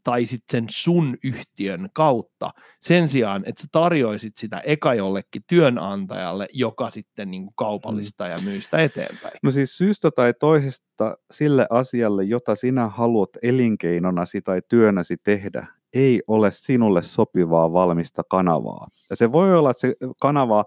tai 0.04 0.26
sitten 0.26 0.50
sen 0.50 0.66
sun 0.70 1.16
yhtiön 1.24 1.88
kautta 1.92 2.50
sen 2.80 3.08
sijaan, 3.08 3.42
että 3.46 3.62
sä 3.62 3.68
tarjoisit 3.72 4.36
sitä 4.36 4.60
eka 4.60 4.94
jollekin 4.94 5.42
työnantajalle, 5.48 6.46
joka 6.52 6.90
sitten 6.90 7.30
niin 7.30 7.42
kuin 7.44 7.54
kaupallistaa 7.56 8.28
ja 8.28 8.38
myy 8.38 8.60
sitä 8.60 8.78
eteenpäin. 8.78 9.34
No 9.42 9.50
siis 9.50 9.76
syystä 9.76 10.10
tai 10.10 10.34
toisesta 10.40 11.16
sille 11.30 11.66
asialle, 11.70 12.24
jota 12.24 12.56
sinä 12.56 12.88
haluat 12.88 13.30
elinkeinonasi 13.42 14.40
tai 14.42 14.60
työnäsi 14.68 15.16
tehdä, 15.16 15.66
ei 15.94 16.22
ole 16.26 16.50
sinulle 16.50 17.02
sopivaa 17.02 17.72
valmista 17.72 18.22
kanavaa. 18.30 18.88
Ja 19.10 19.16
se 19.16 19.32
voi 19.32 19.58
olla, 19.58 19.70
että 19.70 19.80
se 19.80 19.94
kanava, 20.22 20.64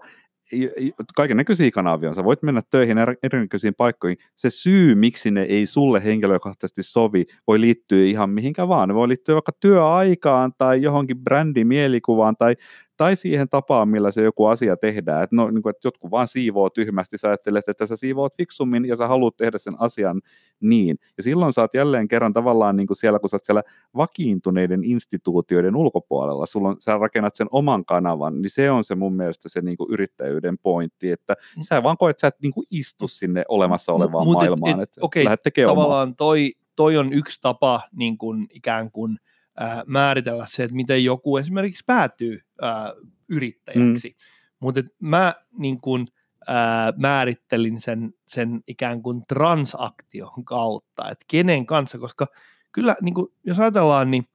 kaiken 1.16 1.36
näköisiä 1.36 1.70
kanavia 1.70 2.08
on. 2.08 2.14
Sä 2.14 2.24
voit 2.24 2.42
mennä 2.42 2.62
töihin 2.70 2.98
eri- 2.98 3.16
erinäköisiin 3.22 3.74
paikkoihin. 3.74 4.18
Se 4.36 4.50
syy, 4.50 4.94
miksi 4.94 5.30
ne 5.30 5.42
ei 5.42 5.66
sulle 5.66 6.04
henkilökohtaisesti 6.04 6.82
sovi, 6.82 7.24
voi 7.46 7.60
liittyä 7.60 8.04
ihan 8.04 8.30
mihinkä 8.30 8.68
vaan. 8.68 8.88
Ne 8.88 8.94
voi 8.94 9.08
liittyä 9.08 9.34
vaikka 9.34 9.52
työaikaan 9.60 10.52
tai 10.58 10.82
johonkin 10.82 11.18
brändimielikuvaan 11.18 12.36
tai 12.36 12.56
tai 12.96 13.16
siihen 13.16 13.48
tapaan, 13.48 13.88
millä 13.88 14.10
se 14.10 14.22
joku 14.22 14.46
asia 14.46 14.76
tehdään. 14.76 15.22
Että, 15.24 15.36
no, 15.36 15.50
niin 15.50 15.62
kuin, 15.62 15.70
että 15.70 15.86
jotkut 15.88 16.10
vaan 16.10 16.28
siivoo 16.28 16.70
tyhmästi, 16.70 17.18
sä 17.18 17.28
ajattelet, 17.28 17.68
että 17.68 17.86
sä 17.86 17.96
siivoot 17.96 18.36
fiksummin 18.36 18.84
ja 18.84 18.96
sä 18.96 19.08
haluat 19.08 19.36
tehdä 19.36 19.58
sen 19.58 19.74
asian 19.78 20.20
niin. 20.60 20.96
Ja 21.16 21.22
silloin 21.22 21.52
sä 21.52 21.60
oot 21.60 21.74
jälleen 21.74 22.08
kerran 22.08 22.32
tavallaan 22.32 22.76
niin 22.76 22.86
kuin 22.86 22.96
siellä, 22.96 23.18
kun 23.18 23.28
sä 23.30 23.36
oot 23.36 23.44
siellä 23.44 23.62
vakiintuneiden 23.96 24.84
instituutioiden 24.84 25.76
ulkopuolella, 25.76 26.46
sulla 26.46 26.68
on, 26.68 26.76
sä 26.80 26.98
rakennat 26.98 27.36
sen 27.36 27.46
oman 27.50 27.84
kanavan, 27.84 28.42
niin 28.42 28.50
se 28.50 28.70
on 28.70 28.84
se 28.84 28.94
mun 28.94 29.16
mielestä 29.16 29.48
se 29.48 29.60
niin 29.60 29.76
kuin 29.76 29.90
yrittäjyyden 29.92 30.58
pointti, 30.58 31.10
että 31.10 31.36
Mm. 31.56 31.62
sä 31.62 31.82
vaan 31.82 31.96
koet, 31.96 32.10
että 32.10 32.20
sä 32.20 32.26
et 32.28 32.40
niin 32.42 32.52
kuin 32.52 32.66
istu 32.70 33.08
sinne 33.08 33.44
olemassa 33.48 33.92
olevaan 33.92 34.24
Mut 34.24 34.32
et- 34.32 34.36
maailmaan, 34.38 34.80
et- 34.80 34.88
että 34.88 35.00
okei, 35.04 35.24
lähdet 35.24 35.42
tekemään 35.42 35.72
omaa. 35.72 35.84
tavallaan 35.84 36.16
toi, 36.16 36.52
toi 36.76 36.96
on 36.96 37.12
yksi 37.12 37.38
tapa 37.42 37.80
niin 37.92 38.18
kuin, 38.18 38.46
ikään 38.54 38.92
kuin 38.92 39.18
ää, 39.56 39.82
määritellä 39.86 40.46
se, 40.48 40.64
että 40.64 40.76
miten 40.76 41.04
joku 41.04 41.36
esimerkiksi 41.36 41.84
päätyy 41.86 42.40
ää, 42.62 42.92
yrittäjäksi. 43.28 44.08
Mm. 44.08 44.14
Mutta 44.60 44.80
mä 44.98 45.34
niin 45.58 45.80
kuin, 45.80 46.06
ää, 46.46 46.92
määrittelin 46.96 47.80
sen, 47.80 48.14
sen 48.28 48.60
ikään 48.66 49.02
kuin 49.02 49.22
transaktion 49.28 50.44
kautta, 50.44 51.10
että 51.10 51.24
kenen 51.28 51.66
kanssa, 51.66 51.98
koska 51.98 52.26
kyllä 52.72 52.96
niin 53.00 53.14
kuin, 53.14 53.28
jos 53.44 53.60
ajatellaan, 53.60 54.10
niin 54.10 54.28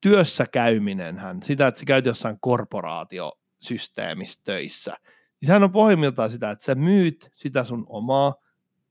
työssä 0.00 0.46
käyminenhän, 0.52 1.42
sitä, 1.42 1.66
että 1.66 1.80
sä 1.80 1.86
käyt 1.86 2.06
jossain 2.06 2.36
korporaatiosysteemissä 2.40 4.40
töissä, 4.44 4.96
niin 5.40 5.46
sehän 5.46 5.62
on 5.62 5.72
pohjimmiltaan 5.72 6.30
sitä, 6.30 6.50
että 6.50 6.64
sä 6.64 6.74
myyt 6.74 7.28
sitä 7.32 7.64
sun 7.64 7.86
omaa 7.88 8.34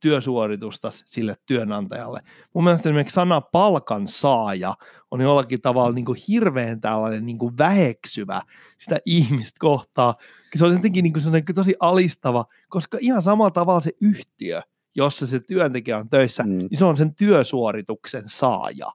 työsuoritusta 0.01 0.89
sille 0.91 1.35
työnantajalle. 1.45 2.21
Mun 2.53 2.63
mielestä 2.63 2.89
esimerkiksi 2.89 3.13
sana 3.13 3.41
palkansaaja 3.41 4.75
on 5.11 5.21
jollakin 5.21 5.61
tavalla 5.61 5.91
niin 5.91 6.05
kuin 6.05 6.17
hirveän 6.27 6.81
tällainen 6.81 7.25
niin 7.25 7.37
kuin 7.37 7.57
väheksyvä 7.57 8.41
sitä 8.77 8.99
ihmistä 9.05 9.57
kohtaa. 9.59 10.13
Se 10.55 10.65
on 10.65 10.71
jotenkin 10.73 11.03
niin 11.03 11.13
kuin 11.13 11.23
sellainen 11.23 11.55
tosi 11.55 11.75
alistava, 11.79 12.45
koska 12.69 12.97
ihan 13.01 13.21
samalla 13.21 13.51
tavalla 13.51 13.81
se 13.81 13.91
yhtiö, 14.01 14.61
jossa 14.95 15.27
se 15.27 15.39
työntekijä 15.39 15.97
on 15.97 16.09
töissä, 16.09 16.43
Mm. 16.43 16.49
niin 16.49 16.77
se 16.77 16.85
on 16.85 16.97
sen 16.97 17.15
työsuorituksen 17.15 18.23
saaja. 18.25 18.91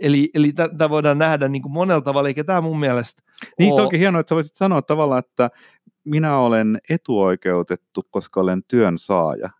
Eli, 0.00 0.30
eli 0.34 0.52
tämä 0.52 0.90
voidaan 0.90 1.18
nähdä 1.18 1.48
niin 1.48 1.62
kuin 1.62 1.72
monella 1.72 2.00
tavalla, 2.00 2.28
eikä 2.28 2.44
tämä 2.44 2.60
mun 2.60 2.80
mielestä 2.80 3.22
Niin, 3.58 3.72
ole- 3.72 3.82
toki 3.82 3.98
hienoa, 3.98 4.20
että 4.20 4.28
sä 4.28 4.34
voisit 4.34 4.54
sanoa 4.56 4.82
tavallaan, 4.82 5.18
että 5.18 5.50
minä 6.04 6.36
olen 6.38 6.78
etuoikeutettu, 6.90 8.02
koska 8.10 8.40
olen 8.40 8.62
työn 8.68 8.98
saaja. 8.98 9.50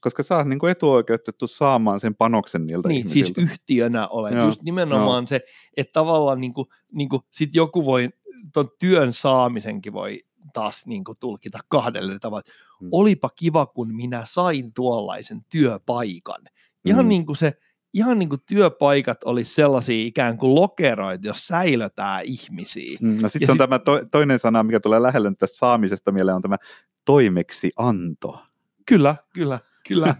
Koska 0.00 0.22
sä 0.22 0.36
oot 0.36 0.46
niin 0.46 0.58
kuin 0.58 0.70
etuoikeutettu 0.70 1.46
saamaan 1.46 2.00
sen 2.00 2.14
panoksen 2.14 2.66
niiltä 2.66 2.88
Niin, 2.88 2.98
ihmisiltä. 2.98 3.40
siis 3.40 3.50
yhtiönä 3.50 4.08
olen. 4.08 4.32
Joo, 4.32 4.38
Joo, 4.40 4.48
Just 4.48 4.62
nimenomaan 4.62 5.26
se, 5.26 5.40
että 5.76 5.92
tavallaan 5.92 6.40
niin 6.40 6.54
kuin, 6.54 6.68
niin 6.92 7.08
kuin 7.08 7.22
sit 7.30 7.54
joku 7.54 7.84
voi, 7.84 8.08
ton 8.52 8.68
työn 8.80 9.12
saamisenkin 9.12 9.92
voi 9.92 10.20
taas 10.52 10.86
niin 10.86 11.04
kuin 11.04 11.16
tulkita 11.20 11.58
kahdelle 11.68 12.18
tavalla. 12.18 12.42
Mm. 12.80 12.88
Olipa 12.92 13.30
kiva, 13.36 13.66
kun 13.66 13.94
minä 13.94 14.22
sain 14.24 14.72
tuollaisen 14.72 15.44
työpaikan. 15.48 16.40
Ihan 16.84 17.04
Mm. 17.04 17.08
niin 17.08 17.26
kuin 17.26 17.36
se, 17.36 17.52
ihan 17.94 18.18
niin 18.18 18.28
kuin 18.28 18.40
työpaikat 18.46 19.24
olisi 19.24 19.54
sellaisia 19.54 20.06
ikään 20.06 20.38
kuin 20.38 20.54
lokeroita, 20.54 21.26
jos 21.26 21.46
säilötään 21.46 22.22
ihmisiä. 22.24 22.98
Mm, 23.02 23.18
No 23.22 23.28
sitten 23.28 23.46
se 23.46 23.52
on 23.52 23.56
sit- 23.56 23.58
tämä 23.58 23.78
to, 23.78 24.00
toinen 24.10 24.38
sana, 24.38 24.62
mikä 24.62 24.80
tulee 24.80 25.02
lähelle 25.02 25.30
nyt 25.30 25.38
tästä 25.38 25.56
saamisesta 25.56 26.12
mieleen, 26.12 26.36
on 26.36 26.42
tämä 26.42 26.56
toimeksianto. 27.04 28.42
Kyllä, 28.86 29.16
kyllä, 29.34 29.60
kyllä. 29.88 30.14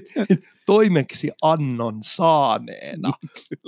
Toimeksi 0.66 1.30
annon 1.42 1.98
saaneena. 2.02 3.12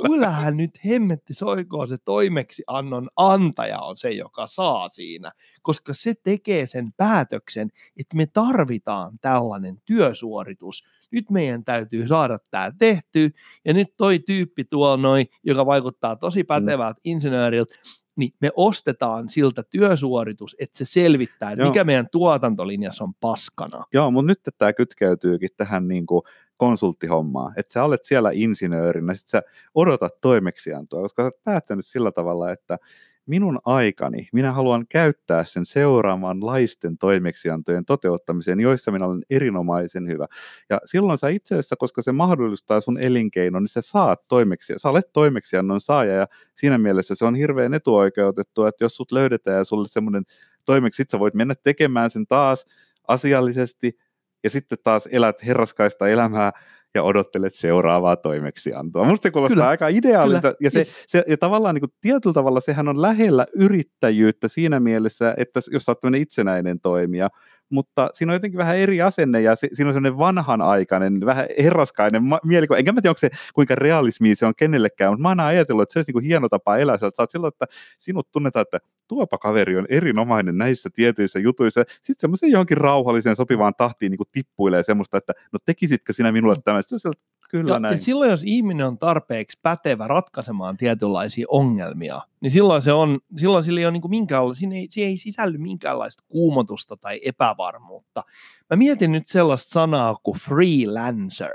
Kyllähän 0.07 0.57
nyt 0.57 0.71
hemmetti 0.85 1.35
soikoon 1.35 1.89
se 1.89 1.97
toimeksi 2.05 2.63
annon 2.67 3.09
antaja 3.17 3.81
on 3.81 3.97
se, 3.97 4.11
joka 4.11 4.47
saa 4.47 4.89
siinä, 4.89 5.33
koska 5.63 5.95
se 5.95 6.15
tekee 6.23 6.67
sen 6.67 6.93
päätöksen, 6.97 7.71
että 7.97 8.17
me 8.17 8.27
tarvitaan 8.27 9.19
tällainen 9.21 9.77
työsuoritus. 9.85 10.85
Nyt 11.11 11.31
meidän 11.31 11.65
täytyy 11.65 12.07
saada 12.07 12.39
tämä 12.51 12.73
tehty, 12.79 13.31
ja 13.65 13.75
nyt 13.75 13.89
toi 13.97 14.19
tyyppi 14.19 14.65
tuolla 14.65 14.97
noin, 14.97 15.27
joka 15.45 15.67
vaikuttaa 15.67 16.17
tosi 16.17 16.45
pätevältä 16.45 17.01
insinööriltä, 17.05 17.75
niin 18.17 18.33
me 18.41 18.51
ostetaan 18.57 19.29
siltä 19.29 19.63
työsuoritus, 19.63 20.57
että 20.59 20.79
se 20.79 20.85
selvittää, 20.85 21.51
että 21.51 21.63
Joo. 21.63 21.71
mikä 21.71 21.85
meidän 21.85 22.09
tuotantolinjassa 22.13 23.05
on 23.05 23.15
paskana. 23.15 23.85
Joo, 23.93 24.11
mutta 24.11 24.27
nyt 24.27 24.41
tämä 24.59 24.73
kytkeytyykin 24.73 25.51
tähän 25.57 25.89
niin 25.89 26.07
kuin 26.07 26.23
konsulttihommaan, 26.57 27.53
että 27.57 27.73
sä 27.73 27.85
olet 27.85 28.05
siellä 28.05 28.31
insinöörinä, 28.33 29.15
sit 29.15 29.29
sä 29.29 29.43
odotat 29.75 30.21
toimeksiantoa, 30.21 31.03
koska 31.03 31.23
sä 31.23 31.27
oot 31.27 31.45
päättänyt 31.45 31.87
sillä 31.87 32.13
tavalla, 32.13 32.53
että 32.53 32.79
minun 33.27 33.59
aikani, 33.65 34.29
minä 34.33 34.53
haluan 34.53 34.87
käyttää 34.89 35.45
sen 35.45 35.67
seuraavanlaisten 35.67 36.99
toimeksiantojen 36.99 37.85
toteuttamiseen, 37.85 38.61
joissa 38.61 38.91
minä 38.91 39.07
olen 39.07 39.23
erinomaisen 39.31 40.09
hyvä. 40.09 40.27
Ja 40.71 40.81
silloin 40.85 41.19
sä 41.19 41.29
itse 41.29 41.55
asiassa, 41.55 41.77
koska 41.77 42.03
se 42.03 42.13
mahdollistaa 42.13 42.81
sun 42.81 42.99
elinkeinon, 42.99 43.63
niin 43.63 43.69
sä 43.69 43.81
saat 43.83 44.29
toimeksi, 44.29 44.75
sä 44.77 44.89
olet 44.89 45.13
toimeksiannon 45.13 45.81
saaja 45.81 46.15
ja 46.15 46.27
siinä 46.55 46.79
mielessä 46.79 47.15
se 47.15 47.25
on 47.25 47.35
hirveän 47.35 47.75
etuoikeutettu, 47.75 48.65
että 48.65 48.85
jos 48.85 48.97
sut 48.97 49.13
löydetään 49.13 49.59
ja 49.59 49.65
sulle 49.65 49.89
semmoinen 49.89 50.25
toimeksi, 50.65 50.97
sit 50.97 51.11
sä 51.11 51.19
voit 51.19 51.35
mennä 51.35 51.55
tekemään 51.55 52.11
sen 52.11 52.27
taas 52.27 52.67
asiallisesti 53.09 53.99
ja 54.45 54.51
sitten 54.51 54.79
taas 54.83 55.07
elät 55.07 55.47
herraskaista 55.47 56.09
elämää 56.09 56.53
ja 56.97 57.03
odottelet 57.03 57.55
seuraavaa 57.55 58.17
toimeksiantoa. 58.17 59.05
Minusta 59.05 59.23
se 59.23 59.31
kuulostaa 59.31 59.55
Kyllä, 59.55 59.69
aika 59.69 59.89
ideaalilta, 59.89 60.41
kyllä, 60.41 60.57
ja, 60.61 60.71
se, 60.71 60.79
yes. 60.79 61.05
se, 61.07 61.25
ja 61.29 61.37
tavallaan 61.37 61.75
niin 61.75 61.81
kuin, 61.81 61.93
tietyllä 62.01 62.35
tavalla 62.35 62.61
sehän 62.61 62.89
on 62.89 63.03
lähellä 63.03 63.47
yrittäjyyttä 63.55 64.49
siinä 64.49 64.81
mielessä, 64.81 65.35
että 65.37 65.61
jos 65.71 65.85
tämmöinen 65.85 66.23
itsenäinen 66.23 66.81
toimija, 66.81 67.29
mutta 67.71 68.11
siinä 68.13 68.33
on 68.33 68.35
jotenkin 68.35 68.59
vähän 68.59 68.77
eri 68.77 69.03
asenne, 69.03 69.41
ja 69.41 69.57
se, 69.57 69.69
siinä 69.73 69.89
on 69.89 69.95
semmoinen 69.95 70.19
vanhanaikainen, 70.19 71.21
vähän 71.27 71.47
herraskainen 71.63 72.25
ma- 72.25 72.41
mielikuva. 72.45 72.79
Enkä 72.79 72.93
mä 72.93 73.01
tiedä, 73.01 73.11
onko 73.11 73.19
se, 73.19 73.31
kuinka 73.55 73.75
realismia 73.75 74.37
se 74.37 74.47
on 74.47 74.55
kenellekään, 74.57 75.13
mutta 75.13 75.23
mä 75.23 75.29
oon 75.29 75.41
ajatellut, 75.41 75.83
että 75.83 75.93
se 75.93 75.99
olisi 75.99 76.09
niin 76.09 76.15
kuin 76.15 76.25
hieno 76.25 76.49
tapa 76.49 76.77
elää. 76.77 76.99
Sä 76.99 77.07
oot 77.19 77.31
silloin, 77.31 77.53
että 77.55 77.67
sinut 77.99 78.33
tunnetaan, 78.33 78.63
että 78.63 78.79
tuopa 79.09 79.39
kaveri 79.39 79.77
on 79.77 79.87
erinomainen 79.89 80.59
näissä 80.59 80.91
tietyissä 80.91 81.39
jutuissa. 81.39 81.85
Sitten 81.89 82.21
semmoisen 82.21 82.51
johonkin 82.51 82.77
rauhalliseen 82.77 83.37
sopivaan 83.37 83.75
tahtiin 83.75 84.11
niin 84.11 84.19
kuin 84.19 84.29
tippuilee 84.33 84.83
semmoista, 84.83 85.19
että 85.19 85.33
no 85.53 85.59
tekisitkö 85.65 86.13
sinä 86.13 86.33
minulle 86.33 86.57
tämän? 86.65 86.83
Sitten 86.83 87.13
kyllä 87.49 87.75
Ja, 87.75 87.79
näin. 87.81 87.93
ja 87.93 87.99
silloin, 87.99 88.31
jos 88.31 88.43
ihminen 88.45 88.87
on 88.87 88.99
tarpeeksi 88.99 89.59
pätevä 89.63 90.07
ratkaisemaan 90.09 90.77
tietynlaisia 90.77 91.47
ongelmia, 91.51 92.23
niin 92.41 92.51
silloin, 92.51 92.83
se 92.83 92.93
on, 92.93 93.19
silloin 93.37 93.65
sillä 93.65 93.81
ei 93.81 93.87
ole 93.87 93.93
niin 93.93 94.11
minkäänlaista, 94.11 94.59
siinä 94.61 94.75
ei, 94.77 94.87
siinä 94.91 95.09
ei 95.09 95.17
sisälly 95.17 95.59
minkäänlaista 95.59 96.25
kuumotusta 96.29 96.97
tai 96.97 97.21
epävarmuutta. 97.25 98.25
Mä 98.71 98.77
mietin 98.77 99.13
nyt 99.13 99.27
sellaista 99.27 99.71
sanaa 99.71 100.17
kuin 100.23 100.39
freelancer. 100.39 101.53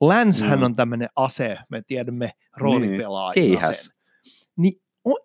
Lance 0.00 0.56
Mm. 0.56 0.62
on 0.62 0.76
tämmöinen 0.76 1.08
ase, 1.16 1.58
me 1.68 1.82
tiedämme 1.82 2.30
roolipelaajien 2.56 3.46
keihäs. 3.48 3.70
aseen. 3.78 3.96
Niin 4.56 4.72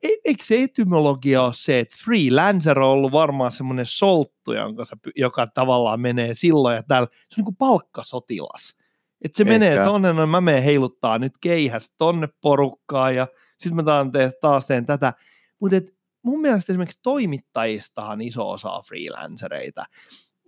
e- 0.03 0.07
eikö 0.25 0.43
se 0.43 0.63
etymologia 0.63 1.43
ole 1.43 1.53
se, 1.55 1.79
että 1.79 1.95
freelancer 2.05 2.79
on 2.79 2.89
ollut 2.89 3.11
varmaan 3.11 3.51
semmoinen 3.51 3.85
solttu, 3.85 4.53
jonka 4.53 4.85
sä, 4.85 4.95
py- 5.07 5.11
joka 5.15 5.47
tavallaan 5.47 5.99
menee 6.01 6.33
silloin 6.33 6.75
ja 6.75 6.83
täällä, 6.83 7.07
se 7.11 7.17
on 7.17 7.35
niin 7.37 7.45
kuin 7.45 7.55
palkkasotilas. 7.55 8.77
Että 9.21 9.37
se 9.37 9.43
Ehkä. 9.43 9.53
menee 9.53 9.85
tonne, 9.85 10.13
no 10.13 10.27
mä 10.27 10.41
menen 10.41 10.63
heiluttaa 10.63 11.19
nyt 11.19 11.33
keihäs 11.41 11.93
tonne 11.97 12.27
porukkaan 12.41 13.15
ja 13.15 13.27
sitten 13.57 13.75
mä 13.75 13.83
taas 13.83 14.07
teen, 14.11 14.31
taas 14.41 14.65
teen 14.65 14.85
tätä. 14.85 15.13
Mutta 15.59 15.77
mun 16.23 16.41
mielestä 16.41 16.73
esimerkiksi 16.73 16.99
toimittajistahan 17.03 18.21
iso 18.21 18.49
osa 18.49 18.71
on 18.71 18.83
freelancereita. 18.83 19.83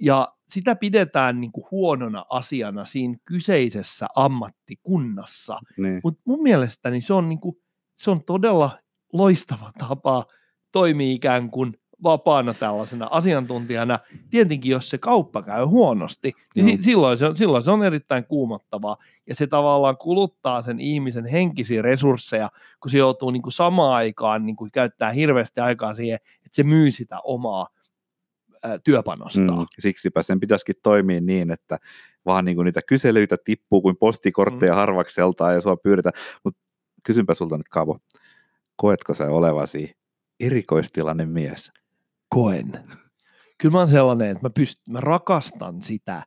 Ja 0.01 0.33
sitä 0.49 0.75
pidetään 0.75 1.41
niin 1.41 1.51
kuin 1.51 1.65
huonona 1.71 2.25
asiana 2.29 2.85
siinä 2.85 3.17
kyseisessä 3.25 4.07
ammattikunnassa. 4.15 5.59
Niin. 5.77 6.01
Mutta 6.03 6.21
mun 6.25 6.43
mielestäni 6.43 7.01
se 7.01 7.13
on, 7.13 7.29
niinku, 7.29 7.61
se 7.99 8.11
on 8.11 8.23
todella 8.23 8.79
loistava 9.13 9.71
tapa 9.77 10.25
toimia 10.71 11.15
ikään 11.15 11.49
kuin 11.49 11.77
vapaana 12.03 12.53
tällaisena 12.53 13.07
asiantuntijana. 13.11 13.99
Tietenkin, 14.29 14.71
jos 14.71 14.89
se 14.89 14.97
kauppa 14.97 15.41
käy 15.41 15.65
huonosti, 15.65 16.33
niin 16.55 16.65
si- 16.65 16.83
silloin, 16.83 17.17
se 17.17 17.25
on, 17.25 17.37
silloin 17.37 17.63
se 17.63 17.71
on 17.71 17.83
erittäin 17.83 18.25
kuumottavaa. 18.25 18.97
Ja 19.27 19.35
se 19.35 19.47
tavallaan 19.47 19.97
kuluttaa 19.97 20.61
sen 20.61 20.79
ihmisen 20.79 21.25
henkisiä 21.25 21.81
resursseja, 21.81 22.49
kun 22.79 22.91
se 22.91 22.97
joutuu 22.97 23.31
niin 23.31 23.41
kuin 23.41 23.53
samaan 23.53 23.95
aikaan 23.95 24.45
niin 24.45 24.55
kuin 24.55 24.71
käyttää 24.71 25.11
hirveästi 25.11 25.61
aikaa 25.61 25.93
siihen, 25.93 26.15
että 26.15 26.55
se 26.55 26.63
myy 26.63 26.91
sitä 26.91 27.19
omaa 27.23 27.67
ää, 28.63 28.79
työpanostaan. 28.79 29.59
Mm, 29.59 29.65
siksipä 29.79 30.23
sen 30.23 30.39
pitäisikin 30.39 30.75
toimia 30.83 31.21
niin, 31.21 31.51
että 31.51 31.79
vaan 32.25 32.45
niin 32.45 32.55
kuin 32.55 32.65
niitä 32.65 32.81
kyselyitä 32.81 33.37
tippuu 33.45 33.81
kuin 33.81 33.97
postikortteja 33.97 34.71
mm. 34.71 34.75
harvakseltaan 34.75 35.53
ja 35.53 35.61
sua 35.61 35.77
pyydetään. 35.77 36.13
Mutta 36.43 36.61
kysynpä 37.03 37.33
sulta 37.33 37.57
nyt 37.57 37.69
Kaavo, 37.69 37.99
koetko 38.75 39.13
sä 39.13 39.25
olevasi 39.25 39.95
erikoistilanne 40.39 41.25
mies? 41.25 41.71
Koen. 42.33 42.71
Kyllä 43.57 43.73
mä 43.73 43.79
oon 43.79 43.87
sellainen, 43.87 44.29
että 44.29 44.43
mä, 44.43 44.49
pyst- 44.59 44.83
mä 44.85 44.99
rakastan 45.01 45.81
sitä, 45.81 46.23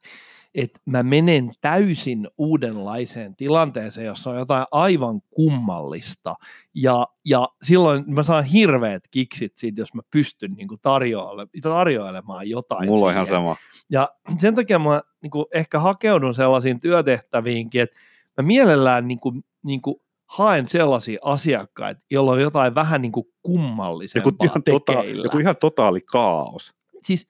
että 0.55 0.81
mä 0.85 1.03
menen 1.03 1.53
täysin 1.61 2.29
uudenlaiseen 2.39 3.37
tilanteeseen, 3.37 4.07
jossa 4.07 4.31
on 4.31 4.37
jotain 4.37 4.67
aivan 4.71 5.21
kummallista. 5.31 6.35
Ja, 6.75 7.07
ja 7.25 7.49
silloin 7.63 8.05
mä 8.07 8.23
saan 8.23 8.45
hirveät 8.45 9.03
kiksit 9.11 9.57
siitä, 9.57 9.81
jos 9.81 9.95
mä 9.95 10.03
pystyn 10.11 10.53
niin 10.53 10.69
kuin 10.69 10.81
tarjoile, 10.83 11.47
tarjoilemaan 11.63 12.51
jotain. 12.51 12.89
Mulla 12.89 13.07
on 13.07 13.13
ihan 13.13 13.27
sama. 13.27 13.57
Ja 13.91 14.09
sen 14.39 14.55
takia 14.55 14.79
mä 14.79 15.03
niin 15.23 15.31
kuin 15.31 15.47
ehkä 15.55 15.81
hakeudun 15.81 16.35
sellaisiin 16.35 16.81
työtehtäviinkin, 16.81 17.83
että 17.83 17.97
mä 18.37 18.47
mielellään 18.47 19.09
niin 19.09 19.21
kuin, 19.21 19.45
niin 19.63 19.83
kuin 19.83 19.97
haen 20.27 20.69
sellaisia 20.69 21.19
asiakkaita, 21.23 22.01
joilla 22.11 22.33
on 22.33 22.41
jotain 22.41 22.75
vähän 22.75 23.03
niin 23.03 23.13
kuin 23.13 23.27
kummallisempaa 23.43 24.33
Joku 24.33 24.45
ihan, 24.45 24.63
tota, 24.63 24.93
joku 25.25 25.39
ihan 25.39 25.57
totaali 25.61 26.01
kaos. 26.01 26.75
Siis, 27.05 27.29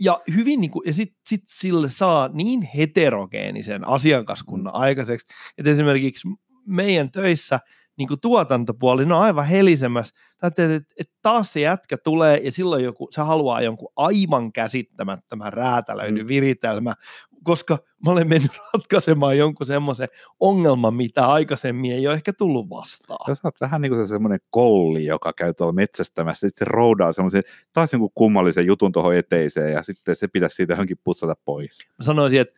ja 0.00 0.20
hyvin 0.36 0.60
niin 0.60 0.70
kuin, 0.70 0.82
ja 0.86 0.94
sitten 0.94 1.18
sit 1.28 1.42
sille 1.48 1.88
saa 1.88 2.28
niin 2.32 2.62
heterogeenisen 2.62 3.88
asiakaskunnan 3.88 4.72
Mm. 4.74 4.80
aikaiseksi, 4.80 5.26
että 5.58 5.70
esimerkiksi 5.70 6.28
meidän 6.66 7.10
töissä 7.10 7.60
niin 7.98 8.08
kuin 8.08 8.20
tuotantopuoli, 8.20 9.06
ne 9.06 9.14
on 9.14 9.20
aivan 9.22 9.46
helisemässä. 9.46 10.14
Näyttää, 10.42 10.74
että, 10.74 10.94
että 11.00 11.14
taas 11.22 11.52
se 11.52 11.60
jätkä 11.60 11.96
tulee 12.04 12.40
ja 12.44 12.52
silloin 12.52 12.84
joku, 12.84 13.08
se 13.10 13.20
haluaa 13.20 13.60
jonkun 13.60 13.92
aivan 13.96 14.52
käsittämättömän 14.52 15.52
räätälöidyn 15.52 16.24
Mm. 16.24 16.28
viritelmä, 16.28 16.94
koska 17.46 17.78
mä 18.04 18.12
olen 18.12 18.28
mennyt 18.28 18.52
ratkaisemaan 18.74 19.38
jonkun 19.38 19.66
semmoisen 19.66 20.08
ongelman, 20.40 20.94
mitä 20.94 21.26
aikaisemmin 21.26 21.92
ei 21.92 22.06
ole 22.06 22.14
ehkä 22.14 22.32
tullut 22.32 22.70
vastaan. 22.70 23.34
Sä 23.34 23.40
oot 23.44 23.60
vähän 23.60 23.80
niin 23.80 23.92
kuin 23.92 24.06
se 24.06 24.08
semmoinen 24.08 24.40
kolli, 24.50 25.04
joka 25.04 25.32
käy 25.32 25.54
tuolla 25.54 25.72
metsästämässä. 25.72 26.48
Sitten 26.48 26.66
se 26.66 26.72
roudaa 26.72 27.12
semmoisen 27.12 27.42
taas 27.72 27.92
jonkun 27.92 28.10
kummallisen 28.14 28.66
jutun 28.66 28.92
tuohon 28.92 29.16
eteiseen 29.16 29.72
ja 29.72 29.82
sitten 29.82 30.16
se 30.16 30.28
pitäisi 30.28 30.56
siitä 30.56 30.72
johonkin 30.72 31.00
putsata 31.04 31.34
pois. 31.44 31.78
mä 31.98 32.04
sanoisin, 32.04 32.40
että 32.40 32.54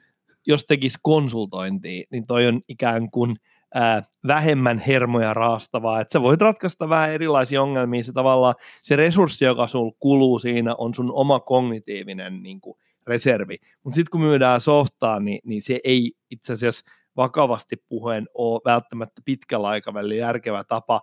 jos 0.47 0.64
tekisi 0.64 0.99
konsultointia, 1.03 2.07
niin 2.11 2.26
toi 2.26 2.47
on 2.47 2.61
ikään 2.68 3.11
kuin 3.11 3.36
ää, 3.74 4.03
vähemmän 4.26 4.78
hermoja 4.78 5.34
raastavaa, 5.34 6.01
että 6.01 6.12
sä 6.12 6.22
voit 6.22 6.41
ratkaista 6.41 6.89
vähän 6.89 7.11
erilaisia 7.11 7.62
ongelmia, 7.62 8.05
se 8.05 8.12
tavallaan 8.12 8.55
se 8.82 8.97
resurssi, 8.97 9.45
joka 9.45 9.66
sul 9.66 9.91
kuluu 9.99 10.39
siinä, 10.39 10.74
on 10.74 10.95
sun 10.95 11.12
oma 11.12 11.41
kognitiivinen 11.41 12.43
niin 12.43 12.61
kuin, 12.61 12.78
reservi, 13.09 13.56
mutta 13.84 13.94
sitten 13.94 14.11
kun 14.11 14.20
myydään 14.20 14.61
softaa, 14.61 15.20
niin, 15.20 15.40
niin 15.44 15.62
se 15.62 15.80
ei 15.84 16.12
itse 16.30 16.52
asiassa 16.52 16.90
vakavasti 17.16 17.76
puheen 17.88 18.26
ole 18.34 18.61
välttämättä 18.64 19.22
pitkällä 19.24 19.68
aikavälillä 19.68 20.14
järkevä 20.14 20.64
tapa 20.64 21.00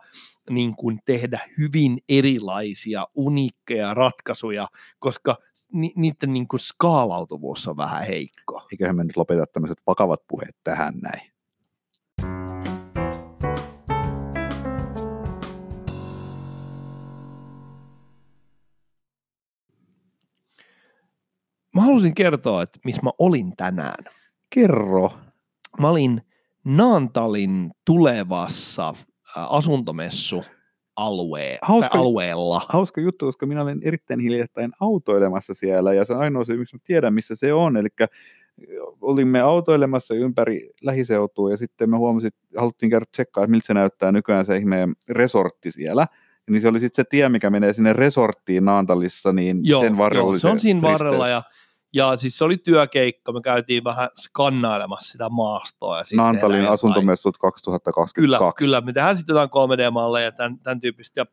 niin 0.49 0.75
kuin 0.75 0.99
tehdä 1.05 1.39
hyvin 1.57 1.97
erilaisia, 2.09 3.07
uniikkeja 3.15 3.93
ratkaisuja, 3.93 4.67
koska 4.99 5.37
ni, 5.73 5.93
niiden 5.95 6.33
niin 6.33 6.47
kuin 6.47 6.59
skaalautuvuus 6.59 7.67
on 7.67 7.77
vähän 7.77 8.03
heikko. 8.03 8.67
Eiköhän 8.71 8.95
me 8.95 9.03
nyt 9.03 9.17
lopeta 9.17 9.45
tämmöiset 9.53 9.77
vakavat 9.87 10.19
puheet 10.27 10.55
tähän 10.63 10.93
näin. 11.01 11.34
Mä 21.75 21.81
halusin 21.81 22.15
kertoa, 22.15 22.61
että 22.61 22.79
missä 22.85 23.01
mä 23.03 23.11
olin 23.19 23.55
tänään. 23.57 24.05
Kerro. 24.49 25.11
Mä 25.79 25.89
olin 25.89 26.21
Naantalin 26.63 27.71
tulevassa 27.85 28.93
asuntomessu 29.35 30.43
alue, 30.95 31.57
Hauska- 31.61 31.97
alueella. 31.97 32.61
Hauska 32.69 33.01
juttu, 33.01 33.25
koska 33.25 33.45
minä 33.45 33.61
olen 33.61 33.79
erittäin 33.83 34.19
hiljattain 34.19 34.71
autoilemassa 34.79 35.53
siellä 35.53 35.93
ja 35.93 36.05
se 36.05 36.13
on 36.13 36.19
ainoa 36.19 36.45
syy, 36.45 36.57
miksi 36.57 36.75
mä 36.75 36.79
tiedän, 36.83 37.13
missä 37.13 37.35
se 37.35 37.53
on. 37.53 37.77
Eli 37.77 37.87
olimme 39.01 39.41
autoilemassa 39.41 40.13
ympäri 40.15 40.69
lähiseutua 40.81 41.51
ja 41.51 41.57
sitten 41.57 41.89
me 41.89 41.97
huomasin, 41.97 42.27
että 42.27 42.59
haluttiin 42.61 42.89
käydä 42.89 43.05
tsekkaa, 43.11 43.43
että 43.43 43.51
miltä 43.51 43.65
se 43.67 43.73
näyttää 43.73 44.11
nykyään 44.11 44.45
se 44.45 44.57
ihmeen 44.57 44.95
resortti 45.09 45.71
siellä. 45.71 46.07
Niin 46.49 46.61
se 46.61 46.67
oli 46.67 46.79
sitten 46.79 47.05
se 47.05 47.09
tie, 47.09 47.29
mikä 47.29 47.49
menee 47.49 47.73
sinne 47.73 47.93
resorttiin 47.93 48.65
Naantalissa, 48.65 49.33
niin 49.33 49.59
Joo, 49.63 49.81
sen 49.81 49.97
varrella 49.97 50.31
joo 50.31 50.39
se 50.39 50.47
on 50.47 50.59
siinä 50.59 50.77
risteys. 50.79 50.99
varrella 50.99 51.27
ja, 51.27 51.43
ja 51.95 52.17
siis 52.17 52.37
se 52.37 52.43
oli 52.43 52.57
työkeikka, 52.57 53.31
me 53.31 53.41
käytiin 53.41 53.83
vähän 53.83 54.09
skannailemassa 54.19 55.11
sitä 55.11 55.29
maastoa. 55.29 55.97
Ja 55.97 56.03
jotain- 56.63 56.73
asuntomessut 56.73 57.37
Kyllä, 57.37 57.51
2022. 57.51 58.55
kyllä, 58.55 58.81
me 58.81 58.93
tehdään 58.93 59.17
sitten 59.17 59.33
jotain 59.33 59.49
3D-malleja 59.49 60.25
ja 60.25 60.31
tämän, 60.31 60.59
tämän 60.59 60.79
tyyppistä. 60.79 61.19
Ja 61.19 61.25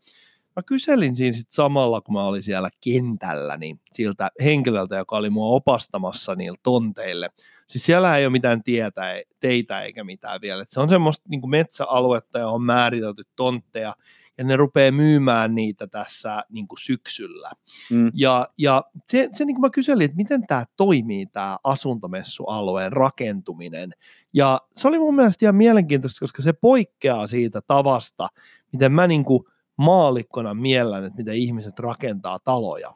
mä 0.56 0.62
kyselin 0.66 1.16
siinä 1.16 1.36
sitten 1.36 1.54
samalla, 1.54 2.00
kun 2.00 2.14
mä 2.14 2.24
olin 2.24 2.42
siellä 2.42 2.68
kentällä, 2.80 3.56
niin 3.56 3.80
siltä 3.92 4.30
henkilöltä, 4.44 4.96
joka 4.96 5.16
oli 5.16 5.30
mua 5.30 5.46
opastamassa 5.46 6.34
niillä 6.34 6.58
tonteille. 6.62 7.30
Siis 7.66 7.86
siellä 7.86 8.16
ei 8.16 8.26
ole 8.26 8.32
mitään 8.32 8.62
tietä, 8.62 9.02
teitä 9.40 9.82
eikä 9.82 10.04
mitään 10.04 10.40
vielä. 10.40 10.62
Et 10.62 10.70
se 10.70 10.80
on 10.80 10.88
semmoista 10.88 11.28
niin 11.28 11.50
metsäaluetta 11.50 12.38
ja 12.38 12.48
on 12.48 12.62
määritelty 12.62 13.22
tontteja, 13.36 13.94
ja 14.38 14.44
ne 14.44 14.56
rupeaa 14.56 14.92
myymään 14.92 15.54
niitä 15.54 15.86
tässä 15.86 16.44
niin 16.50 16.68
kuin 16.68 16.78
syksyllä. 16.78 17.50
Mm. 17.90 18.10
Ja, 18.14 18.48
ja 18.58 18.84
se, 19.06 19.28
se 19.32 19.44
niin 19.44 19.54
kuin 19.54 19.60
mä 19.60 19.70
kyselin, 19.70 20.04
että 20.04 20.16
miten 20.16 20.46
tämä 20.46 20.64
toimii, 20.76 21.26
tämä 21.26 21.58
asuntomessualueen 21.64 22.92
rakentuminen. 22.92 23.94
Ja 24.32 24.60
se 24.76 24.88
oli 24.88 24.98
mun 24.98 25.14
mielestä 25.16 25.44
ihan 25.44 25.56
mielenkiintoista, 25.56 26.20
koska 26.20 26.42
se 26.42 26.52
poikkeaa 26.52 27.26
siitä 27.26 27.60
tavasta, 27.66 28.28
miten 28.72 28.92
mä 28.92 29.06
niin 29.06 29.24
kuin 29.24 29.44
maalikkona 29.76 30.54
miellän, 30.54 31.04
että 31.04 31.16
miten 31.16 31.34
ihmiset 31.34 31.78
rakentaa 31.78 32.38
taloja. 32.38 32.94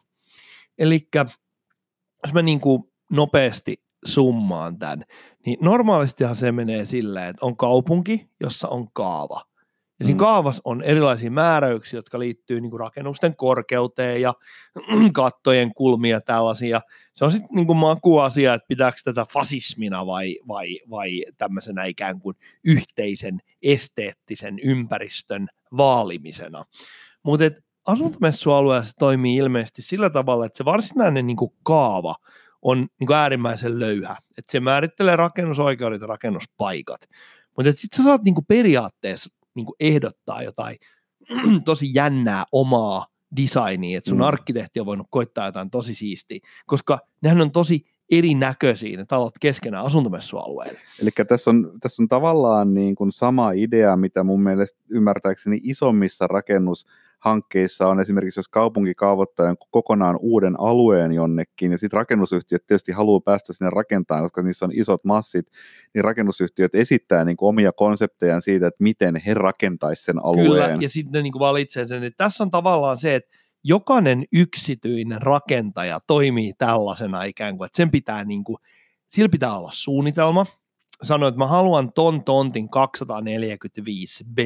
Eli 0.78 1.08
jos 2.24 2.34
mä 2.34 2.42
niin 2.42 2.60
kuin 2.60 2.82
nopeasti 3.10 3.82
summaan 4.04 4.78
tämän, 4.78 5.04
niin 5.46 5.58
normaalistihan 5.60 6.36
se 6.36 6.52
menee 6.52 6.86
silleen, 6.86 7.28
että 7.28 7.46
on 7.46 7.56
kaupunki, 7.56 8.30
jossa 8.40 8.68
on 8.68 8.88
kaava. 8.92 9.55
Ja 9.98 10.04
siinä 10.04 10.16
Mm. 10.16 10.18
kaavassa 10.18 10.62
on 10.64 10.82
erilaisia 10.82 11.30
määräyksiä, 11.30 11.98
jotka 11.98 12.18
liittyy 12.18 12.60
niin 12.60 12.70
kuin 12.70 12.80
rakennusten 12.80 13.36
korkeuteen 13.36 14.20
ja 14.20 14.34
kattojen 15.12 15.74
kulmia 15.74 16.16
ja 16.16 16.20
tällaisia. 16.20 16.80
Se 17.14 17.24
on 17.24 17.30
sitten 17.32 17.56
niin 17.56 17.76
makuasia, 17.76 18.54
että 18.54 18.66
pitääkö 18.68 18.96
tätä 19.04 19.26
fasismina 19.32 20.06
vai, 20.06 20.38
vai, 20.48 20.78
vai 20.90 21.24
tämmöisenä 21.38 21.84
ikään 21.84 22.20
kuin 22.20 22.36
yhteisen 22.64 23.40
esteettisen 23.62 24.58
ympäristön 24.58 25.48
vaalimisena. 25.76 26.64
Mutta 27.22 27.44
asuntomessualueella 27.86 28.84
se 28.84 28.92
toimii 28.98 29.36
ilmeisesti 29.36 29.82
sillä 29.82 30.10
tavalla, 30.10 30.46
että 30.46 30.56
se 30.56 30.64
varsinainen 30.64 31.26
niin 31.26 31.36
kuin 31.36 31.50
kaava 31.62 32.14
on 32.62 32.78
niin 33.00 33.06
kuin 33.06 33.16
äärimmäisen 33.16 33.80
löyhä. 33.80 34.16
Että 34.38 34.52
se 34.52 34.60
määrittelee 34.60 35.16
rakennusoikeudet 35.16 36.00
ja 36.00 36.06
rakennuspaikat. 36.06 37.00
Mutta 37.56 37.72
sitten 37.72 37.96
sä 37.96 38.02
saat 38.02 38.22
niin 38.22 38.34
kuin 38.34 38.44
periaatteessa 38.46 39.30
niin 39.56 39.66
kuin 39.66 39.76
ehdottaa 39.80 40.42
jotain 40.42 40.76
tosi 41.64 41.86
jännää 41.94 42.44
omaa 42.52 43.06
designia, 43.36 43.98
että 43.98 44.08
sun 44.10 44.18
Mm. 44.18 44.24
arkkitehti 44.24 44.80
on 44.80 44.86
voinut 44.86 45.06
koittaa 45.10 45.46
jotain 45.46 45.70
tosi 45.70 45.94
siistiä, 45.94 46.40
koska 46.66 46.98
nehän 47.22 47.40
on 47.40 47.50
tosi 47.50 47.84
erinäköisiä 48.10 48.96
ne 48.96 49.04
talot 49.04 49.34
keskenään 49.40 49.84
asuntomessualueella. 49.84 50.78
Eli 51.02 51.10
tässä 51.28 51.50
on, 51.50 51.72
tässä 51.80 52.02
on 52.02 52.08
tavallaan 52.08 52.74
niin 52.74 52.94
kuin 52.94 53.12
sama 53.12 53.52
idea, 53.52 53.96
mitä 53.96 54.24
mun 54.24 54.42
mielestä 54.42 54.80
ymmärtääkseni 54.88 55.60
isommissa 55.62 56.26
rakennushankkeissa 57.26 57.88
on 57.88 58.00
esimerkiksi, 58.00 58.38
jos 58.38 58.48
kaupunki 58.48 58.94
kaavoittaa 58.94 59.54
kokonaan 59.70 60.16
uuden 60.20 60.60
alueen 60.60 61.12
jonnekin, 61.12 61.72
ja 61.72 61.78
sitten 61.78 61.96
rakennusyhtiöt 61.96 62.66
tietysti 62.66 62.92
haluaa 62.92 63.20
päästä 63.20 63.52
sinne 63.52 63.70
rakentamaan, 63.70 64.24
koska 64.24 64.42
niissä 64.42 64.64
on 64.64 64.72
isot 64.74 65.04
massit, 65.04 65.46
niin 65.94 66.04
rakennusyhtiöt 66.04 66.74
esittää 66.74 67.24
niin 67.24 67.36
kuin 67.36 67.48
omia 67.48 67.72
konseptejaan 67.72 68.42
siitä, 68.42 68.66
että 68.66 68.82
miten 68.82 69.16
he 69.16 69.34
rakentaisivat 69.34 70.04
sen 70.04 70.24
alueen. 70.24 70.46
Kyllä, 70.46 70.78
ja 70.80 70.88
sitten 70.88 71.12
ne 71.12 71.22
niin 71.22 71.38
valitsee 71.38 71.86
sen. 71.86 72.04
Että 72.04 72.24
tässä 72.24 72.44
on 72.44 72.50
tavallaan 72.50 72.98
se, 72.98 73.14
että 73.14 73.36
jokainen 73.64 74.24
yksityinen 74.32 75.22
rakentaja 75.22 76.00
toimii 76.06 76.52
tällaisena 76.58 77.24
ikään 77.24 77.56
kuin, 77.56 77.66
että 77.66 77.76
sen 77.76 77.90
pitää 77.90 78.24
niin 78.24 78.44
kuin, 78.44 78.56
sillä 79.08 79.28
pitää 79.28 79.58
olla 79.58 79.70
suunnitelma. 79.72 80.46
Sanoin, 81.02 81.28
että 81.28 81.38
mä 81.38 81.46
haluan 81.46 81.92
ton 81.92 82.24
tontin 82.24 82.68
245b. 82.68 84.40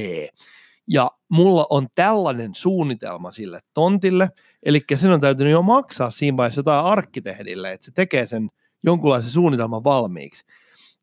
Ja 0.88 1.10
mulla 1.28 1.66
on 1.70 1.86
tällainen 1.94 2.54
suunnitelma 2.54 3.32
sille 3.32 3.60
tontille, 3.74 4.28
eli 4.62 4.80
sen 4.96 5.12
on 5.12 5.20
täytynyt 5.20 5.52
jo 5.52 5.62
maksaa 5.62 6.10
siinä 6.10 6.36
vaiheessa 6.36 6.58
jotain 6.58 6.84
arkkitehdille, 6.84 7.72
että 7.72 7.86
se 7.86 7.92
tekee 7.92 8.26
sen 8.26 8.48
jonkunlaisen 8.82 9.30
suunnitelman 9.30 9.84
valmiiksi. 9.84 10.44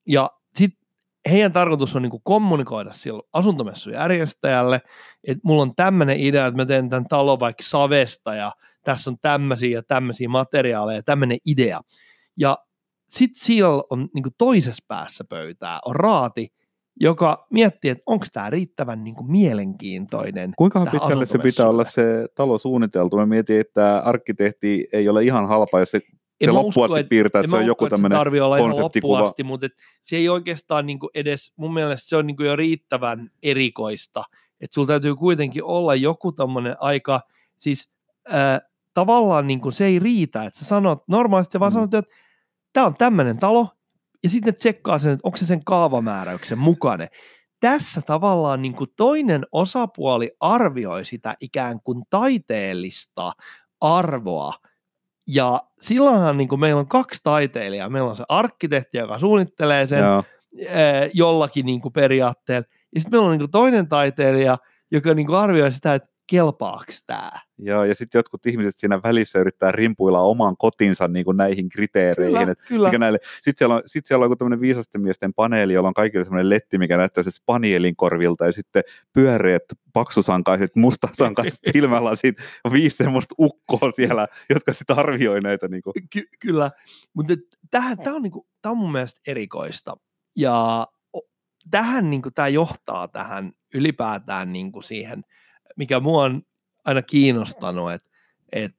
Ja 0.07 0.31
sitten 0.55 0.87
heidän 1.31 1.53
tarkoitus 1.53 1.95
on 1.95 2.01
niin 2.01 2.21
kommunikoida 2.23 2.93
sille 2.93 3.23
asuntomessujärjestäjälle, 3.33 4.81
että 5.27 5.41
mulla 5.43 5.61
on 5.61 5.75
tämmöinen 5.75 6.19
idea, 6.19 6.47
että 6.47 6.57
mä 6.57 6.65
teen 6.65 6.89
tämän 6.89 7.05
talon 7.05 7.39
vaikka 7.39 7.63
savesta 7.63 8.35
ja 8.35 8.51
tässä 8.83 9.11
on 9.11 9.17
tämmöisiä 9.21 9.77
ja 9.77 9.83
tämmöisiä 9.83 10.29
materiaaleja, 10.29 11.03
tämmöinen 11.03 11.37
idea. 11.45 11.81
Ja 12.37 12.57
sitten 13.09 13.45
siellä 13.45 13.83
on 13.89 14.09
niin 14.13 14.23
toisessa 14.37 14.83
päässä 14.87 15.23
pöytää 15.29 15.79
on 15.85 15.95
raati, 15.95 16.47
joka 16.99 17.47
miettii, 17.49 17.91
että 17.91 18.03
onko 18.05 18.25
tämä 18.33 18.49
riittävän 18.49 19.03
niin 19.03 19.15
kuin 19.15 19.31
mielenkiintoinen. 19.31 20.53
Kuinka 20.57 20.85
pitkälle 20.91 21.25
se 21.25 21.37
pitää 21.37 21.69
olla 21.69 21.83
se 21.83 22.27
talo 22.35 22.57
suunniteltu? 22.57 23.17
Mä 23.17 23.25
mietin, 23.25 23.59
että 23.59 23.99
arkkitehti 23.99 24.87
ei 24.93 25.09
ole 25.09 25.23
ihan 25.23 25.47
halpa, 25.47 25.79
jos 25.79 25.91
se 25.91 26.01
se 26.45 26.51
loppuasti 26.51 26.99
että- 26.99 27.09
piirtää, 27.09 27.39
en 27.39 27.45
että 27.45 27.51
se 27.51 27.57
on 27.57 27.65
joku 27.65 27.85
usko, 27.85 27.95
että 27.95 28.09
tämmöinen 28.09 28.59
konseptikuva. 28.59 29.19
asti, 29.19 29.43
mutta 29.43 29.65
et 29.65 29.71
se 30.01 30.15
ei 30.15 30.29
oikeastaan 30.29 30.85
niin 30.85 30.99
kuin 30.99 31.09
edes, 31.15 31.53
mun 31.55 31.73
mielestä 31.73 32.09
se 32.09 32.17
on 32.17 32.27
niin 32.27 32.37
kuin 32.37 32.47
jo 32.47 32.55
riittävän 32.55 33.31
erikoista, 33.43 34.23
että 34.61 34.73
sulla 34.73 34.87
täytyy 34.87 35.15
kuitenkin 35.15 35.63
olla 35.63 35.95
joku 35.95 36.31
tommonen 36.31 36.75
aika, 36.79 37.21
siis 37.57 37.89
äh, 38.33 38.59
tavallaan 38.93 39.47
niin 39.47 39.61
kuin 39.61 39.73
se 39.73 39.85
ei 39.85 39.99
riitä, 39.99 40.43
että 40.43 40.59
sä 40.59 40.65
sanot, 40.65 41.03
normaalisti 41.07 41.53
sä 41.53 41.59
vaan 41.59 41.71
Mm. 41.71 41.73
sanot, 41.73 41.93
että 41.93 42.11
tämä 42.73 42.85
on 42.85 42.95
tämmöinen 42.95 43.37
talo, 43.39 43.67
ja 44.23 44.29
sitten 44.29 44.53
ne 44.53 44.57
tsekkaa 44.57 44.99
sen, 44.99 45.13
että 45.13 45.27
onko 45.27 45.37
se 45.37 45.45
sen 45.45 45.63
kaavamääräyksen 45.63 46.57
mukainen. 46.57 47.07
Tässä 47.59 48.01
tavallaan 48.01 48.61
niin 48.61 48.75
kuin 48.75 48.89
toinen 48.95 49.45
osapuoli 49.51 50.31
arvioi 50.39 51.05
sitä 51.05 51.35
ikään 51.41 51.79
kuin 51.83 52.03
taiteellista 52.09 53.31
arvoa, 53.81 54.53
ja 55.27 55.61
silloinhan 55.79 56.37
niin 56.37 56.49
kuin 56.49 56.59
meillä 56.59 56.79
on 56.79 56.87
kaksi 56.87 57.19
taiteilijaa. 57.23 57.89
Meillä 57.89 58.09
on 58.09 58.15
se 58.15 58.23
arkkitehti, 58.29 58.97
joka 58.97 59.19
suunnittelee 59.19 59.85
sen 59.85 59.99
Joo. 59.99 60.23
jollakin 61.13 61.65
niin 61.65 61.81
kuin 61.81 61.93
periaatteella. 61.93 62.67
Ja 62.95 63.01
sitten 63.01 63.17
meillä 63.17 63.25
on 63.25 63.31
niin 63.31 63.39
kuin 63.39 63.51
toinen 63.51 63.87
taiteilija, 63.87 64.57
joka 64.91 65.13
niin 65.13 65.27
kuin 65.27 65.37
arvioi 65.37 65.71
sitä, 65.71 65.93
että 65.93 66.09
kelpaako 66.27 66.91
tämä. 67.07 67.31
Joo, 67.57 67.83
ja 67.83 67.95
sitten 67.95 68.19
jotkut 68.19 68.45
ihmiset 68.45 68.77
siinä 68.77 69.01
välissä 69.03 69.39
yrittää 69.39 69.71
rimpuilla 69.71 70.21
oman 70.21 70.57
kotinsa 70.57 71.07
niin 71.07 71.25
kuin 71.25 71.37
näihin 71.37 71.69
kriteereihin. 71.69 72.39
Kyllä, 72.39 72.55
kyllä. 72.67 72.87
mikä 72.87 72.97
näille. 72.97 73.19
Sitten 73.35 73.57
siellä 73.57 73.75
on, 73.75 73.81
sit 73.85 74.05
siellä 74.05 74.23
on 74.23 74.25
joku 74.25 74.35
tämmöinen 74.35 74.61
viisasten 74.61 75.01
miesten 75.01 75.33
paneeli, 75.33 75.73
jolla 75.73 75.87
on 75.87 75.93
kaikille 75.93 76.25
semmoinen 76.25 76.49
letti, 76.49 76.77
mikä 76.77 76.97
näyttää 76.97 77.23
se 77.23 77.31
spanielin 77.31 77.95
korvilta, 77.95 78.45
ja 78.45 78.51
sitten 78.51 78.83
pyöreät 79.13 79.63
paksusankaiset, 79.93 80.75
mustasankaiset 80.75 81.59
silmälasit, 81.73 82.35
viisi 82.71 82.97
semmoista 82.97 83.35
ukkoa 83.39 83.91
siellä, 83.91 84.27
jotka 84.49 84.73
sitten 84.73 84.99
arvioi 84.99 85.41
näitä. 85.41 85.67
Niin 85.67 85.81
kuin. 85.81 85.93
Ky- 86.09 86.29
kyllä, 86.39 86.71
mutta 87.13 87.33
tämä 87.71 87.95
on, 88.05 88.21
niinku, 88.21 88.47
tää 88.61 88.71
on 88.71 88.77
mun 88.77 88.91
mielestä 88.91 89.21
erikoista. 89.27 89.97
Ja 90.35 90.87
tähän 91.71 92.09
niinku, 92.09 92.31
tämä 92.31 92.47
johtaa 92.47 93.07
tähän 93.07 93.51
ylipäätään 93.73 94.53
niinku 94.53 94.81
siihen, 94.81 95.23
mikä 95.77 95.99
mua 95.99 96.23
on 96.23 96.41
aina 96.85 97.01
kiinnostanut, 97.01 97.91
että 97.91 98.09
et, 98.51 98.71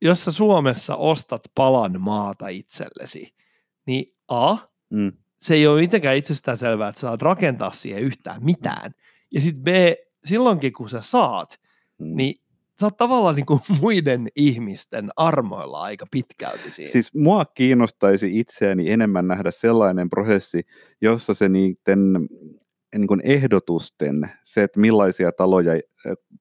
jos 0.00 0.24
sä 0.24 0.32
Suomessa 0.32 0.96
ostat 0.96 1.42
palan 1.54 2.00
maata 2.00 2.48
itsellesi, 2.48 3.34
niin 3.86 4.14
A, 4.28 4.56
Mm. 4.90 5.12
se 5.38 5.54
ei 5.54 5.66
ole 5.66 5.80
mitenkään 5.80 6.16
itsestään 6.16 6.56
selvää, 6.56 6.88
että 6.88 7.00
sä 7.00 7.06
saat 7.06 7.22
rakentaa 7.22 7.72
siihen 7.72 8.02
yhtään 8.02 8.44
mitään. 8.44 8.90
Ja 9.30 9.40
sitten 9.40 9.62
B, 9.62 9.68
silloinkin 10.24 10.72
kun 10.72 10.88
sä 10.88 11.00
saat, 11.00 11.60
Mm. 11.98 12.16
niin 12.16 12.34
sä 12.80 12.86
oot 12.86 12.96
tavallaan 12.96 13.34
niin 13.36 13.46
kuin 13.46 13.60
muiden 13.80 14.28
ihmisten 14.36 15.10
armoilla 15.16 15.80
aika 15.80 16.06
pitkälti 16.10 16.70
siinä. 16.70 16.90
Siis 16.92 17.14
mua 17.14 17.44
kiinnostaisi 17.44 18.38
itseäni 18.38 18.90
enemmän 18.90 19.28
nähdä 19.28 19.50
sellainen 19.50 20.10
prosessi, 20.10 20.62
jossa 21.00 21.34
se 21.34 21.48
niiden 21.48 22.12
niin 22.96 23.06
kuin 23.08 23.20
ehdotusten, 23.24 24.30
se, 24.44 24.62
että 24.62 24.80
millaisia 24.80 25.32
taloja 25.32 25.80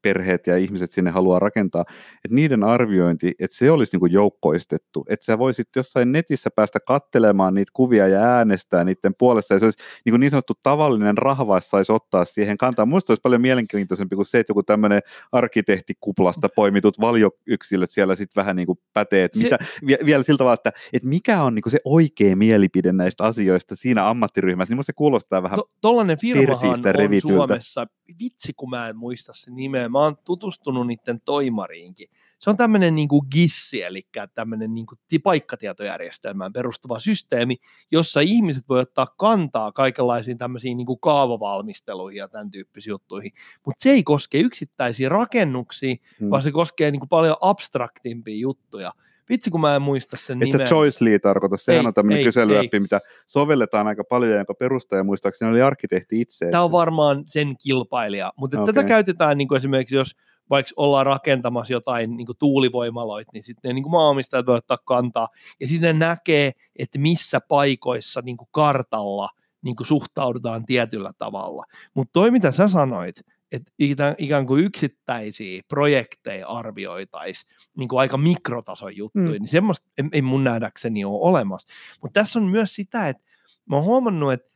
perheet 0.02 0.48
ja 0.48 0.58
ihmiset 0.58 0.92
sinne 0.92 1.12
haluaa 1.12 1.40
rakentaa, 1.40 1.86
että 2.26 2.36
niiden 2.36 2.64
arviointi, 2.64 3.34
että 3.40 3.58
se 3.58 3.72
olisi 3.72 3.96
niin 3.96 4.00
kuin 4.00 4.12
joukkoistettu, 4.12 5.06
että 5.10 5.26
sä 5.26 5.38
voisit 5.38 5.68
jossain 5.76 6.12
netissä 6.12 6.50
päästä 6.56 6.80
kattelemaan 6.80 7.54
niitä 7.54 7.72
kuvia 7.74 8.08
ja 8.08 8.22
äänestää 8.22 8.84
niiden 8.84 9.16
puolesta, 9.18 9.54
ja 9.54 9.60
se 9.60 9.66
olisi 9.66 9.80
niin, 10.06 10.12
kuin 10.12 10.20
niin 10.20 10.32
sanottu 10.32 10.54
tavallinen 10.64 11.18
rahvas 11.18 11.70
saisi 11.70 11.92
ottaa 11.92 12.26
siihen 12.26 12.58
kantaa. 12.58 12.86
Minusta 12.86 13.12
olisi 13.12 13.22
paljon 13.22 13.42
mielenkiintoisempi 13.42 14.16
kuin 14.16 14.26
se, 14.26 14.40
että 14.40 14.52
joku 14.52 14.64
tämmöinen 14.64 15.02
arkkitehtikuplasta 15.32 16.50
poimitut 16.56 17.00
valioyksilöt 17.00 17.92
siellä 17.92 18.16
sitten 18.16 18.42
vähän 18.42 18.56
niin 18.56 18.66
kuin 18.66 18.80
pätee, 18.94 19.24
että 19.24 19.40
Se- 19.40 19.44
mitä, 19.44 19.58
vielä 20.06 20.24
sillä 20.24 20.38
tavalla, 20.38 20.54
että, 20.54 20.72
että 20.94 21.08
mikä 21.08 21.44
on 21.44 21.56
niin 21.56 21.64
kuin 21.64 21.72
se 21.72 21.80
oikea 21.86 22.36
mielipide 22.36 22.92
näistä 22.92 23.24
asioista 23.24 23.76
siinä 23.76 24.10
ammattiryhmässä, 24.10 24.76
niin 24.76 24.84
se 24.84 24.94
kuulostaa 24.94 25.44
vähän, 25.44 25.60
To, 25.60 25.70
tollainen 25.82 26.18
firmahan 26.22 26.70
on 26.70 26.96
revityltä. 26.96 27.36
Suomessa, 27.36 27.88
vitsi 28.20 28.54
kun 28.58 28.70
mä 28.70 28.90
en 28.90 28.98
muista 28.98 29.32
sen 29.36 29.49
nimeä, 29.56 29.90
mä 29.90 30.00
oon 30.00 30.18
tutustunut 30.26 30.88
niiden 30.88 31.22
toimariinkin. 31.26 32.10
Se 32.40 32.50
on 32.50 32.58
tämmöinen 32.58 32.96
niin 32.96 33.08
kuin 33.08 33.28
GISSI, 33.32 33.84
eli 33.84 34.08
tämmöinen 34.34 34.74
niin 34.74 34.86
kuin 34.86 35.22
paikkatietojärjestelmään 35.24 36.54
perustuva 36.54 37.00
systeemi, 37.00 37.58
jossa 37.92 38.20
ihmiset 38.20 38.70
voi 38.70 38.80
ottaa 38.80 39.08
kantaa 39.18 39.72
kaikenlaisiin 39.72 40.38
tämmöisiin 40.38 40.78
niin 40.78 40.88
kuin 40.88 41.00
kaavavalmisteluihin 41.00 42.18
ja 42.18 42.28
tämän 42.28 42.52
tyyppisiin 42.52 42.92
juttuihin. 42.92 43.32
Mutta 43.66 43.84
se 43.84 43.90
ei 43.90 44.04
koske 44.04 44.38
yksittäisiä 44.38 45.10
rakennuksia, 45.10 45.96
mm. 46.20 46.30
vaan 46.30 46.42
se 46.42 46.52
koskee 46.52 46.92
niin 46.92 47.00
kuin 47.00 47.10
paljon 47.10 47.38
abstraktimpia 47.42 48.38
juttuja. 48.38 48.94
Vitsi 49.30 49.50
kun 49.50 49.62
mä 49.62 49.76
en 49.76 49.82
muista 49.82 50.18
sen 50.18 50.44
Et 50.44 50.50
nimeä. 50.50 50.68
se 50.68 50.76
Joyce 50.76 51.06
Lee 51.06 51.20
tarkoita, 51.20 51.58
sehän 51.58 51.82
Ei, 51.82 51.88
on 51.88 51.94
tämmöinen 51.94 52.24
kyselyäppi, 52.24 52.80
mitä 52.80 53.02
sovelletaan 53.28 53.88
aika 53.88 54.04
paljon, 54.04 54.38
jonka 54.38 54.54
perustaja 54.54 55.04
muistaakseni 55.04 55.52
oli 55.52 55.62
arkkitehti 55.62 56.22
itse. 56.22 56.46
et 56.46 56.52
Tämä 56.52 56.64
on 56.64 56.70
se- 56.70 56.72
varmaan 56.72 57.24
sen 57.26 57.56
kilpailija, 57.58 58.34
mutta 58.36 58.62
Okei. 58.62 58.74
tätä 58.74 58.88
käytetään 58.88 59.38
niin 59.38 59.48
kuin 59.48 59.58
esimerkiksi, 59.58 59.96
jos 59.96 60.16
vaikka 60.50 60.72
ollaan 60.76 61.06
rakentamassa 61.06 61.74
jotain 61.74 62.18
niin 62.18 62.28
tuulivoimaloita, 62.40 63.30
niin 63.34 63.44
sitten 63.44 63.70
ne 63.70 63.74
niin 63.74 63.92
maanomistajat 63.92 64.46
voi 64.46 64.56
ottaa 64.58 64.78
kantaa, 64.86 65.28
ja 65.60 65.68
sitten 65.68 66.00
ne 66.00 66.06
näkee, 66.06 66.52
että 66.76 67.00
missä 67.00 67.42
paikoissa 67.42 68.22
niin 68.22 68.38
kartalla 68.52 69.30
niin 69.62 69.76
suhtaudutaan 69.84 70.66
tietyllä 70.66 71.12
tavalla. 71.18 71.64
Mutta 71.94 72.12
toi, 72.14 72.32
mitä 72.32 72.52
sä 72.52 72.68
sanoit, 72.68 73.22
että 73.52 73.72
ikään, 73.78 74.46
kuin 74.46 74.64
yksittäisiä 74.66 75.62
projekteja 75.68 76.48
arvioitaisiin 76.48 77.56
niin 77.78 77.90
kuin 77.90 78.00
aika 78.00 78.18
mikrotason 78.18 78.98
juttuja, 78.98 79.26
Mm. 79.26 79.32
niin 79.32 79.48
semmoista 79.48 79.88
ei, 80.14 80.22
mun 80.22 80.44
nähdäkseni 80.44 81.06
ole 81.06 81.20
olemassa. 81.30 81.68
Mutta 82.02 82.20
tässä 82.20 82.40
on 82.40 82.46
myös 82.46 82.76
sitä, 82.76 83.10
että 83.10 83.24
mä 83.66 83.76
oon 83.76 83.86
huomannut, 83.86 84.34
että 84.34 84.50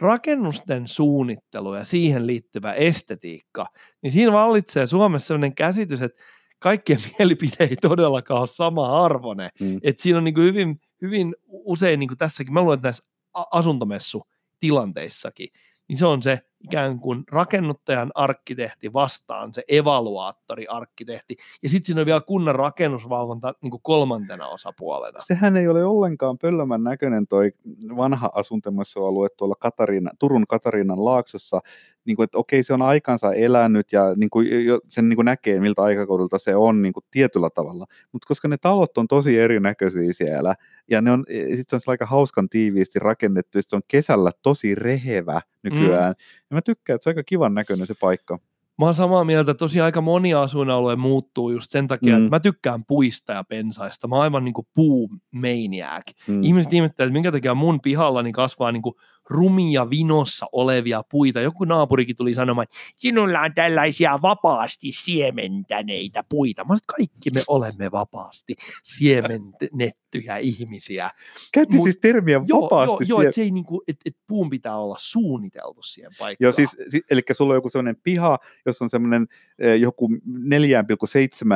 rakennusten 0.00 0.88
suunnittelu 0.88 1.74
ja 1.74 1.84
siihen 1.84 2.26
liittyvä 2.26 2.72
estetiikka, 2.72 3.66
niin 4.02 4.10
siinä 4.12 4.32
vallitsee 4.32 4.86
Suomessa 4.86 5.26
sellainen 5.26 5.54
käsitys, 5.54 6.02
että 6.02 6.22
kaikkien 6.58 7.00
mielipide 7.18 7.56
ei 7.70 7.76
todellakaan 7.76 8.40
ole 8.40 8.46
sama 8.48 9.04
arvone. 9.04 9.50
Mm. 9.60 9.80
Et 9.82 9.98
siinä 9.98 10.18
on 10.18 10.24
niin 10.24 10.36
hyvin, 10.36 10.80
hyvin 11.02 11.34
usein 11.48 12.00
niin 12.00 12.10
tässäkin, 12.18 12.52
mä 12.54 12.60
luulen, 12.60 12.76
että 12.76 12.86
näissä 12.86 13.04
a- 13.34 13.44
asuntomessutilanteissakin, 13.50 15.48
niin 15.88 15.98
se 15.98 16.06
on 16.06 16.22
se 16.22 16.40
ikään 16.60 17.00
kuin 17.00 17.24
rakennuttajan 17.32 18.10
arkkitehti 18.14 18.92
vastaan 18.92 19.54
se 19.54 19.64
evaluaattori 19.68 20.66
arkkitehti, 20.66 21.36
ja 21.62 21.68
sitten 21.68 21.86
siinä 21.86 22.00
on 22.00 22.06
vielä 22.06 22.20
kunnan 22.20 22.54
rakennusvalvonta 22.54 23.54
niin 23.62 23.70
kuin 23.70 23.82
kolmantena 23.82 24.48
osapuolena. 24.48 25.18
Sehän 25.26 25.56
ei 25.56 25.68
ole 25.68 25.84
ollenkaan 25.84 26.38
pöllömän 26.38 26.84
näköinen 26.84 27.26
toi 27.26 27.52
vanha 27.96 28.30
asuntomassualue 28.34 29.28
tuolla 29.36 29.54
Katariina, 29.60 30.10
Turun 30.18 30.44
Katariinan 30.48 31.04
laaksossa, 31.04 31.60
niin 32.04 32.16
kuin, 32.16 32.24
että 32.24 32.38
okei 32.38 32.62
se 32.62 32.74
on 32.74 32.82
aikansa 32.82 33.32
elänyt 33.32 33.92
ja 33.92 34.14
niin 34.16 34.30
kuin, 34.30 34.66
jo, 34.66 34.80
sen 34.88 35.08
niin 35.08 35.16
kuin 35.16 35.24
näkee 35.24 35.60
miltä 35.60 35.82
aikakaudelta 35.82 36.38
se 36.38 36.56
on 36.56 36.82
niin 36.82 36.92
kuin 36.92 37.04
tietyllä 37.10 37.50
tavalla, 37.50 37.86
mutta 38.12 38.28
koska 38.28 38.48
ne 38.48 38.56
talot 38.56 38.98
on 38.98 39.08
tosi 39.08 39.38
erinäköisiä 39.38 40.12
siellä 40.12 40.54
ja 40.90 41.02
ne 41.02 41.12
on, 41.12 41.24
sitten 41.28 41.80
se 41.80 41.90
on 41.90 41.92
aika 41.92 42.06
hauskan 42.06 42.48
tiiviisti 42.48 42.98
rakennettu, 42.98 43.58
ja 43.58 43.62
sit 43.62 43.70
se 43.70 43.76
on 43.76 43.82
kesällä 43.88 44.30
tosi 44.42 44.74
rehevä 44.74 45.40
nykyään, 45.62 46.14
mm. 46.47 46.47
Ja 46.50 46.54
mä 46.54 46.62
tykkään, 46.62 46.94
että 46.94 47.02
se 47.04 47.08
on 47.08 47.10
aika 47.10 47.22
kivan 47.22 47.54
näköinen 47.54 47.86
se 47.86 47.94
paikka. 48.00 48.38
Mä 48.78 48.84
oon 48.84 48.94
samaa 48.94 49.24
mieltä, 49.24 49.54
tosiaan 49.54 49.84
aika 49.84 50.00
moni 50.00 50.34
asuinalue 50.34 50.96
muuttuu 50.96 51.50
just 51.50 51.70
sen 51.70 51.88
takia, 51.88 52.16
Mm. 52.18 52.24
että 52.24 52.36
mä 52.36 52.40
tykkään 52.40 52.84
puista 52.84 53.32
ja 53.32 53.44
pensaista. 53.44 54.08
Mä 54.08 54.14
oon 54.16 54.22
aivan 54.22 54.44
niinku 54.44 54.66
puumeiniäk. 54.74 56.04
Mm. 56.28 56.42
Ihmiset 56.42 56.72
ihmettelevät, 56.72 57.08
että 57.10 57.12
minkä 57.12 57.32
takia 57.32 57.54
mun 57.54 57.80
pihallani 57.80 58.32
kasvaa 58.32 58.72
niinku 58.72 58.96
rumia 59.28 59.90
vinossa 59.90 60.46
olevia 60.52 61.02
puita. 61.10 61.40
Joku 61.40 61.64
naapurikin 61.64 62.16
tuli 62.16 62.34
sanomaan, 62.34 62.62
että 62.62 62.76
sinulla 62.96 63.40
on 63.40 63.54
tällaisia 63.54 64.18
vapaasti 64.22 64.92
siementäneitä 64.92 66.24
puita. 66.28 66.64
Mä 66.64 66.76
kaikki 66.86 67.30
me 67.34 67.42
olemme 67.48 67.90
vapaasti 67.90 68.54
siementänettyjä 68.82 70.36
ihmisiä. 70.36 71.10
Käytti 71.52 71.76
Mut- 71.76 71.82
siis 71.82 71.98
termiä 72.00 72.40
Joo, 72.46 72.62
vapaasti 72.62 72.90
joo, 72.90 72.98
joo 72.98 73.06
siellä. 73.06 73.28
että 73.28 73.34
se 73.34 73.42
ei 73.42 73.50
niinku, 73.50 73.82
et, 73.88 73.96
et 74.04 74.16
puun 74.26 74.50
pitää 74.50 74.76
olla 74.76 74.96
suunniteltu 74.98 75.82
siihen 75.82 76.10
paikkaan. 76.18 76.46
Joo, 76.46 76.52
siis, 76.52 76.76
si- 76.88 77.02
eli 77.10 77.22
sulla 77.32 77.52
on 77.52 77.56
joku 77.56 77.68
sellainen 77.68 78.00
piha, 78.02 78.38
jossa 78.66 78.84
on 78.84 78.90
semmoinen 78.90 79.26
eh, 79.58 79.80
joku 79.80 80.08
4,7 80.08 80.18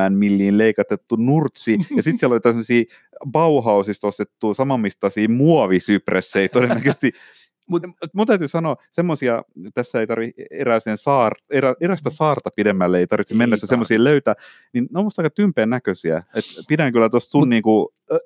milliin 0.09 0.57
leikatettu 0.57 1.15
nurtsi, 1.15 1.77
ja 1.95 2.03
sitten 2.03 2.19
siellä 2.19 2.33
on 2.33 2.35
jotain 2.35 2.53
sellaisia 2.53 2.83
Bauhausista 3.31 4.07
ostettua 4.07 4.53
samanmittaisia 4.53 5.29
muovisypressejä 5.29 6.49
todennäköisesti. 6.49 7.11
Mutta 7.67 7.87
mun 8.13 8.27
täytyy 8.27 8.47
sanoa, 8.47 8.75
semmoisia, 8.91 9.43
tässä 9.73 9.99
ei 9.99 10.07
tarvitse 10.07 10.45
erääseen 10.51 10.97
saar, 10.97 11.31
erä, 11.49 11.75
erästä 11.81 12.09
saarta 12.09 12.49
pidemmälle, 12.55 12.99
ei 12.99 13.07
tarvitse 13.07 13.33
Ei 13.33 13.37
mennessä 13.37 13.67
semmoisia 13.67 14.03
löytää, 14.03 14.35
niin 14.73 14.87
ne 14.91 14.99
on 14.99 15.05
musta 15.05 15.21
aika 15.21 15.29
tympeen 15.35 15.69
näköisiä. 15.69 16.23
Et 16.35 16.45
pidän 16.67 16.93
kyllä 16.93 17.09
tuosta 17.09 17.31
sun 17.31 17.41
Mut- 17.43 17.49
niinku, 17.49 17.93
ö, 18.11 18.19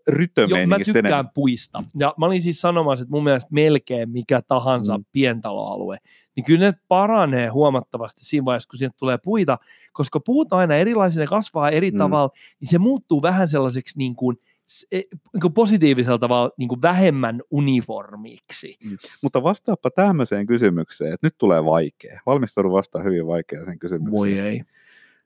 Joo, 0.48 0.68
mä 0.68 0.78
tykkään 0.80 1.06
enemmän. 1.06 1.30
puista. 1.34 1.84
Ja 2.00 2.14
mä 2.18 2.26
olin 2.26 2.42
siis 2.42 2.62
sanomassa, 2.62 3.04
että 3.04 3.12
mun 3.16 3.24
mielestä 3.24 3.50
melkein 3.52 4.10
mikä 4.10 4.42
tahansa 4.48 4.98
Mm. 4.98 5.02
mm. 5.02 5.06
pientaloalue, 5.12 5.98
niin 6.36 6.44
kyllä 6.44 6.66
ne 6.66 6.74
paranee 6.88 7.48
huomattavasti 7.48 8.26
siinä 8.26 8.46
vaiheessa, 8.46 8.70
kun 8.70 8.80
sinne 8.80 8.94
tulee 9.00 9.18
puita, 9.24 9.58
koska 9.94 10.20
puut 10.20 10.54
aina 10.54 10.76
erilaisia, 10.76 11.20
ne 11.20 11.28
kasvaa 11.28 11.70
eri 11.70 11.92
Mm. 11.92 11.96
mm. 11.96 12.00
tavalla, 12.00 12.30
niin 12.60 12.70
se 12.70 12.78
muuttuu 12.78 13.22
vähän 13.22 13.48
sellaiseksi 13.48 13.98
niin 13.98 14.16
kuin 14.16 14.38
s- 14.68 14.86
e- 14.92 15.02
niin 15.44 15.54
positiivisella 15.54 16.18
tavalla 16.18 16.52
niin 16.58 16.70
kuin 16.70 16.82
vähemmän 16.82 17.42
uniformiksi. 17.52 18.78
Mutta 19.24 19.44
vastaappa 19.44 19.90
tämmöiseen 19.92 20.46
kysymykseen, 20.46 21.14
että 21.14 21.28
nyt 21.28 21.36
tulee 21.38 21.66
vaikea. 21.66 22.22
Valmistaudu 22.26 22.72
vastaan 22.72 23.06
hyvin 23.06 23.28
vaikeaseen 23.28 23.80
kysymykseen. 23.80 24.12
Voi 24.18 24.40
ei. 24.40 24.62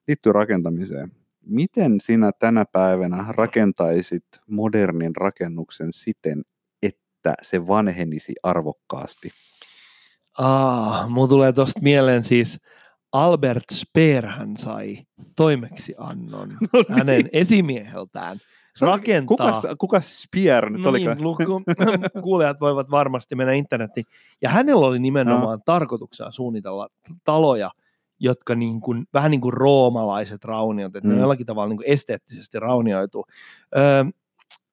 Liittyy 0.08 0.34
rakentamiseen. 0.34 1.12
Miten 1.46 2.02
sinä 2.02 2.32
tänä 2.40 2.66
päivänä 2.66 3.26
rakentaisit 3.30 4.26
modernin 4.48 5.16
rakennuksen 5.16 5.94
siten, 5.94 6.42
että 6.84 7.34
se 7.42 7.68
vanhenisi 7.68 8.34
arvokkaasti? 8.44 9.32
Ah, 10.38 11.10
mulla 11.10 11.28
tulee 11.28 11.54
tuosta 11.54 11.80
mieleen 11.84 12.24
siis 12.24 12.60
Albert 13.12 13.64
Speer 13.72 14.26
hän 14.26 14.58
sai 14.58 14.98
toimeksiannon 15.36 16.50
No 16.62 16.68
niin. 16.74 16.86
hänen 16.98 17.30
esimieheltään 17.34 18.38
rakentaa. 18.82 19.52
Kuka, 19.52 19.76
kuka 19.76 20.02
Spear 20.02 20.70
nyt 20.70 20.82
No 20.82 20.90
oliko? 20.90 21.14
niin, 21.14 21.24
luku, 21.24 21.44
kuulijat 22.24 22.60
voivat 22.60 22.92
varmasti 22.92 23.36
mennä 23.36 23.54
internettiin. 23.54 24.06
Ja 24.42 24.50
hänellä 24.50 24.86
oli 24.86 25.00
nimenomaan 25.00 25.62
tarkoituksena 25.66 26.32
suunnitella 26.32 26.88
taloja, 27.24 27.72
jotka 28.20 28.56
niin 28.56 28.82
kuin, 28.82 29.06
vähän 29.14 29.32
niin 29.32 29.42
kuin 29.42 29.54
roomalaiset 29.54 30.46
rauniot, 30.46 30.96
että 30.96 31.10
mm. 31.10 31.16
ne 31.16 31.22
jollakin 31.22 31.46
tavalla 31.46 31.70
niin 31.70 31.78
kuin 31.78 31.88
esteettisesti 31.90 32.60
raunioitu. 32.60 33.26
Öö, 33.78 34.04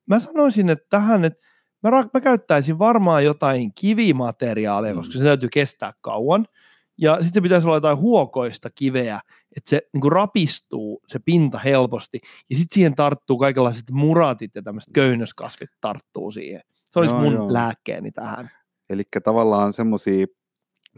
mä 0.07 0.19
sanoisin, 0.21 0.71
että 0.71 0.87
tähän, 0.91 1.25
että 1.25 1.45
mä, 1.83 1.91
mä 2.15 2.21
käyttäisin 2.21 2.79
varmaan 2.79 3.25
jotain 3.25 3.73
kivimateriaalia, 3.75 4.93
Mm. 4.93 4.97
koska 4.99 5.13
se 5.19 5.25
täytyy 5.25 5.49
kestää 5.53 5.93
kauan. 6.01 6.47
Ja 6.99 7.15
sitten 7.15 7.35
se 7.35 7.41
pitäisi 7.41 7.67
olla 7.67 7.77
jotain 7.77 7.99
huokoista 7.99 8.71
kiveä, 8.75 9.21
että 9.57 9.71
se 9.71 9.83
niin 9.93 10.01
kuin 10.01 10.13
rapistuu 10.13 11.03
se 11.07 11.19
pinta 11.25 11.59
helposti. 11.59 12.21
Ja 12.51 12.57
sitten 12.57 12.75
siihen 12.75 12.95
tarttuu 12.95 13.39
kaikenlaiset 13.39 13.91
muratit 13.91 14.51
ja 14.55 14.63
tämmöiset 14.63 14.93
köynnöskasvit 14.95 15.71
tarttuu 15.81 16.31
siihen. 16.31 16.61
Se 16.85 16.99
olisi 16.99 17.15
Joo, 17.15 17.23
mun 17.23 17.33
joo. 17.33 17.53
lääkkeeni 17.53 18.13
tähän. 18.13 18.51
Eli 18.91 19.03
tavallaan 19.25 19.73
semmoisia, 19.73 20.27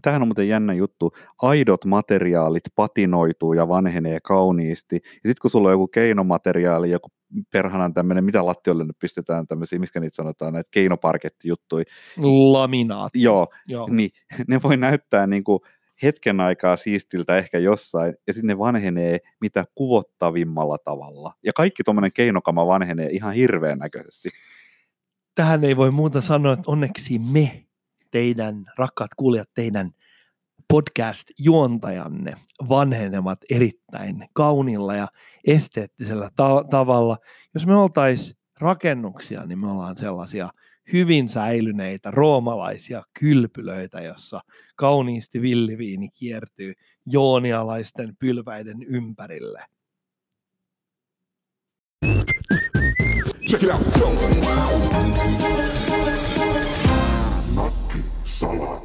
tähän 0.02 0.22
on 0.22 0.28
muuten 0.28 0.48
jännä 0.48 0.72
juttu, 0.72 1.12
aidot 1.42 1.84
materiaalit 1.84 2.62
patinoituu 2.74 3.52
ja 3.52 3.68
vanhenee 3.68 4.18
kauniisti. 4.20 4.96
Ja 4.96 5.10
sitten 5.10 5.40
kun 5.42 5.50
sulla 5.50 5.68
on 5.68 5.72
joku 5.74 5.88
keinomateriaali, 5.88 6.90
joku 6.90 7.08
perhanan 7.52 7.94
tämmöinen, 7.94 8.24
mitä 8.24 8.46
lattiolle 8.46 8.84
nyt 8.84 8.98
pistetään 8.98 9.46
tämmöisiä, 9.46 9.78
miskä 9.78 10.00
niitä 10.00 10.16
sanotaan, 10.16 10.52
näitä 10.52 10.68
keinoparkettijuttuja, 10.70 11.84
Laminaat. 12.52 13.10
joo, 13.14 13.48
Joo. 13.66 13.88
niin 13.90 14.10
ne 14.48 14.60
voi 14.62 14.76
näyttää 14.76 15.26
niin 15.26 15.44
kuin 15.44 15.60
hetken 16.02 16.40
aikaa 16.40 16.76
siistiltä 16.76 17.36
ehkä 17.36 17.58
jossain, 17.58 18.14
ja 18.26 18.32
sitten 18.32 18.46
ne 18.46 18.58
vanhenee 18.58 19.18
mitä 19.40 19.64
kuvottavimmalla 19.74 20.78
tavalla. 20.78 21.32
Ja 21.42 21.52
kaikki 21.52 21.82
tuommoinen 21.82 22.12
keinokama 22.12 22.66
vanhenee 22.66 23.08
ihan 23.10 23.34
hirveän 23.34 23.78
näköisesti. 23.78 24.28
Tähän 25.34 25.64
ei 25.64 25.76
voi 25.76 25.90
muuta 25.90 26.20
sanoa, 26.20 26.52
että 26.52 26.70
onneksi 26.70 27.18
me, 27.18 27.64
teidän 28.10 28.64
rakkaat 28.78 29.10
kuulijat, 29.16 29.48
teidän 29.54 29.90
podcast-juontajanne 30.72 32.36
vanhenevat 32.68 33.38
erittäin 33.50 34.28
kaunilla 34.32 34.94
ja 34.94 35.08
esteettisellä 35.46 36.30
ta- 36.36 36.64
tavalla. 36.70 37.16
Jos 37.54 37.66
me 37.66 37.76
oltaisiin 37.76 38.36
rakennuksia, 38.60 39.46
niin 39.46 39.58
me 39.58 39.70
ollaan 39.70 39.96
sellaisia 39.96 40.48
hyvin 40.92 41.28
säilyneitä 41.28 42.10
roomalaisia 42.10 43.02
kylpylöitä, 43.20 44.00
jossa 44.00 44.40
kauniisti 44.76 45.42
villiviini 45.42 46.08
kiertyy 46.08 46.72
joonialaisten 47.06 48.16
pylväiden 48.18 48.82
ympärille. 48.82 49.64
Check 53.50 53.62
it 53.62 53.70
out. 53.70 53.80
Nakki 57.54 57.98
Salaa. 58.24 58.79